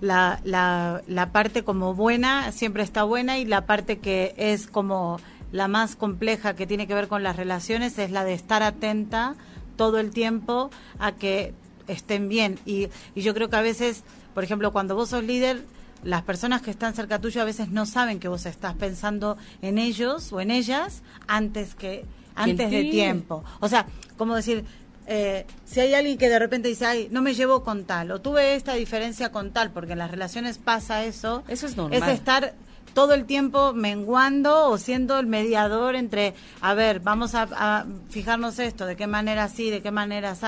la, 0.00 0.40
la, 0.44 1.02
la 1.06 1.32
parte 1.32 1.64
como 1.64 1.94
buena 1.94 2.52
siempre 2.52 2.82
está 2.82 3.04
buena 3.04 3.38
y 3.38 3.44
la 3.44 3.66
parte 3.66 3.98
que 3.98 4.34
es 4.36 4.66
como 4.66 5.18
la 5.50 5.68
más 5.68 5.96
compleja 5.96 6.54
que 6.54 6.66
tiene 6.66 6.86
que 6.86 6.94
ver 6.94 7.08
con 7.08 7.22
las 7.22 7.36
relaciones 7.36 7.98
es 7.98 8.10
la 8.10 8.24
de 8.24 8.34
estar 8.34 8.62
atenta 8.62 9.34
todo 9.76 9.98
el 9.98 10.10
tiempo 10.10 10.70
a 10.98 11.12
que 11.12 11.54
estén 11.86 12.28
bien. 12.28 12.58
Y, 12.66 12.88
y 13.14 13.22
yo 13.22 13.34
creo 13.34 13.48
que 13.48 13.56
a 13.56 13.62
veces, 13.62 14.04
por 14.34 14.44
ejemplo, 14.44 14.72
cuando 14.72 14.94
vos 14.94 15.08
sos 15.08 15.24
líder, 15.24 15.64
las 16.04 16.22
personas 16.22 16.62
que 16.62 16.70
están 16.70 16.94
cerca 16.94 17.20
tuyo 17.20 17.42
a 17.42 17.44
veces 17.44 17.68
no 17.68 17.86
saben 17.86 18.20
que 18.20 18.28
vos 18.28 18.46
estás 18.46 18.74
pensando 18.74 19.36
en 19.62 19.78
ellos 19.78 20.32
o 20.32 20.40
en 20.40 20.50
ellas 20.50 21.02
antes 21.26 21.74
que 21.74 22.04
antes 22.34 22.70
de 22.70 22.84
tiempo. 22.84 23.44
O 23.60 23.68
sea, 23.68 23.86
como 24.16 24.36
decir, 24.36 24.64
eh, 25.06 25.46
si 25.64 25.80
hay 25.80 25.94
alguien 25.94 26.18
que 26.18 26.28
de 26.28 26.38
repente 26.38 26.68
dice, 26.68 26.86
ay, 26.86 27.08
no 27.10 27.22
me 27.22 27.34
llevo 27.34 27.64
con 27.64 27.84
tal, 27.84 28.10
o 28.10 28.20
tuve 28.20 28.54
esta 28.54 28.74
diferencia 28.74 29.32
con 29.32 29.52
tal, 29.52 29.70
porque 29.70 29.92
en 29.92 29.98
las 29.98 30.10
relaciones 30.10 30.58
pasa 30.58 31.04
eso, 31.04 31.42
eso 31.48 31.66
es 31.66 31.76
normal. 31.76 32.02
Es 32.02 32.08
estar 32.08 32.54
todo 32.94 33.14
el 33.14 33.24
tiempo 33.24 33.72
menguando 33.72 34.68
o 34.68 34.78
siendo 34.78 35.18
el 35.18 35.26
mediador 35.26 35.96
entre, 35.96 36.34
a 36.60 36.74
ver, 36.74 37.00
vamos 37.00 37.34
a, 37.34 37.48
a 37.52 37.86
fijarnos 38.08 38.58
esto, 38.58 38.86
de 38.86 38.96
qué 38.96 39.06
manera 39.06 39.48
sí, 39.48 39.70
de 39.70 39.82
qué 39.82 39.90
manera 39.90 40.32
así 40.32 40.46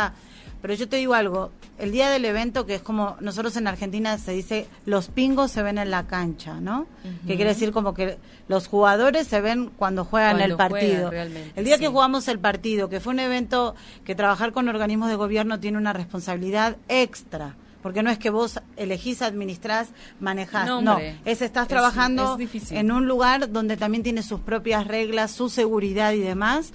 pero 0.61 0.75
yo 0.75 0.89
te 0.89 0.97
digo 0.97 1.15
algo, 1.15 1.51
el 1.79 1.93
día 1.93 2.11
del 2.11 2.25
evento, 2.25 2.67
que 2.67 2.75
es 2.75 2.83
como 2.83 3.17
nosotros 3.21 3.57
en 3.57 3.67
Argentina 3.67 4.19
se 4.19 4.33
dice, 4.33 4.67
los 4.85 5.09
pingos 5.09 5.51
se 5.51 5.63
ven 5.63 5.79
en 5.79 5.91
la 5.91 6.07
cancha, 6.07 6.61
¿no? 6.61 6.87
Que 7.27 7.37
quiere 7.37 7.51
decir 7.51 7.73
como 7.73 7.95
que 7.95 8.19
los 8.49 8.67
jugadores 8.67 9.27
se 9.27 9.41
ven 9.41 9.71
cuando 9.77 10.05
juegan 10.05 10.41
el 10.41 10.57
partido. 10.57 11.11
el 11.13 11.65
día 11.65 11.79
que 11.79 11.89
jugamos 11.89 12.29
el 12.29 12.39
partido, 12.39 12.89
que 12.89 13.01
fue 13.01 13.13
un 13.13 13.21
evento 13.21 13.75
que 14.05 14.15
trabajar 14.15 14.53
con 14.53 14.69
organismos 14.69 15.09
de 15.09 15.17
gobierno 15.17 15.59
tiene 15.61 15.79
una 15.79 15.93
responsabilidad 15.93 16.77
extra 16.89 17.57
porque 17.83 18.03
no 18.03 18.11
es 18.11 18.19
que 18.19 18.31
vos 18.31 18.61
elegís, 18.77 19.23
administrás, 19.23 19.89
manejás, 20.21 20.83
no, 20.83 20.99
es 21.25 21.43
estás 21.43 21.67
trabajando 21.67 22.39
en 22.71 22.93
un 22.93 23.07
lugar 23.07 23.51
donde 23.51 23.77
también 23.77 24.03
tiene 24.03 24.23
sus 24.23 24.41
propias 24.41 24.87
reglas, 24.87 25.31
su 25.31 25.49
seguridad 25.49 26.13
y 26.13 26.21
demás. 26.21 26.73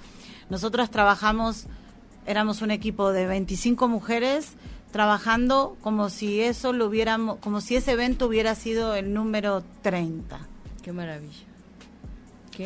Nosotros 0.50 0.90
trabajamos 0.90 1.66
éramos 2.26 2.62
un 2.62 2.70
equipo 2.70 3.12
de 3.12 3.26
25 3.26 3.88
mujeres 3.88 4.52
trabajando 4.92 5.76
como 5.82 6.08
si 6.10 6.40
eso 6.40 6.72
lo 6.72 6.86
hubiéramos, 6.86 7.38
como 7.38 7.60
si 7.60 7.76
ese 7.76 7.92
evento 7.92 8.26
hubiera 8.26 8.54
sido 8.54 8.94
el 8.94 9.12
número 9.12 9.62
30. 9.82 10.38
Qué 10.82 10.92
maravilla. 10.92 11.44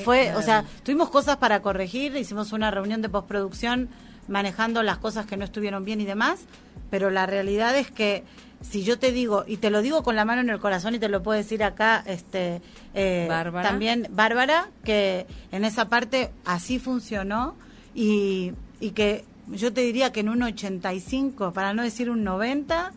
Fue, 0.05 0.35
o 0.37 0.43
sea, 0.43 0.65
tuvimos 0.85 1.11
cosas 1.11 1.39
para 1.39 1.63
corregir, 1.63 2.15
hicimos 2.15 2.53
una 2.53 2.71
reunión 2.71 3.03
de 3.03 3.09
postproducción 3.09 3.89
manejando 4.29 4.85
las 4.85 4.99
cosas 4.99 5.27
que 5.27 5.37
no 5.37 5.45
estuvieron 5.45 5.85
bien 5.85 6.01
y 6.01 6.05
demás, 6.05 6.43
pero 6.91 7.11
la 7.11 7.27
realidad 7.27 7.77
es 7.77 7.91
que 7.91 8.23
si 8.61 8.85
yo 8.85 8.99
te 8.99 9.11
digo, 9.11 9.45
y 9.47 9.57
te 9.57 9.71
lo 9.71 9.83
digo 9.83 10.03
con 10.03 10.17
la 10.17 10.25
mano 10.25 10.43
en 10.43 10.51
el 10.51 10.61
corazón 10.61 10.95
y 10.95 10.99
te 10.99 11.09
lo 11.09 11.23
puedo 11.23 11.37
decir 11.37 11.65
acá, 11.65 12.03
este, 12.07 12.61
eh, 12.95 13.27
también 13.63 14.07
Bárbara, 14.11 14.69
que 14.85 15.27
en 15.51 15.65
esa 15.65 15.89
parte 15.89 16.31
así 16.45 16.79
funcionó 16.79 17.57
y, 17.95 18.53
y 18.79 18.91
que 18.91 19.25
yo 19.53 19.73
te 19.73 19.83
diría 19.83 20.13
que 20.13 20.21
en 20.21 20.29
un 20.29 20.43
85, 20.43 21.53
para 21.53 21.75
no 21.75 21.83
decir 21.83 22.11
un 22.11 22.25
90, 22.25 22.93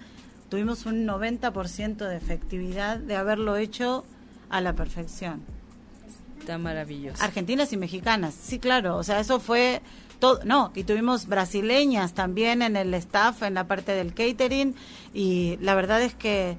tuvimos 0.49 0.85
un 0.85 1.05
90% 1.05 2.07
de 2.07 2.17
efectividad 2.17 2.97
de 2.97 3.15
haberlo 3.15 3.57
hecho 3.57 4.05
a 4.49 4.61
la 4.61 4.73
perfección. 4.73 5.41
Está 6.39 6.57
maravilloso. 6.57 7.23
Argentinas 7.23 7.71
y 7.73 7.77
mexicanas, 7.77 8.33
sí, 8.33 8.59
claro, 8.59 8.97
o 8.97 9.03
sea, 9.03 9.19
eso 9.19 9.39
fue 9.39 9.81
no, 10.45 10.71
y 10.75 10.83
tuvimos 10.83 11.27
brasileñas 11.27 12.13
también 12.13 12.61
en 12.61 12.75
el 12.75 12.93
staff, 12.93 13.43
en 13.43 13.55
la 13.55 13.67
parte 13.67 13.91
del 13.91 14.13
catering, 14.13 14.75
y 15.13 15.57
la 15.59 15.75
verdad 15.75 16.01
es 16.01 16.15
que 16.15 16.57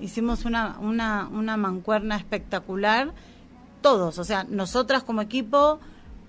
hicimos 0.00 0.44
una, 0.44 0.78
una, 0.78 1.28
una 1.28 1.56
mancuerna 1.56 2.16
espectacular, 2.16 3.12
todos, 3.80 4.18
o 4.18 4.24
sea, 4.24 4.44
nosotras 4.44 5.02
como 5.02 5.20
equipo, 5.20 5.80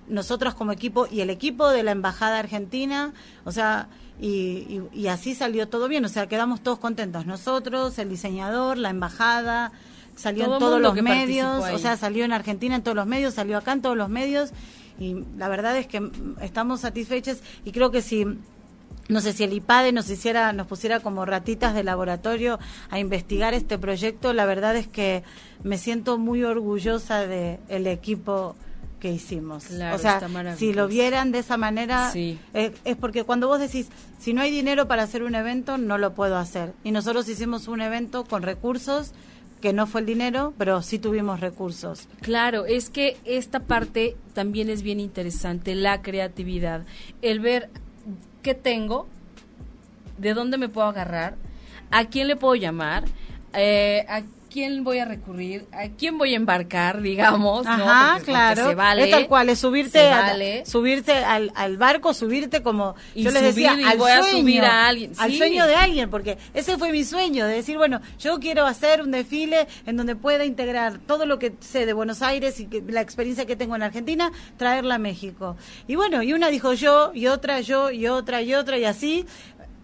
nosotras 0.08 0.54
como 0.54 0.72
equipo 0.72 1.08
y 1.10 1.22
el 1.22 1.30
equipo 1.30 1.70
de 1.70 1.84
la 1.84 1.92
Embajada 1.92 2.40
Argentina, 2.40 3.14
o 3.46 3.52
sea, 3.52 3.88
y, 4.22 4.82
y, 4.94 5.08
así 5.08 5.34
salió 5.34 5.68
todo 5.68 5.88
bien, 5.88 6.06
o 6.06 6.10
sea, 6.10 6.28
quedamos 6.28 6.62
todos 6.62 6.78
contentos, 6.80 7.26
nosotros, 7.26 7.98
el 7.98 8.10
diseñador, 8.10 8.78
la 8.78 8.90
Embajada, 8.90 9.72
salió 10.16 10.54
en 10.54 10.60
todos 10.60 10.80
los 10.80 10.96
medios, 11.02 11.64
o 11.72 11.78
sea, 11.78 11.98
salió 11.98 12.26
en 12.26 12.34
Argentina 12.34 12.76
en 12.76 12.84
todos 12.84 12.96
los 12.96 13.08
medios, 13.08 13.34
salió 13.34 13.58
acá 13.58 13.74
en 13.74 13.82
todos 13.82 13.98
los 13.98 14.10
medios 14.10 14.52
y 15.00 15.24
la 15.38 15.48
verdad 15.48 15.78
es 15.78 15.88
que 15.88 16.12
estamos 16.42 16.82
satisfechos 16.82 17.40
y 17.66 17.72
creo 17.72 17.92
que 17.92 18.02
si 18.02 18.26
no 19.10 19.22
sé 19.22 19.34
si 19.34 19.44
el 19.44 19.54
IPADE 19.54 19.92
nos 19.92 20.10
hiciera 20.10 20.54
nos 20.54 20.68
pusiera 20.68 21.00
como 21.00 21.26
ratitas 21.26 21.74
de 21.74 21.84
laboratorio 21.84 22.60
a 22.90 23.00
investigar 23.00 23.54
este 23.54 23.78
proyecto 23.78 24.34
la 24.34 24.46
verdad 24.46 24.76
es 24.76 24.88
que 24.88 25.24
me 25.64 25.78
siento 25.78 26.18
muy 26.18 26.44
orgullosa 26.44 27.26
de 27.26 27.60
el 27.70 27.88
equipo 27.88 28.56
que 29.04 29.12
hicimos. 29.12 29.66
O 29.66 29.98
sea 29.98 30.22
si 30.56 30.72
lo 30.72 30.88
vieran 30.88 31.34
de 31.34 31.40
esa 31.40 31.58
manera 31.58 32.14
es, 32.16 32.72
es 32.86 32.96
porque 32.96 33.26
cuando 33.26 33.50
vos 33.50 33.60
decís 33.60 33.90
si 34.18 34.34
no 34.34 34.42
hay 34.42 34.50
dinero 34.50 34.88
para 34.88 35.04
hacer 35.04 35.24
un 35.24 35.36
evento 35.36 35.78
no 35.78 35.98
lo 35.98 36.14
puedo 36.14 36.38
hacer. 36.38 36.72
Y 36.86 36.92
nosotros 36.92 37.28
hicimos 37.28 37.68
un 37.68 37.82
evento 37.82 38.24
con 38.24 38.44
recursos 38.44 39.12
que 39.60 39.74
no 39.74 39.88
fue 39.88 40.00
el 40.00 40.08
dinero, 40.08 40.54
pero 40.58 40.82
sí 40.82 41.00
tuvimos 41.00 41.42
recursos. 41.42 42.08
Claro, 42.22 42.66
es 42.66 42.90
que 42.90 43.18
esta 43.26 43.60
parte 43.60 44.16
también 44.34 44.70
es 44.70 44.84
bien 44.84 45.02
interesante, 45.02 45.76
la 45.76 46.02
creatividad, 46.02 46.86
el 47.22 47.42
ver 47.42 47.70
qué 48.42 48.54
tengo, 48.54 49.10
de 50.18 50.34
dónde 50.34 50.58
me 50.58 50.70
puedo 50.70 50.88
agarrar, 50.88 51.36
a 51.92 52.06
quién 52.06 52.30
le 52.30 52.38
puedo 52.38 52.56
llamar, 52.56 53.04
eh, 53.54 54.06
a 54.08 54.22
quién 54.54 54.84
voy 54.84 55.00
a 55.00 55.06
recurrir, 55.06 55.66
a 55.72 55.90
quién 55.90 56.20
voy 56.20 56.34
a 56.34 56.38
embarcar, 56.38 57.02
digamos, 57.02 57.66
Ajá, 57.66 58.20
claro. 58.24 58.70
Se 58.70 58.76
vale, 58.76 59.06
es 59.06 59.10
tal 59.10 59.28
cual, 59.28 59.50
es 59.50 59.58
subirte, 59.58 60.12
subirte 60.64 61.12
al, 61.12 61.52
al, 61.56 61.78
barco, 61.78 62.14
subirte 62.14 62.62
como 62.62 62.94
yo 63.16 63.32
les 63.32 63.42
decía, 63.42 63.72
al 63.72 63.98
voy 63.98 64.12
sueño, 64.12 64.24
a 64.24 64.40
subir 64.40 64.64
a 64.64 64.88
alguien, 64.88 65.12
al 65.18 65.34
sueño 65.34 65.66
de 65.66 65.76
alguien, 65.76 66.10
porque 66.12 66.38
ese 66.54 66.78
fue 66.78 66.92
mi 66.92 67.04
sueño, 67.04 67.48
de 67.48 67.56
decir, 67.56 67.78
bueno, 67.78 68.00
yo 68.20 68.40
quiero 68.40 68.68
hacer 68.68 69.02
un 69.02 69.10
desfile 69.10 69.68
en 69.88 69.98
donde 69.98 70.16
pueda 70.16 70.46
integrar 70.46 71.00
todo 71.00 71.26
lo 71.26 71.40
que 71.40 71.54
sé 71.60 71.88
de 71.88 71.94
Buenos 71.94 72.22
Aires 72.22 72.60
y 72.60 72.68
que, 72.68 72.84
la 72.88 73.02
experiencia 73.02 73.48
que 73.48 73.56
tengo 73.56 73.76
en 73.76 73.82
Argentina, 73.82 74.32
traerla 74.58 74.96
a 74.96 75.00
México. 75.00 75.58
Y 75.88 75.96
bueno, 75.96 76.22
y 76.22 76.34
una 76.34 76.50
dijo 76.50 76.74
yo, 76.74 77.12
y 77.16 77.26
otra 77.26 77.62
yo, 77.62 77.90
y 77.90 78.06
otra, 78.06 78.44
y 78.44 78.54
otra, 78.54 78.78
y 78.78 78.86
así, 78.86 79.26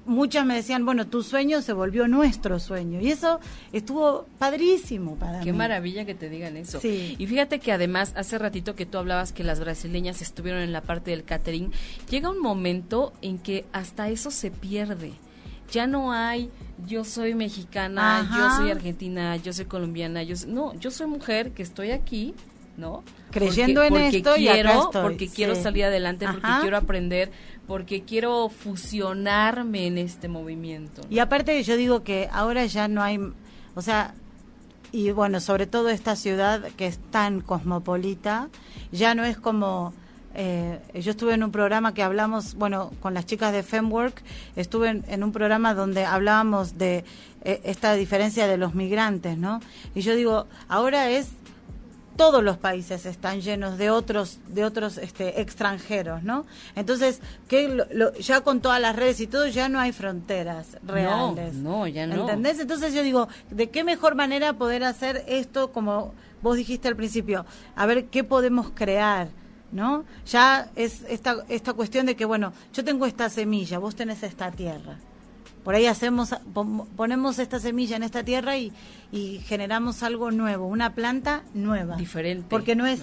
muchas 0.05 0.45
me 0.45 0.55
decían, 0.55 0.85
bueno, 0.85 1.07
tu 1.07 1.23
sueño 1.23 1.61
se 1.61 1.73
volvió 1.73 2.07
nuestro 2.07 2.59
sueño. 2.59 2.99
Y 2.99 3.11
eso 3.11 3.39
estuvo 3.71 4.25
padrísimo 4.37 5.15
para 5.15 5.41
Qué 5.41 5.53
maravilla 5.53 6.05
que 6.05 6.15
te 6.15 6.29
digan 6.29 6.57
eso. 6.57 6.79
Y 6.83 7.25
fíjate 7.27 7.59
que 7.59 7.71
además, 7.71 8.13
hace 8.15 8.37
ratito 8.37 8.75
que 8.75 8.85
tú 8.85 8.97
hablabas 8.97 9.31
que 9.31 9.43
las 9.43 9.59
brasileñas 9.59 10.21
estuvieron 10.21 10.61
en 10.61 10.71
la 10.71 10.81
parte 10.81 11.11
del 11.11 11.23
catering, 11.23 11.71
llega 12.09 12.29
un 12.29 12.41
momento 12.41 13.13
en 13.21 13.37
que 13.37 13.65
hasta 13.71 14.09
eso 14.09 14.31
se 14.31 14.51
pierde. 14.51 15.13
Ya 15.71 15.85
no 15.85 16.13
hay, 16.13 16.49
yo 16.87 17.03
soy 17.03 17.35
mexicana, 17.35 18.27
yo 18.35 18.55
soy 18.55 18.71
argentina, 18.71 19.35
yo 19.35 19.53
soy 19.53 19.65
colombiana, 19.65 20.23
yo 20.23 20.35
no, 20.47 20.73
yo 20.79 20.89
soy 20.89 21.05
mujer 21.05 21.51
que 21.51 21.61
estoy 21.61 21.91
aquí, 21.91 22.33
¿no? 22.75 23.03
Creyendo 23.29 23.83
en 23.83 23.95
esto 23.95 24.33
quiero, 24.35 24.89
Porque 24.91 25.27
quiero 25.27 25.53
salir 25.55 25.85
adelante, 25.85 26.25
porque 26.25 26.47
quiero 26.61 26.77
aprender, 26.77 27.31
porque 27.69 28.01
quiero 28.01 28.49
fusionarme 28.49 29.85
en 29.85 29.99
este 29.99 30.27
movimiento. 30.27 31.03
Y 31.07 31.19
aparte 31.19 31.61
yo 31.61 31.77
digo 31.77 32.03
que 32.03 32.27
ahora 32.31 32.65
ya 32.65 32.87
no 32.87 33.03
hay, 33.03 33.19
o 33.75 33.81
sea, 33.83 34.15
y 34.91 35.11
bueno, 35.11 35.39
sobre 35.39 35.67
todo 35.67 35.89
esta 35.89 36.15
ciudad 36.15 36.63
que 36.77 36.87
es 36.87 36.97
tan 37.11 37.41
cosmopolita, 37.41 38.49
ya 38.91 39.13
no 39.13 39.23
es 39.23 39.37
como... 39.37 39.93
Eh, 40.33 40.79
yo 40.95 41.11
estuve 41.11 41.35
en 41.35 41.43
un 41.43 41.51
programa 41.51 41.93
que 41.93 42.01
hablamos, 42.01 42.55
bueno, 42.55 42.91
con 43.01 43.13
las 43.13 43.27
chicas 43.27 43.53
de 43.53 43.61
Femwork, 43.61 44.23
estuve 44.55 45.03
en, 45.05 45.23
un 45.23 45.31
programa 45.31 45.75
donde 45.75 46.05
hablábamos 46.05 46.79
de 46.79 47.03
eh, 47.43 47.61
esta 47.65 47.93
diferencia 47.93 48.47
de 48.47 48.57
los 48.57 48.73
migrantes, 48.73 49.37
¿no? 49.37 49.59
Y 49.93 50.01
yo 50.01 50.15
digo, 50.15 50.47
ahora 50.69 51.11
es 51.11 51.29
todos 52.19 52.43
los 52.43 52.57
países 52.57 53.05
están 53.05 53.39
llenos 53.39 53.77
de 53.77 53.89
otros 53.91 54.39
de 54.49 54.65
otros 54.65 54.97
este, 54.97 55.39
extranjeros, 55.39 56.21
¿no? 56.21 56.45
Entonces, 56.75 57.21
que 57.47 57.81
ya 58.19 58.41
con 58.41 58.59
todas 58.59 58.81
las 58.81 58.93
redes 58.93 59.21
y 59.21 59.27
todo 59.27 59.47
ya 59.47 59.69
no 59.69 59.79
hay 59.79 59.93
fronteras 59.93 60.75
reales. 60.85 61.53
No, 61.53 61.87
ya 61.87 62.05
no. 62.07 62.15
¿Entendés? 62.15 62.59
Entonces 62.59 62.93
yo 62.93 63.03
digo, 63.03 63.29
¿de 63.49 63.69
qué 63.69 63.85
mejor 63.85 64.15
manera 64.15 64.51
poder 64.51 64.83
hacer 64.83 65.23
esto 65.29 65.71
como 65.71 66.13
vos 66.41 66.57
dijiste 66.57 66.89
al 66.89 66.97
principio? 66.97 67.45
A 67.77 67.85
ver 67.85 68.07
qué 68.07 68.25
podemos 68.25 68.69
crear. 68.71 69.29
¿No? 69.71 70.03
Ya 70.25 70.71
es 70.75 71.03
esta, 71.07 71.45
esta 71.47 71.73
cuestión 71.73 72.07
de 72.07 72.15
que, 72.15 72.25
bueno, 72.25 72.53
yo 72.73 72.83
tengo 72.83 73.05
esta 73.05 73.29
semilla, 73.29 73.77
vos 73.77 73.95
tenés 73.95 74.23
esta 74.23 74.49
tierra 74.49 74.97
por 75.69 75.75
ahí 75.75 75.85
hacemos, 75.85 76.33
ponemos 76.95 77.37
esta 77.37 77.59
semilla 77.59 77.95
en 77.95 78.01
esta 78.01 78.23
tierra 78.23 78.57
y, 78.57 78.73
y 79.11 79.37
generamos 79.45 80.01
algo 80.01 80.31
nuevo, 80.31 80.65
una 80.65 80.95
planta 80.95 81.43
nueva. 81.53 81.95
Diferente. 81.95 82.47
Porque 82.49 82.75
no 82.75 82.87
es, 82.87 83.01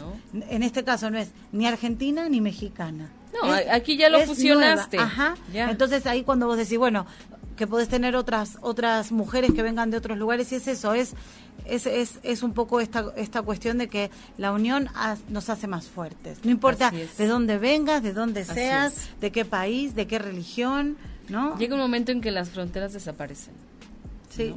en 0.49 0.65
este 0.65 0.83
caso 0.83 1.09
no 1.09 1.17
es 1.17 1.29
ni 1.53 1.69
argentina 1.69 2.29
ni 2.29 2.41
mexicana. 2.41 3.09
No, 3.33 3.53
aquí 3.71 3.97
ya 3.97 4.11
lo 4.11 4.19
fusionaste. 4.23 4.99
Ajá. 4.99 5.37
Entonces 5.55 6.09
ahí 6.09 6.25
cuando 6.25 6.49
vos 6.49 6.57
decís, 6.57 6.77
bueno, 6.77 7.07
que 7.57 7.69
podés 7.69 7.89
tener 7.89 8.17
otras 8.17 8.59
otras 8.63 9.13
mujeres 9.13 9.53
que 9.53 9.63
vengan 9.63 9.93
de 9.93 9.99
otros 9.99 10.19
lugares 10.19 10.51
y 10.51 10.57
es 10.57 10.67
eso, 10.67 10.93
es 10.93 11.15
es, 11.67 11.87
es, 11.87 12.19
es 12.25 12.43
un 12.43 12.53
poco 12.53 12.81
esta, 12.81 13.13
esta 13.17 13.43
cuestión 13.43 13.79
de 13.79 13.87
que 13.87 14.11
la 14.39 14.51
unión 14.51 14.89
nos 15.29 15.51
hace 15.51 15.69
más 15.69 15.87
fuertes. 15.87 16.39
No 16.43 16.51
importa 16.51 16.91
de 16.91 17.27
dónde 17.29 17.59
vengas, 17.59 18.03
de 18.03 18.13
dónde 18.13 18.45
seas, 18.45 19.09
de 19.21 19.31
qué 19.31 19.45
país, 19.45 19.95
de 19.95 20.09
qué 20.09 20.19
religión. 20.19 20.97
¿No? 21.29 21.59
Llega 21.59 21.75
un 21.75 21.81
momento 21.81 22.13
en 22.13 22.21
que 22.21 22.31
las 22.31 22.51
fronteras 22.51 22.93
desaparecen. 22.93 23.55
Sí. 24.29 24.55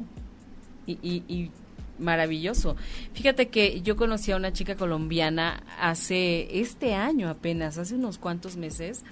Y, 0.86 1.52
maravilloso. 2.00 2.78
Fíjate 3.14 3.50
que 3.50 3.82
yo 3.82 3.98
conocí 3.98 4.32
a 4.32 4.38
una 4.38 4.54
chica 4.54 4.76
colombiana 4.76 5.64
hace 5.80 6.62
este 6.62 6.96
año 6.96 7.30
apenas, 7.30 7.78
hace 7.78 7.96
unos 7.96 8.18
cuantos 8.18 8.56
meses. 8.56 9.04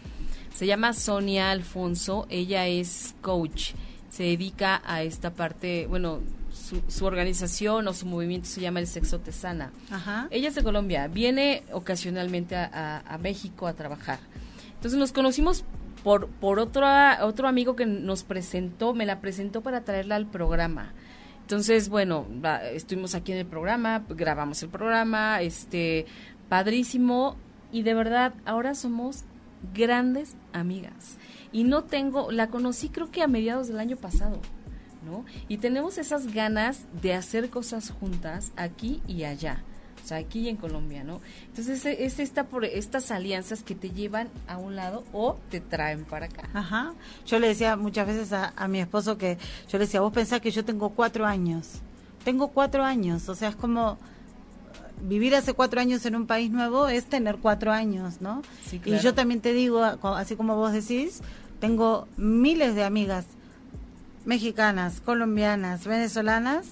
Se 0.55 0.65
llama 0.65 0.93
Sonia 0.93 1.51
Alfonso, 1.51 2.25
ella 2.29 2.65
es 2.67 3.13
coach, 3.21 3.73
se 4.09 4.23
dedica 4.23 4.81
a 4.85 5.03
esta 5.03 5.31
parte, 5.31 5.85
bueno, 5.87 6.21
su, 6.87 7.05
organización 7.05 7.87
o 7.87 7.93
su 7.93 8.05
movimiento 8.05 8.47
se 8.47 8.61
llama 8.61 8.79
el 8.79 8.87
Sexo 8.87 9.19
Tesana. 9.19 9.71
Ajá. 9.91 10.27
Ella 10.31 10.47
es 10.47 10.55
de 10.55 10.63
Colombia, 10.63 11.07
viene 11.07 11.63
ocasionalmente 11.71 12.55
a, 12.55 13.03
a 13.05 13.17
México 13.17 13.67
a 13.67 13.73
trabajar. 13.73 14.19
Entonces 14.75 14.97
nos 14.97 15.11
conocimos 15.11 15.63
por, 16.07 16.29
por 16.29 16.57
otro, 16.57 16.87
otro 17.21 17.49
amigo 17.49 17.75
que 17.75 17.85
nos 17.85 18.23
presentó, 18.23 18.93
me 18.93 19.05
la 19.05 19.19
presentó 19.19 19.61
para 19.61 19.83
traerla 19.83 20.15
al 20.15 20.25
programa. 20.25 20.93
Entonces, 21.41 21.89
bueno, 21.89 22.25
estuvimos 22.71 23.13
aquí 23.13 23.33
en 23.33 23.39
el 23.39 23.45
programa, 23.45 24.05
grabamos 24.07 24.63
el 24.63 24.69
programa, 24.69 25.41
este, 25.41 26.05
padrísimo, 26.47 27.35
y 27.73 27.83
de 27.83 27.93
verdad, 27.93 28.35
ahora 28.45 28.73
somos 28.73 29.25
grandes 29.73 30.37
amigas. 30.53 31.17
Y 31.51 31.65
no 31.65 31.83
tengo, 31.83 32.31
la 32.31 32.47
conocí 32.47 32.87
creo 32.87 33.11
que 33.11 33.21
a 33.21 33.27
mediados 33.27 33.67
del 33.67 33.79
año 33.79 33.97
pasado, 33.97 34.39
¿no? 35.05 35.25
Y 35.49 35.57
tenemos 35.57 35.97
esas 35.97 36.33
ganas 36.33 36.85
de 37.01 37.15
hacer 37.15 37.49
cosas 37.49 37.89
juntas 37.89 38.53
aquí 38.55 39.01
y 39.09 39.25
allá 39.25 39.61
aquí 40.11 40.49
en 40.49 40.57
Colombia, 40.57 41.03
¿no? 41.03 41.21
Entonces 41.47 41.85
es, 41.85 42.19
esta 42.19 42.45
por 42.45 42.65
estas 42.65 43.11
alianzas 43.11 43.63
que 43.63 43.75
te 43.75 43.89
llevan 43.89 44.29
a 44.47 44.57
un 44.57 44.75
lado 44.75 45.03
o 45.13 45.37
te 45.49 45.59
traen 45.59 46.05
para 46.05 46.27
acá. 46.27 46.49
Ajá. 46.53 46.93
Yo 47.25 47.39
le 47.39 47.47
decía 47.47 47.75
muchas 47.75 48.07
veces 48.07 48.33
a, 48.33 48.67
mi 48.67 48.79
esposo 48.79 49.17
que 49.17 49.37
yo 49.69 49.77
le 49.77 49.85
decía, 49.85 50.01
vos 50.01 50.13
pensás 50.13 50.41
que 50.41 50.51
yo 50.51 50.63
tengo 50.65 50.89
cuatro 50.89 51.25
años. 51.25 51.81
Tengo 52.23 52.49
cuatro 52.49 52.83
años, 52.83 53.29
o 53.29 53.35
sea, 53.35 53.49
es 53.49 53.55
como 53.55 53.97
vivir 55.01 55.35
hace 55.35 55.53
cuatro 55.53 55.79
años 55.79 56.05
en 56.05 56.15
un 56.15 56.25
país 56.25 56.49
nuevo 56.51 56.87
es 56.87 57.05
tener 57.05 57.37
cuatro 57.37 57.71
años, 57.71 58.19
¿no? 58.19 58.41
Y 58.71 58.97
yo 58.99 59.13
también 59.13 59.41
te 59.41 59.53
digo, 59.53 59.83
así 59.83 60.35
como 60.35 60.55
vos 60.55 60.73
decís, 60.73 61.21
tengo 61.59 62.07
miles 62.17 62.75
de 62.75 62.83
amigas 62.83 63.25
mexicanas, 64.25 65.01
colombianas, 65.01 65.85
venezolanas, 65.85 66.67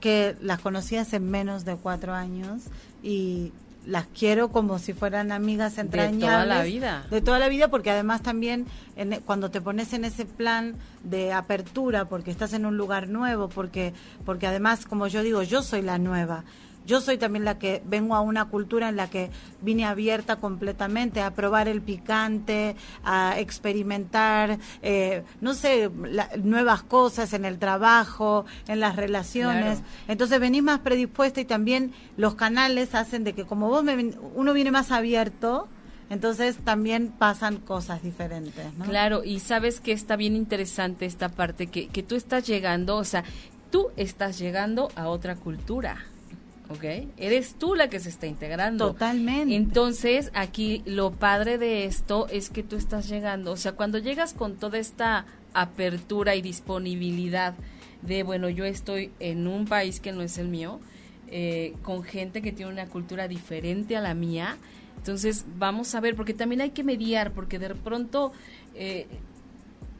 que 0.00 0.36
las 0.40 0.60
conocí 0.60 0.96
hace 0.96 1.20
menos 1.20 1.64
de 1.64 1.76
cuatro 1.76 2.14
años 2.14 2.62
y 3.02 3.52
las 3.86 4.06
quiero 4.06 4.50
como 4.50 4.78
si 4.78 4.92
fueran 4.92 5.32
amigas 5.32 5.78
entrañables. 5.78 6.20
De 6.20 6.26
toda 6.26 6.46
la 6.46 6.62
vida. 6.62 7.06
De 7.10 7.20
toda 7.20 7.38
la 7.38 7.48
vida, 7.48 7.68
porque 7.68 7.90
además 7.90 8.22
también 8.22 8.66
en, 8.96 9.20
cuando 9.20 9.50
te 9.50 9.60
pones 9.60 9.92
en 9.92 10.04
ese 10.04 10.26
plan 10.26 10.74
de 11.02 11.32
apertura, 11.32 12.04
porque 12.04 12.30
estás 12.30 12.52
en 12.52 12.66
un 12.66 12.76
lugar 12.76 13.08
nuevo, 13.08 13.48
porque, 13.48 13.94
porque 14.24 14.46
además, 14.46 14.86
como 14.86 15.06
yo 15.06 15.22
digo, 15.22 15.42
yo 15.42 15.62
soy 15.62 15.82
la 15.82 15.98
nueva 15.98 16.44
yo 16.90 17.00
soy 17.00 17.18
también 17.18 17.44
la 17.44 17.56
que 17.56 17.80
vengo 17.86 18.16
a 18.16 18.20
una 18.20 18.46
cultura 18.46 18.88
en 18.88 18.96
la 18.96 19.08
que 19.08 19.30
vine 19.62 19.84
abierta 19.84 20.40
completamente 20.40 21.22
a 21.22 21.30
probar 21.30 21.68
el 21.68 21.82
picante, 21.82 22.74
a 23.04 23.38
experimentar, 23.38 24.58
eh, 24.82 25.22
no 25.40 25.54
sé, 25.54 25.88
nuevas 26.42 26.82
cosas 26.82 27.32
en 27.32 27.44
el 27.44 27.60
trabajo, 27.60 28.44
en 28.66 28.80
las 28.80 28.96
relaciones. 28.96 29.78
Entonces 30.08 30.40
venís 30.40 30.64
más 30.64 30.80
predispuesta 30.80 31.40
y 31.40 31.44
también 31.44 31.92
los 32.16 32.34
canales 32.34 32.96
hacen 32.96 33.22
de 33.22 33.34
que 33.34 33.44
como 33.44 33.68
vos 33.68 33.84
me, 33.84 34.16
uno 34.34 34.52
viene 34.52 34.72
más 34.72 34.90
abierto, 34.90 35.68
entonces 36.10 36.56
también 36.56 37.12
pasan 37.16 37.58
cosas 37.58 38.02
diferentes. 38.02 38.66
Claro, 38.84 39.22
y 39.22 39.38
sabes 39.38 39.78
que 39.78 39.92
está 39.92 40.16
bien 40.16 40.34
interesante 40.34 41.06
esta 41.06 41.28
parte, 41.28 41.68
que, 41.68 41.86
que 41.86 42.02
tú 42.02 42.16
estás 42.16 42.48
llegando, 42.48 42.96
o 42.96 43.04
sea, 43.04 43.22
tú 43.70 43.90
estás 43.96 44.40
llegando 44.40 44.90
a 44.96 45.06
otra 45.06 45.36
cultura. 45.36 46.04
¿Ok? 46.70 46.84
Eres 47.16 47.54
tú 47.54 47.74
la 47.74 47.90
que 47.90 47.98
se 48.00 48.08
está 48.08 48.26
integrando. 48.26 48.92
Totalmente. 48.92 49.54
Entonces, 49.54 50.30
aquí 50.34 50.82
lo 50.86 51.10
padre 51.10 51.58
de 51.58 51.84
esto 51.84 52.28
es 52.30 52.48
que 52.48 52.62
tú 52.62 52.76
estás 52.76 53.08
llegando, 53.08 53.52
o 53.52 53.56
sea, 53.56 53.72
cuando 53.72 53.98
llegas 53.98 54.32
con 54.32 54.56
toda 54.56 54.78
esta 54.78 55.26
apertura 55.52 56.36
y 56.36 56.42
disponibilidad 56.42 57.54
de, 58.02 58.22
bueno, 58.22 58.48
yo 58.48 58.64
estoy 58.64 59.10
en 59.18 59.46
un 59.46 59.66
país 59.66 60.00
que 60.00 60.12
no 60.12 60.22
es 60.22 60.38
el 60.38 60.48
mío, 60.48 60.80
eh, 61.28 61.74
con 61.82 62.02
gente 62.02 62.40
que 62.40 62.52
tiene 62.52 62.72
una 62.72 62.86
cultura 62.86 63.28
diferente 63.28 63.96
a 63.96 64.00
la 64.00 64.14
mía, 64.14 64.56
entonces 64.96 65.44
vamos 65.58 65.94
a 65.94 66.00
ver, 66.00 66.14
porque 66.14 66.34
también 66.34 66.60
hay 66.60 66.70
que 66.70 66.84
mediar, 66.84 67.32
porque 67.32 67.58
de 67.58 67.74
pronto, 67.74 68.32
eh, 68.74 69.06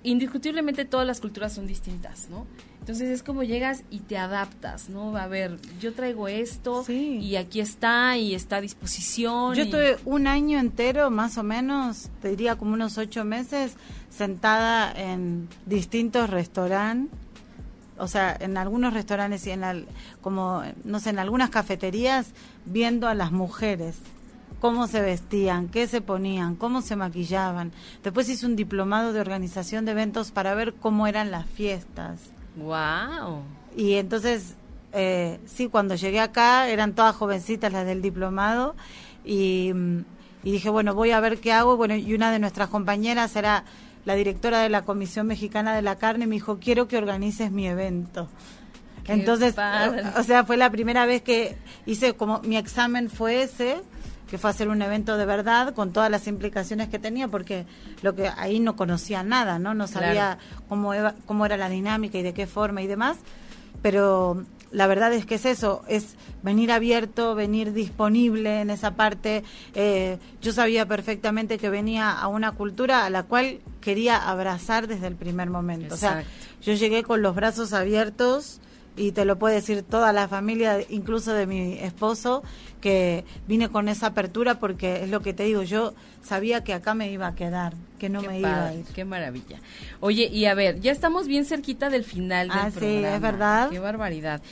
indiscutiblemente 0.03 0.85
todas 0.85 1.07
las 1.07 1.21
culturas 1.21 1.53
son 1.53 1.67
distintas, 1.67 2.29
¿no? 2.31 2.47
Entonces 2.91 3.11
es 3.11 3.23
como 3.23 3.45
llegas 3.45 3.85
y 3.89 4.01
te 4.01 4.19
adaptas, 4.19 4.89
¿no? 4.89 5.17
A 5.17 5.29
ver, 5.29 5.61
yo 5.81 5.95
traigo 5.95 6.27
esto 6.27 6.85
y 6.89 7.37
aquí 7.37 7.61
está 7.61 8.17
y 8.17 8.35
está 8.35 8.57
a 8.57 8.61
disposición. 8.61 9.55
Yo 9.55 9.63
estuve 9.63 9.97
un 10.05 10.27
año 10.27 10.59
entero, 10.59 11.09
más 11.09 11.39
o 11.39 11.45
menos, 11.45 12.11
te 12.21 12.31
diría 12.31 12.57
como 12.57 12.73
unos 12.73 12.99
ocho 12.99 13.25
meses, 13.25 13.75
sentada 14.09 14.93
en 14.93 15.49
distintos 15.67 16.31
restaurantes. 16.31 17.17
O 17.97 18.09
sea, 18.09 18.37
en 18.41 18.57
algunos 18.57 18.93
restaurantes 18.93 19.47
y 19.47 19.53
en, 19.53 19.87
como, 20.21 20.65
no 20.83 20.99
sé, 20.99 21.11
en 21.11 21.21
algunas 21.21 21.51
cafeterías, 21.51 22.33
viendo 22.65 23.07
a 23.07 23.15
las 23.15 23.31
mujeres 23.31 23.99
cómo 24.59 24.89
se 24.89 25.01
vestían, 25.01 25.69
qué 25.69 25.87
se 25.87 26.01
ponían, 26.01 26.57
cómo 26.57 26.83
se 26.83 26.97
maquillaban. 26.97 27.71
Después 28.03 28.29
hice 28.29 28.47
un 28.47 28.57
diplomado 28.57 29.13
de 29.13 29.21
organización 29.21 29.85
de 29.85 29.93
eventos 29.93 30.33
para 30.33 30.55
ver 30.55 30.75
cómo 30.75 31.07
eran 31.07 31.31
las 31.31 31.47
fiestas 31.47 32.19
Wow. 32.61 33.43
Y 33.77 33.95
entonces, 33.95 34.55
eh, 34.93 35.39
sí, 35.47 35.69
cuando 35.69 35.95
llegué 35.95 36.21
acá 36.21 36.69
eran 36.69 36.95
todas 36.95 37.17
jovencitas 37.17 37.73
las 37.73 37.87
del 37.87 38.03
diplomado 38.03 38.75
y, 39.25 39.73
dije, 40.43 40.71
bueno, 40.71 40.95
voy 40.95 41.11
a 41.11 41.21
ver 41.21 41.39
qué 41.39 41.53
hago. 41.53 41.77
Bueno, 41.77 41.95
y 41.95 42.15
una 42.15 42.33
de 42.33 42.39
nuestras 42.39 42.69
compañeras 42.69 43.35
era 43.37 43.65
la 44.05 44.15
directora 44.15 44.61
de 44.61 44.69
la 44.69 44.85
Comisión 44.85 45.27
Mexicana 45.27 45.75
de 45.75 45.83
la 45.83 45.97
Carne, 45.97 46.27
me 46.27 46.37
dijo, 46.37 46.59
quiero 46.59 46.89
que 46.89 46.97
organices 46.97 47.51
mi 47.51 47.67
evento. 47.67 48.29
Entonces, 49.07 49.55
o 50.17 50.23
sea, 50.23 50.45
fue 50.45 50.57
la 50.57 50.71
primera 50.71 51.05
vez 51.05 51.23
que 51.23 51.57
hice 51.87 52.15
como 52.15 52.41
mi 52.43 52.57
examen 52.57 53.11
fue 53.11 53.43
ese 53.43 53.81
que 54.31 54.39
fue 54.39 54.51
hacer 54.51 54.69
un 54.69 54.81
evento 54.81 55.17
de 55.17 55.27
verdad 55.27 55.75
con 55.75 55.93
todas 55.93 56.11
las 56.11 56.29
implicaciones 56.29 56.89
que 56.89 57.01
tenía, 57.01 57.27
porque 57.27 57.67
lo 58.03 58.15
que 58.15 58.29
ahí 58.29 58.61
no 58.61 58.77
conocía 58.77 59.25
nada, 59.25 59.59
¿no? 59.59 59.75
No 59.75 59.89
sabía 59.89 60.39
cómo, 60.69 60.93
cómo 61.27 61.47
era 61.47 61.57
la 61.57 61.69
dinámica 61.69 62.17
y 62.17 62.23
de 62.23 62.33
qué 62.33 62.47
forma 62.47 62.81
y 62.81 62.87
demás, 62.87 63.19
pero 63.83 64.45
la 64.71 64.87
verdad 64.87 65.13
es 65.13 65.27
que 65.27 65.35
es 65.35 65.47
eso, 65.47 65.83
es 65.89 66.15
venir 66.43 66.71
abierto, 66.71 67.35
venir 67.35 67.73
disponible 67.73 68.61
en 68.61 68.71
esa 68.71 68.95
parte. 68.95 69.43
Eh, 69.75 70.19
yo 70.41 70.53
sabía 70.53 70.87
perfectamente 70.87 71.59
que 71.59 71.69
venía 71.69 72.13
a 72.13 72.29
una 72.29 72.53
cultura 72.53 73.05
a 73.05 73.11
la 73.11 73.25
cual 73.25 73.59
quería 73.81 74.17
abrazar 74.17 74.87
desde 74.87 75.09
el 75.09 75.17
primer 75.17 75.51
momento. 75.51 75.95
O 75.95 75.99
sea, 75.99 76.23
yo 76.63 76.73
llegué 76.75 77.03
con 77.03 77.21
los 77.21 77.35
brazos 77.35 77.73
abiertos 77.73 78.61
y 79.01 79.13
te 79.13 79.25
lo 79.25 79.39
puede 79.39 79.55
decir 79.55 79.83
toda 79.83 80.13
la 80.13 80.29
familia, 80.29 80.79
incluso 80.91 81.33
de 81.33 81.47
mi 81.47 81.79
esposo, 81.79 82.43
que 82.83 83.25
vine 83.49 83.71
con 83.71 83.89
esa 83.89 84.09
apertura 84.09 84.59
porque 84.59 85.05
es 85.05 85.11
lo 85.11 85.21
que 85.23 85.33
te 85.33 85.45
digo, 85.45 85.63
yo 85.63 85.95
sabía 86.23 86.63
que 86.65 86.75
acá 86.75 86.93
me 86.93 87.11
iba 87.11 87.27
a 87.27 87.35
quedar, 87.35 87.73
que 87.99 88.11
no 88.11 88.21
me 88.21 88.41
iba 88.41 88.67
a 88.67 88.75
ir. 88.75 88.85
Qué 88.95 89.07
maravilla. 89.07 89.59
Oye, 90.01 90.29
y 90.31 90.45
a 90.45 90.55
ver, 90.55 90.81
ya 90.81 90.93
estamos 90.93 91.29
bien 91.29 91.47
cerquita 91.47 91.89
del 91.89 92.05
final 92.05 92.49
del 92.49 92.59
ah, 92.59 92.71
sí, 92.79 93.03
es 93.03 93.21
verdad. 93.23 93.71
Qué 93.71 93.79
barbaridad. 93.79 94.43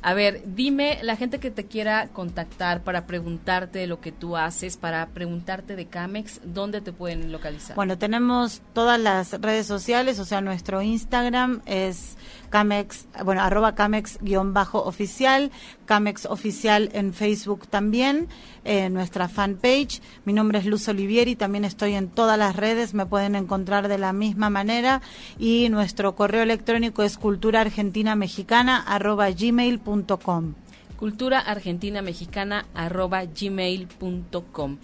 A 0.00 0.14
ver, 0.14 0.42
dime, 0.46 0.98
la 1.02 1.16
gente 1.16 1.40
que 1.40 1.50
te 1.50 1.66
quiera 1.66 2.08
contactar 2.08 2.82
para 2.82 3.06
preguntarte 3.06 3.86
lo 3.86 4.00
que 4.00 4.12
tú 4.12 4.36
haces, 4.36 4.76
para 4.76 5.06
preguntarte 5.08 5.74
de 5.74 5.86
Camex, 5.86 6.40
¿dónde 6.44 6.80
te 6.80 6.92
pueden 6.92 7.32
localizar? 7.32 7.74
Bueno, 7.74 7.98
tenemos 7.98 8.62
todas 8.74 9.00
las 9.00 9.32
redes 9.40 9.66
sociales, 9.66 10.20
o 10.20 10.24
sea, 10.24 10.40
nuestro 10.40 10.82
Instagram 10.82 11.62
es 11.66 12.16
Camex, 12.50 13.06
bueno, 13.24 13.42
arroba 13.42 13.74
Camex 13.74 14.18
guion 14.20 14.54
bajo 14.54 14.82
oficial, 14.84 15.50
Camex 15.86 16.26
oficial 16.26 16.90
en 16.92 17.12
Facebook 17.12 17.66
también, 17.68 18.28
en 18.64 18.94
nuestra 18.94 19.28
fanpage. 19.28 20.00
Mi 20.24 20.32
nombre 20.32 20.58
es 20.58 20.66
Luz 20.66 20.88
Olivieri, 20.88 21.36
también 21.36 21.64
estoy 21.64 21.94
en 21.94 22.08
todas 22.08 22.38
las 22.38 22.56
redes, 22.56 22.94
me 22.94 23.06
pueden 23.06 23.34
encontrar 23.34 23.88
de 23.88 23.98
la 23.98 24.12
misma 24.12 24.50
manera 24.50 25.02
y 25.38 25.68
nuestro 25.70 26.14
correo 26.14 26.42
electrónico 26.42 27.02
es 27.02 27.18
cultura 27.18 27.60
argentina 27.60 28.16
mexicana 28.16 28.78
arroba 28.78 29.30
gmail.com. 29.30 30.54
Cultura 30.98 31.38
argentina 31.38 32.02
mexicana 32.02 32.66
arroba 32.74 33.24
gmail.com. 33.24 34.78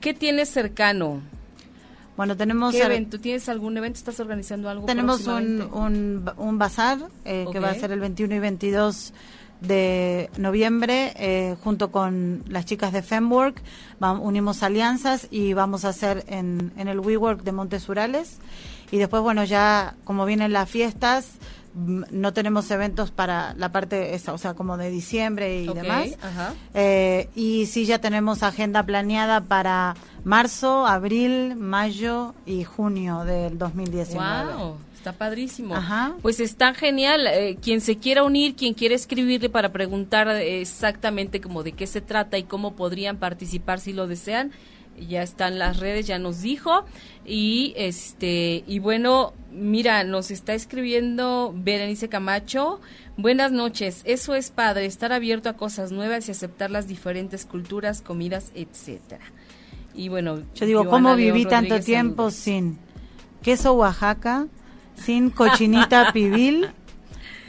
¿Qué 0.00 0.12
tienes 0.12 0.50
cercano? 0.50 1.22
Bueno, 2.16 2.36
tenemos... 2.36 2.74
¿Qué 2.74 2.82
evento? 2.82 3.18
¿Tienes 3.18 3.48
algún 3.48 3.76
evento? 3.76 3.98
¿Estás 3.98 4.20
organizando 4.20 4.68
algo? 4.68 4.86
Tenemos 4.86 5.26
un, 5.26 5.62
un, 5.72 6.30
un, 6.36 6.58
bazar 6.58 6.98
eh, 7.24 7.46
que 7.50 7.58
va 7.58 7.70
a 7.70 7.74
ser 7.74 7.90
el 7.92 8.00
21 8.00 8.36
y 8.36 8.38
22 8.38 9.12
de 9.60 10.30
noviembre 10.36 11.12
eh, 11.16 11.56
junto 11.62 11.90
con 11.90 12.44
las 12.48 12.66
chicas 12.66 12.92
de 12.92 13.02
Femwork. 13.02 13.60
unimos 14.00 14.62
alianzas 14.62 15.28
y 15.30 15.54
vamos 15.54 15.84
a 15.84 15.88
hacer 15.88 16.24
en, 16.28 16.72
en 16.76 16.88
el 16.88 17.00
WeWork 17.00 17.42
de 17.42 17.52
Montesurales. 17.52 18.38
Y 18.94 18.98
después, 18.98 19.24
bueno, 19.24 19.42
ya 19.42 19.96
como 20.04 20.24
vienen 20.24 20.52
las 20.52 20.70
fiestas, 20.70 21.32
no 21.74 22.32
tenemos 22.32 22.70
eventos 22.70 23.10
para 23.10 23.52
la 23.54 23.72
parte 23.72 24.14
esa, 24.14 24.32
o 24.32 24.38
sea, 24.38 24.54
como 24.54 24.76
de 24.76 24.88
diciembre 24.88 25.62
y 25.62 25.66
demás. 25.66 26.10
Eh, 26.74 27.28
y 27.34 27.66
sí 27.66 27.86
ya 27.86 27.98
tenemos 27.98 28.44
agenda 28.44 28.84
planeada 28.84 29.40
para 29.40 29.96
marzo, 30.22 30.86
abril, 30.86 31.56
mayo 31.56 32.36
y 32.46 32.62
junio 32.62 33.24
del 33.24 33.58
2019. 33.58 34.54
Wow. 34.54 34.76
Está 34.96 35.12
padrísimo. 35.12 35.74
Pues 36.22 36.38
está 36.38 36.72
genial. 36.72 37.26
Eh, 37.26 37.58
quien 37.60 37.80
se 37.80 37.96
quiera 37.96 38.22
unir, 38.22 38.54
quien 38.54 38.74
quiera 38.74 38.94
escribirle 38.94 39.50
para 39.50 39.72
preguntar 39.72 40.28
exactamente 40.28 41.40
como 41.40 41.64
de 41.64 41.72
qué 41.72 41.88
se 41.88 42.00
trata 42.00 42.38
y 42.38 42.44
cómo 42.44 42.76
podrían 42.76 43.16
participar 43.16 43.80
si 43.80 43.92
lo 43.92 44.06
desean, 44.06 44.52
ya 44.98 45.22
están 45.22 45.58
las 45.58 45.78
redes, 45.78 46.06
ya 46.06 46.18
nos 46.18 46.42
dijo. 46.42 46.84
Y 47.24 47.72
este, 47.76 48.64
y 48.66 48.78
bueno, 48.78 49.32
mira, 49.50 50.04
nos 50.04 50.30
está 50.30 50.54
escribiendo 50.54 51.54
Berenice 51.56 52.08
Camacho. 52.08 52.80
Buenas 53.16 53.52
noches. 53.52 54.02
Eso 54.04 54.34
es 54.34 54.50
padre, 54.50 54.86
estar 54.86 55.12
abierto 55.12 55.48
a 55.48 55.54
cosas 55.54 55.92
nuevas 55.92 56.28
y 56.28 56.32
aceptar 56.32 56.70
las 56.70 56.88
diferentes 56.88 57.44
culturas, 57.44 58.02
comidas, 58.02 58.50
etcétera. 58.54 59.24
Y 59.94 60.08
bueno, 60.08 60.42
yo 60.54 60.66
digo, 60.66 60.88
¿cómo 60.88 61.14
viví 61.14 61.46
tanto 61.46 61.80
tiempo 61.80 62.30
sin 62.30 62.78
queso 63.42 63.74
Oaxaca, 63.74 64.48
sin 64.96 65.30
cochinita 65.30 66.10
pibil? 66.12 66.68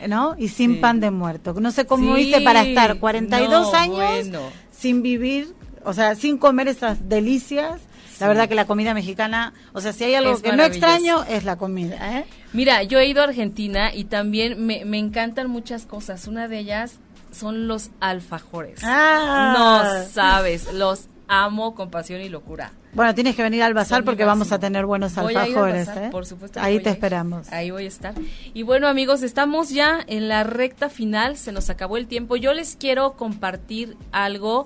¿no? 0.07 0.35
Y 0.37 0.49
sin 0.49 0.81
pan 0.81 0.99
de 0.99 1.09
muerto. 1.09 1.53
No 1.53 1.71
sé 1.71 1.85
cómo 1.85 2.17
hice 2.17 2.41
para 2.41 2.63
estar 2.63 2.99
42 2.99 3.73
años 3.73 4.29
sin 4.71 5.01
vivir 5.01 5.55
o 5.85 5.93
sea, 5.93 6.15
sin 6.15 6.37
comer 6.37 6.67
esas 6.67 7.07
delicias. 7.09 7.81
La 8.19 8.29
verdad 8.29 8.47
que 8.47 8.55
la 8.55 8.65
comida 8.65 8.93
mexicana, 8.93 9.53
o 9.73 9.81
sea, 9.81 9.91
si 9.91 10.05
hay 10.05 10.15
algo 10.15 10.41
que 10.41 10.53
no 10.53 10.63
extraño 10.63 11.25
es 11.25 11.43
la 11.43 11.57
comida. 11.57 12.17
¿eh? 12.17 12.25
Mira, 12.53 12.81
yo 12.83 12.97
he 12.97 13.07
ido 13.07 13.19
a 13.19 13.25
Argentina 13.25 13.93
y 13.93 14.05
también 14.05 14.65
me, 14.65 14.85
me 14.85 14.97
encantan 14.97 15.49
muchas 15.49 15.85
cosas. 15.85 16.25
Una 16.25 16.47
de 16.47 16.59
ellas 16.59 16.99
son 17.33 17.67
los 17.67 17.89
alfajores. 17.99 18.79
Ah. 18.83 19.53
No 19.57 20.09
sabes, 20.09 20.73
los 20.73 21.09
amo 21.27 21.75
con 21.75 21.89
pasión 21.89 22.21
y 22.21 22.29
locura. 22.29 22.71
Bueno, 22.93 23.13
tienes 23.13 23.35
que 23.35 23.43
venir 23.43 23.61
al 23.61 23.73
bazar 23.73 24.05
porque 24.05 24.23
vamos 24.23 24.53
a 24.53 24.59
tener 24.59 24.85
buenos 24.85 25.17
alfajores. 25.17 25.89
¿eh? 25.89 26.09
Por 26.11 26.25
supuesto. 26.25 26.61
Ahí 26.61 26.79
te 26.79 26.89
esperamos. 26.89 27.51
Ahí 27.51 27.69
voy 27.69 27.83
a 27.83 27.87
estar. 27.89 28.13
Y 28.53 28.63
bueno, 28.63 28.87
amigos, 28.87 29.21
estamos 29.21 29.69
ya 29.69 29.99
en 30.07 30.29
la 30.29 30.45
recta 30.45 30.89
final. 30.89 31.35
Se 31.35 31.51
nos 31.51 31.69
acabó 31.69 31.97
el 31.97 32.07
tiempo. 32.07 32.37
Yo 32.37 32.53
les 32.53 32.77
quiero 32.77 33.13
compartir 33.13 33.97
algo. 34.13 34.65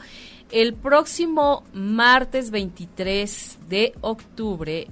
El 0.51 0.73
próximo 0.73 1.63
martes 1.73 2.49
23 2.49 3.59
de 3.69 3.93
octubre 4.01 4.87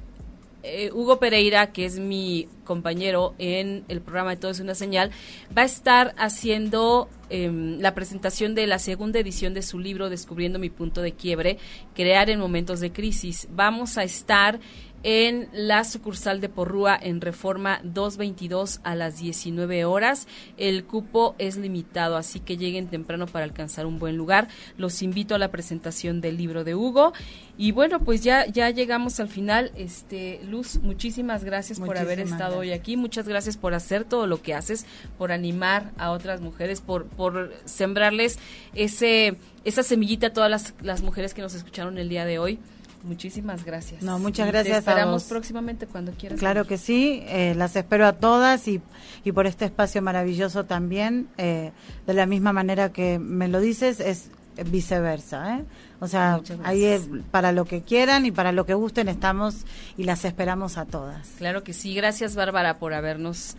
eh, 0.70 0.92
Hugo 0.92 1.18
Pereira, 1.18 1.72
que 1.72 1.86
es 1.86 1.98
mi 1.98 2.48
compañero 2.64 3.34
en 3.38 3.86
el 3.88 4.02
programa 4.02 4.32
de 4.32 4.38
Todo 4.38 4.52
es 4.52 4.60
una 4.60 4.76
señal, 4.76 5.12
va 5.58 5.62
a 5.62 5.66
estar 5.66 6.14
haciendo 6.18 7.10
em, 7.30 7.80
la 7.80 7.96
presentación 7.96 8.54
de 8.54 8.68
la 8.68 8.78
segunda 8.78 9.20
edición 9.20 9.54
de 9.54 9.62
su 9.62 9.80
libro 9.80 10.10
Descubriendo 10.10 10.60
mi 10.60 10.70
punto 10.70 11.02
de 11.02 11.14
quiebre, 11.14 11.58
crear 11.96 12.30
en 12.30 12.40
momentos 12.40 12.80
de 12.80 12.92
crisis. 12.92 13.48
Vamos 13.52 13.98
a 13.98 14.04
estar 14.04 14.60
en 15.04 15.48
la 15.54 15.84
sucursal 15.84 16.42
de 16.42 16.50
Porrúa 16.50 16.98
en 17.02 17.22
Reforma 17.22 17.80
222 17.84 18.82
a 18.84 18.96
las 18.96 19.20
19 19.20 19.86
horas. 19.86 20.28
El 20.58 20.84
cupo 20.86 21.36
es 21.38 21.58
limitado, 21.58 22.18
así 22.18 22.40
que 22.40 22.58
lleguen 22.58 22.88
temprano 22.88 23.28
para 23.28 23.46
alcanzar 23.46 23.86
un 23.86 24.00
buen 24.00 24.18
lugar. 24.18 24.48
Los 24.78 25.02
invito 25.02 25.36
a 25.36 25.40
la 25.40 25.52
presentación 25.52 26.22
del 26.22 26.38
libro 26.38 26.64
de 26.64 26.76
Hugo. 26.76 27.14
Y 27.58 27.72
bueno, 27.72 28.00
pues 28.00 28.22
ya 28.24 28.46
ya 28.46 28.70
llegamos 28.70 29.20
al 29.20 29.30
final. 29.30 29.72
Este 29.76 30.42
Luz, 30.44 30.80
muchísimas 30.82 31.44
gracias 31.44 31.80
por 31.80 31.98
haber 31.98 32.20
estado 32.20 32.60
hoy 32.60 32.72
aquí. 32.72 32.98
Muchas 32.98 33.28
gracias 33.28 33.58
por 33.58 33.74
hacer 33.74 34.04
todo 34.04 34.28
lo 34.28 34.42
que 34.42 34.54
haces, 34.54 34.86
por 35.18 35.32
animar 35.32 35.92
a 35.98 36.12
otras 36.12 36.42
mujeres, 36.42 36.82
por 36.82 37.06
por 37.06 37.54
sembrarles 37.66 38.38
ese 38.76 39.38
esa 39.64 39.84
semillita 39.84 40.28
a 40.28 40.34
todas 40.34 40.50
las, 40.50 40.74
las 40.82 41.02
mujeres 41.02 41.34
que 41.34 41.42
nos 41.42 41.54
escucharon 41.54 41.98
el 41.98 42.10
día 42.10 42.26
de 42.26 42.40
hoy. 42.40 42.60
Muchísimas 43.08 43.64
gracias. 43.64 44.04
No, 44.04 44.20
muchas 44.20 44.48
gracias. 44.48 44.74
Te 44.74 44.80
esperamos 44.80 45.24
próximamente 45.24 45.88
cuando 45.88 46.12
quieras. 46.12 46.40
Claro 46.40 46.66
que 46.66 46.78
sí, 46.78 47.24
eh, 47.26 47.54
las 47.56 47.76
espero 47.76 48.06
a 48.06 48.14
todas 48.14 48.68
y, 48.68 48.82
y 49.24 49.32
por 49.32 49.48
este 49.48 49.66
espacio 49.66 50.02
maravilloso 50.02 50.66
también. 50.66 51.30
Eh, 51.38 51.72
de 52.06 52.14
la 52.14 52.26
misma 52.26 52.54
manera 52.54 52.92
que 52.92 53.18
me 53.18 53.48
lo 53.48 53.60
dices, 53.60 54.00
es 54.00 54.30
viceversa. 54.66 55.60
¿eh? 55.60 55.66
O 56.00 56.08
sea, 56.08 56.42
ahí 56.64 56.84
es 56.84 57.08
para 57.32 57.52
lo 57.52 57.66
que 57.66 57.82
quieran 57.82 58.26
y 58.26 58.32
para 58.32 58.52
lo 58.52 58.66
que 58.66 58.74
gusten 58.74 59.08
estamos 59.08 59.66
y 59.98 60.04
las 60.04 60.26
esperamos 60.26 60.78
a 60.78 60.86
todas. 60.86 61.30
Claro 61.38 61.64
que 61.64 61.74
sí. 61.74 61.96
Gracias, 61.96 62.36
Bárbara, 62.36 62.78
por 62.78 62.94
habernos 62.94 63.56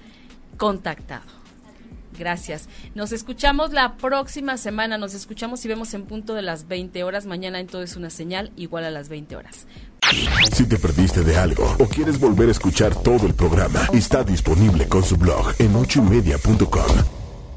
contactado. 0.56 1.37
Gracias. 2.18 2.68
Nos 2.94 3.12
escuchamos 3.12 3.72
la 3.72 3.96
próxima 3.96 4.56
semana. 4.56 4.98
Nos 4.98 5.14
escuchamos 5.14 5.64
y 5.64 5.68
vemos 5.68 5.94
en 5.94 6.04
punto 6.04 6.34
de 6.34 6.42
las 6.42 6.66
20 6.66 7.04
horas. 7.04 7.26
Mañana 7.26 7.60
en 7.60 7.66
todo 7.66 7.82
es 7.82 7.96
una 7.96 8.10
señal 8.10 8.50
igual 8.56 8.84
a 8.84 8.90
las 8.90 9.08
20 9.08 9.36
horas. 9.36 9.66
Si 10.52 10.66
te 10.66 10.78
perdiste 10.78 11.22
de 11.22 11.36
algo 11.36 11.76
o 11.78 11.86
quieres 11.86 12.18
volver 12.18 12.48
a 12.48 12.52
escuchar 12.52 12.94
todo 12.94 13.26
el 13.26 13.34
programa, 13.34 13.88
está 13.92 14.24
disponible 14.24 14.88
con 14.88 15.04
su 15.04 15.16
blog 15.16 15.54
en 15.58 15.74
ochoymedia.com. 15.76 17.04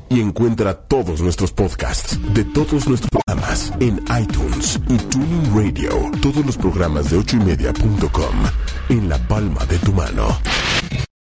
Y 0.10 0.20
encuentra 0.20 0.74
todos 0.74 1.22
nuestros 1.22 1.54
podcasts 1.54 2.20
de 2.34 2.44
todos 2.44 2.86
nuestros 2.86 3.10
programas 3.10 3.72
en 3.80 4.04
iTunes 4.22 4.78
y 4.90 4.98
Tuning 4.98 5.56
Radio. 5.56 6.12
Todos 6.22 6.46
los 6.46 6.58
programas 6.58 7.10
de 7.10 7.18
ochoymedia.com 7.18 8.36
en 8.90 9.08
la 9.08 9.18
palma 9.30 9.66
de 9.68 9.78
tu 9.80 9.94
mano. 9.94 10.38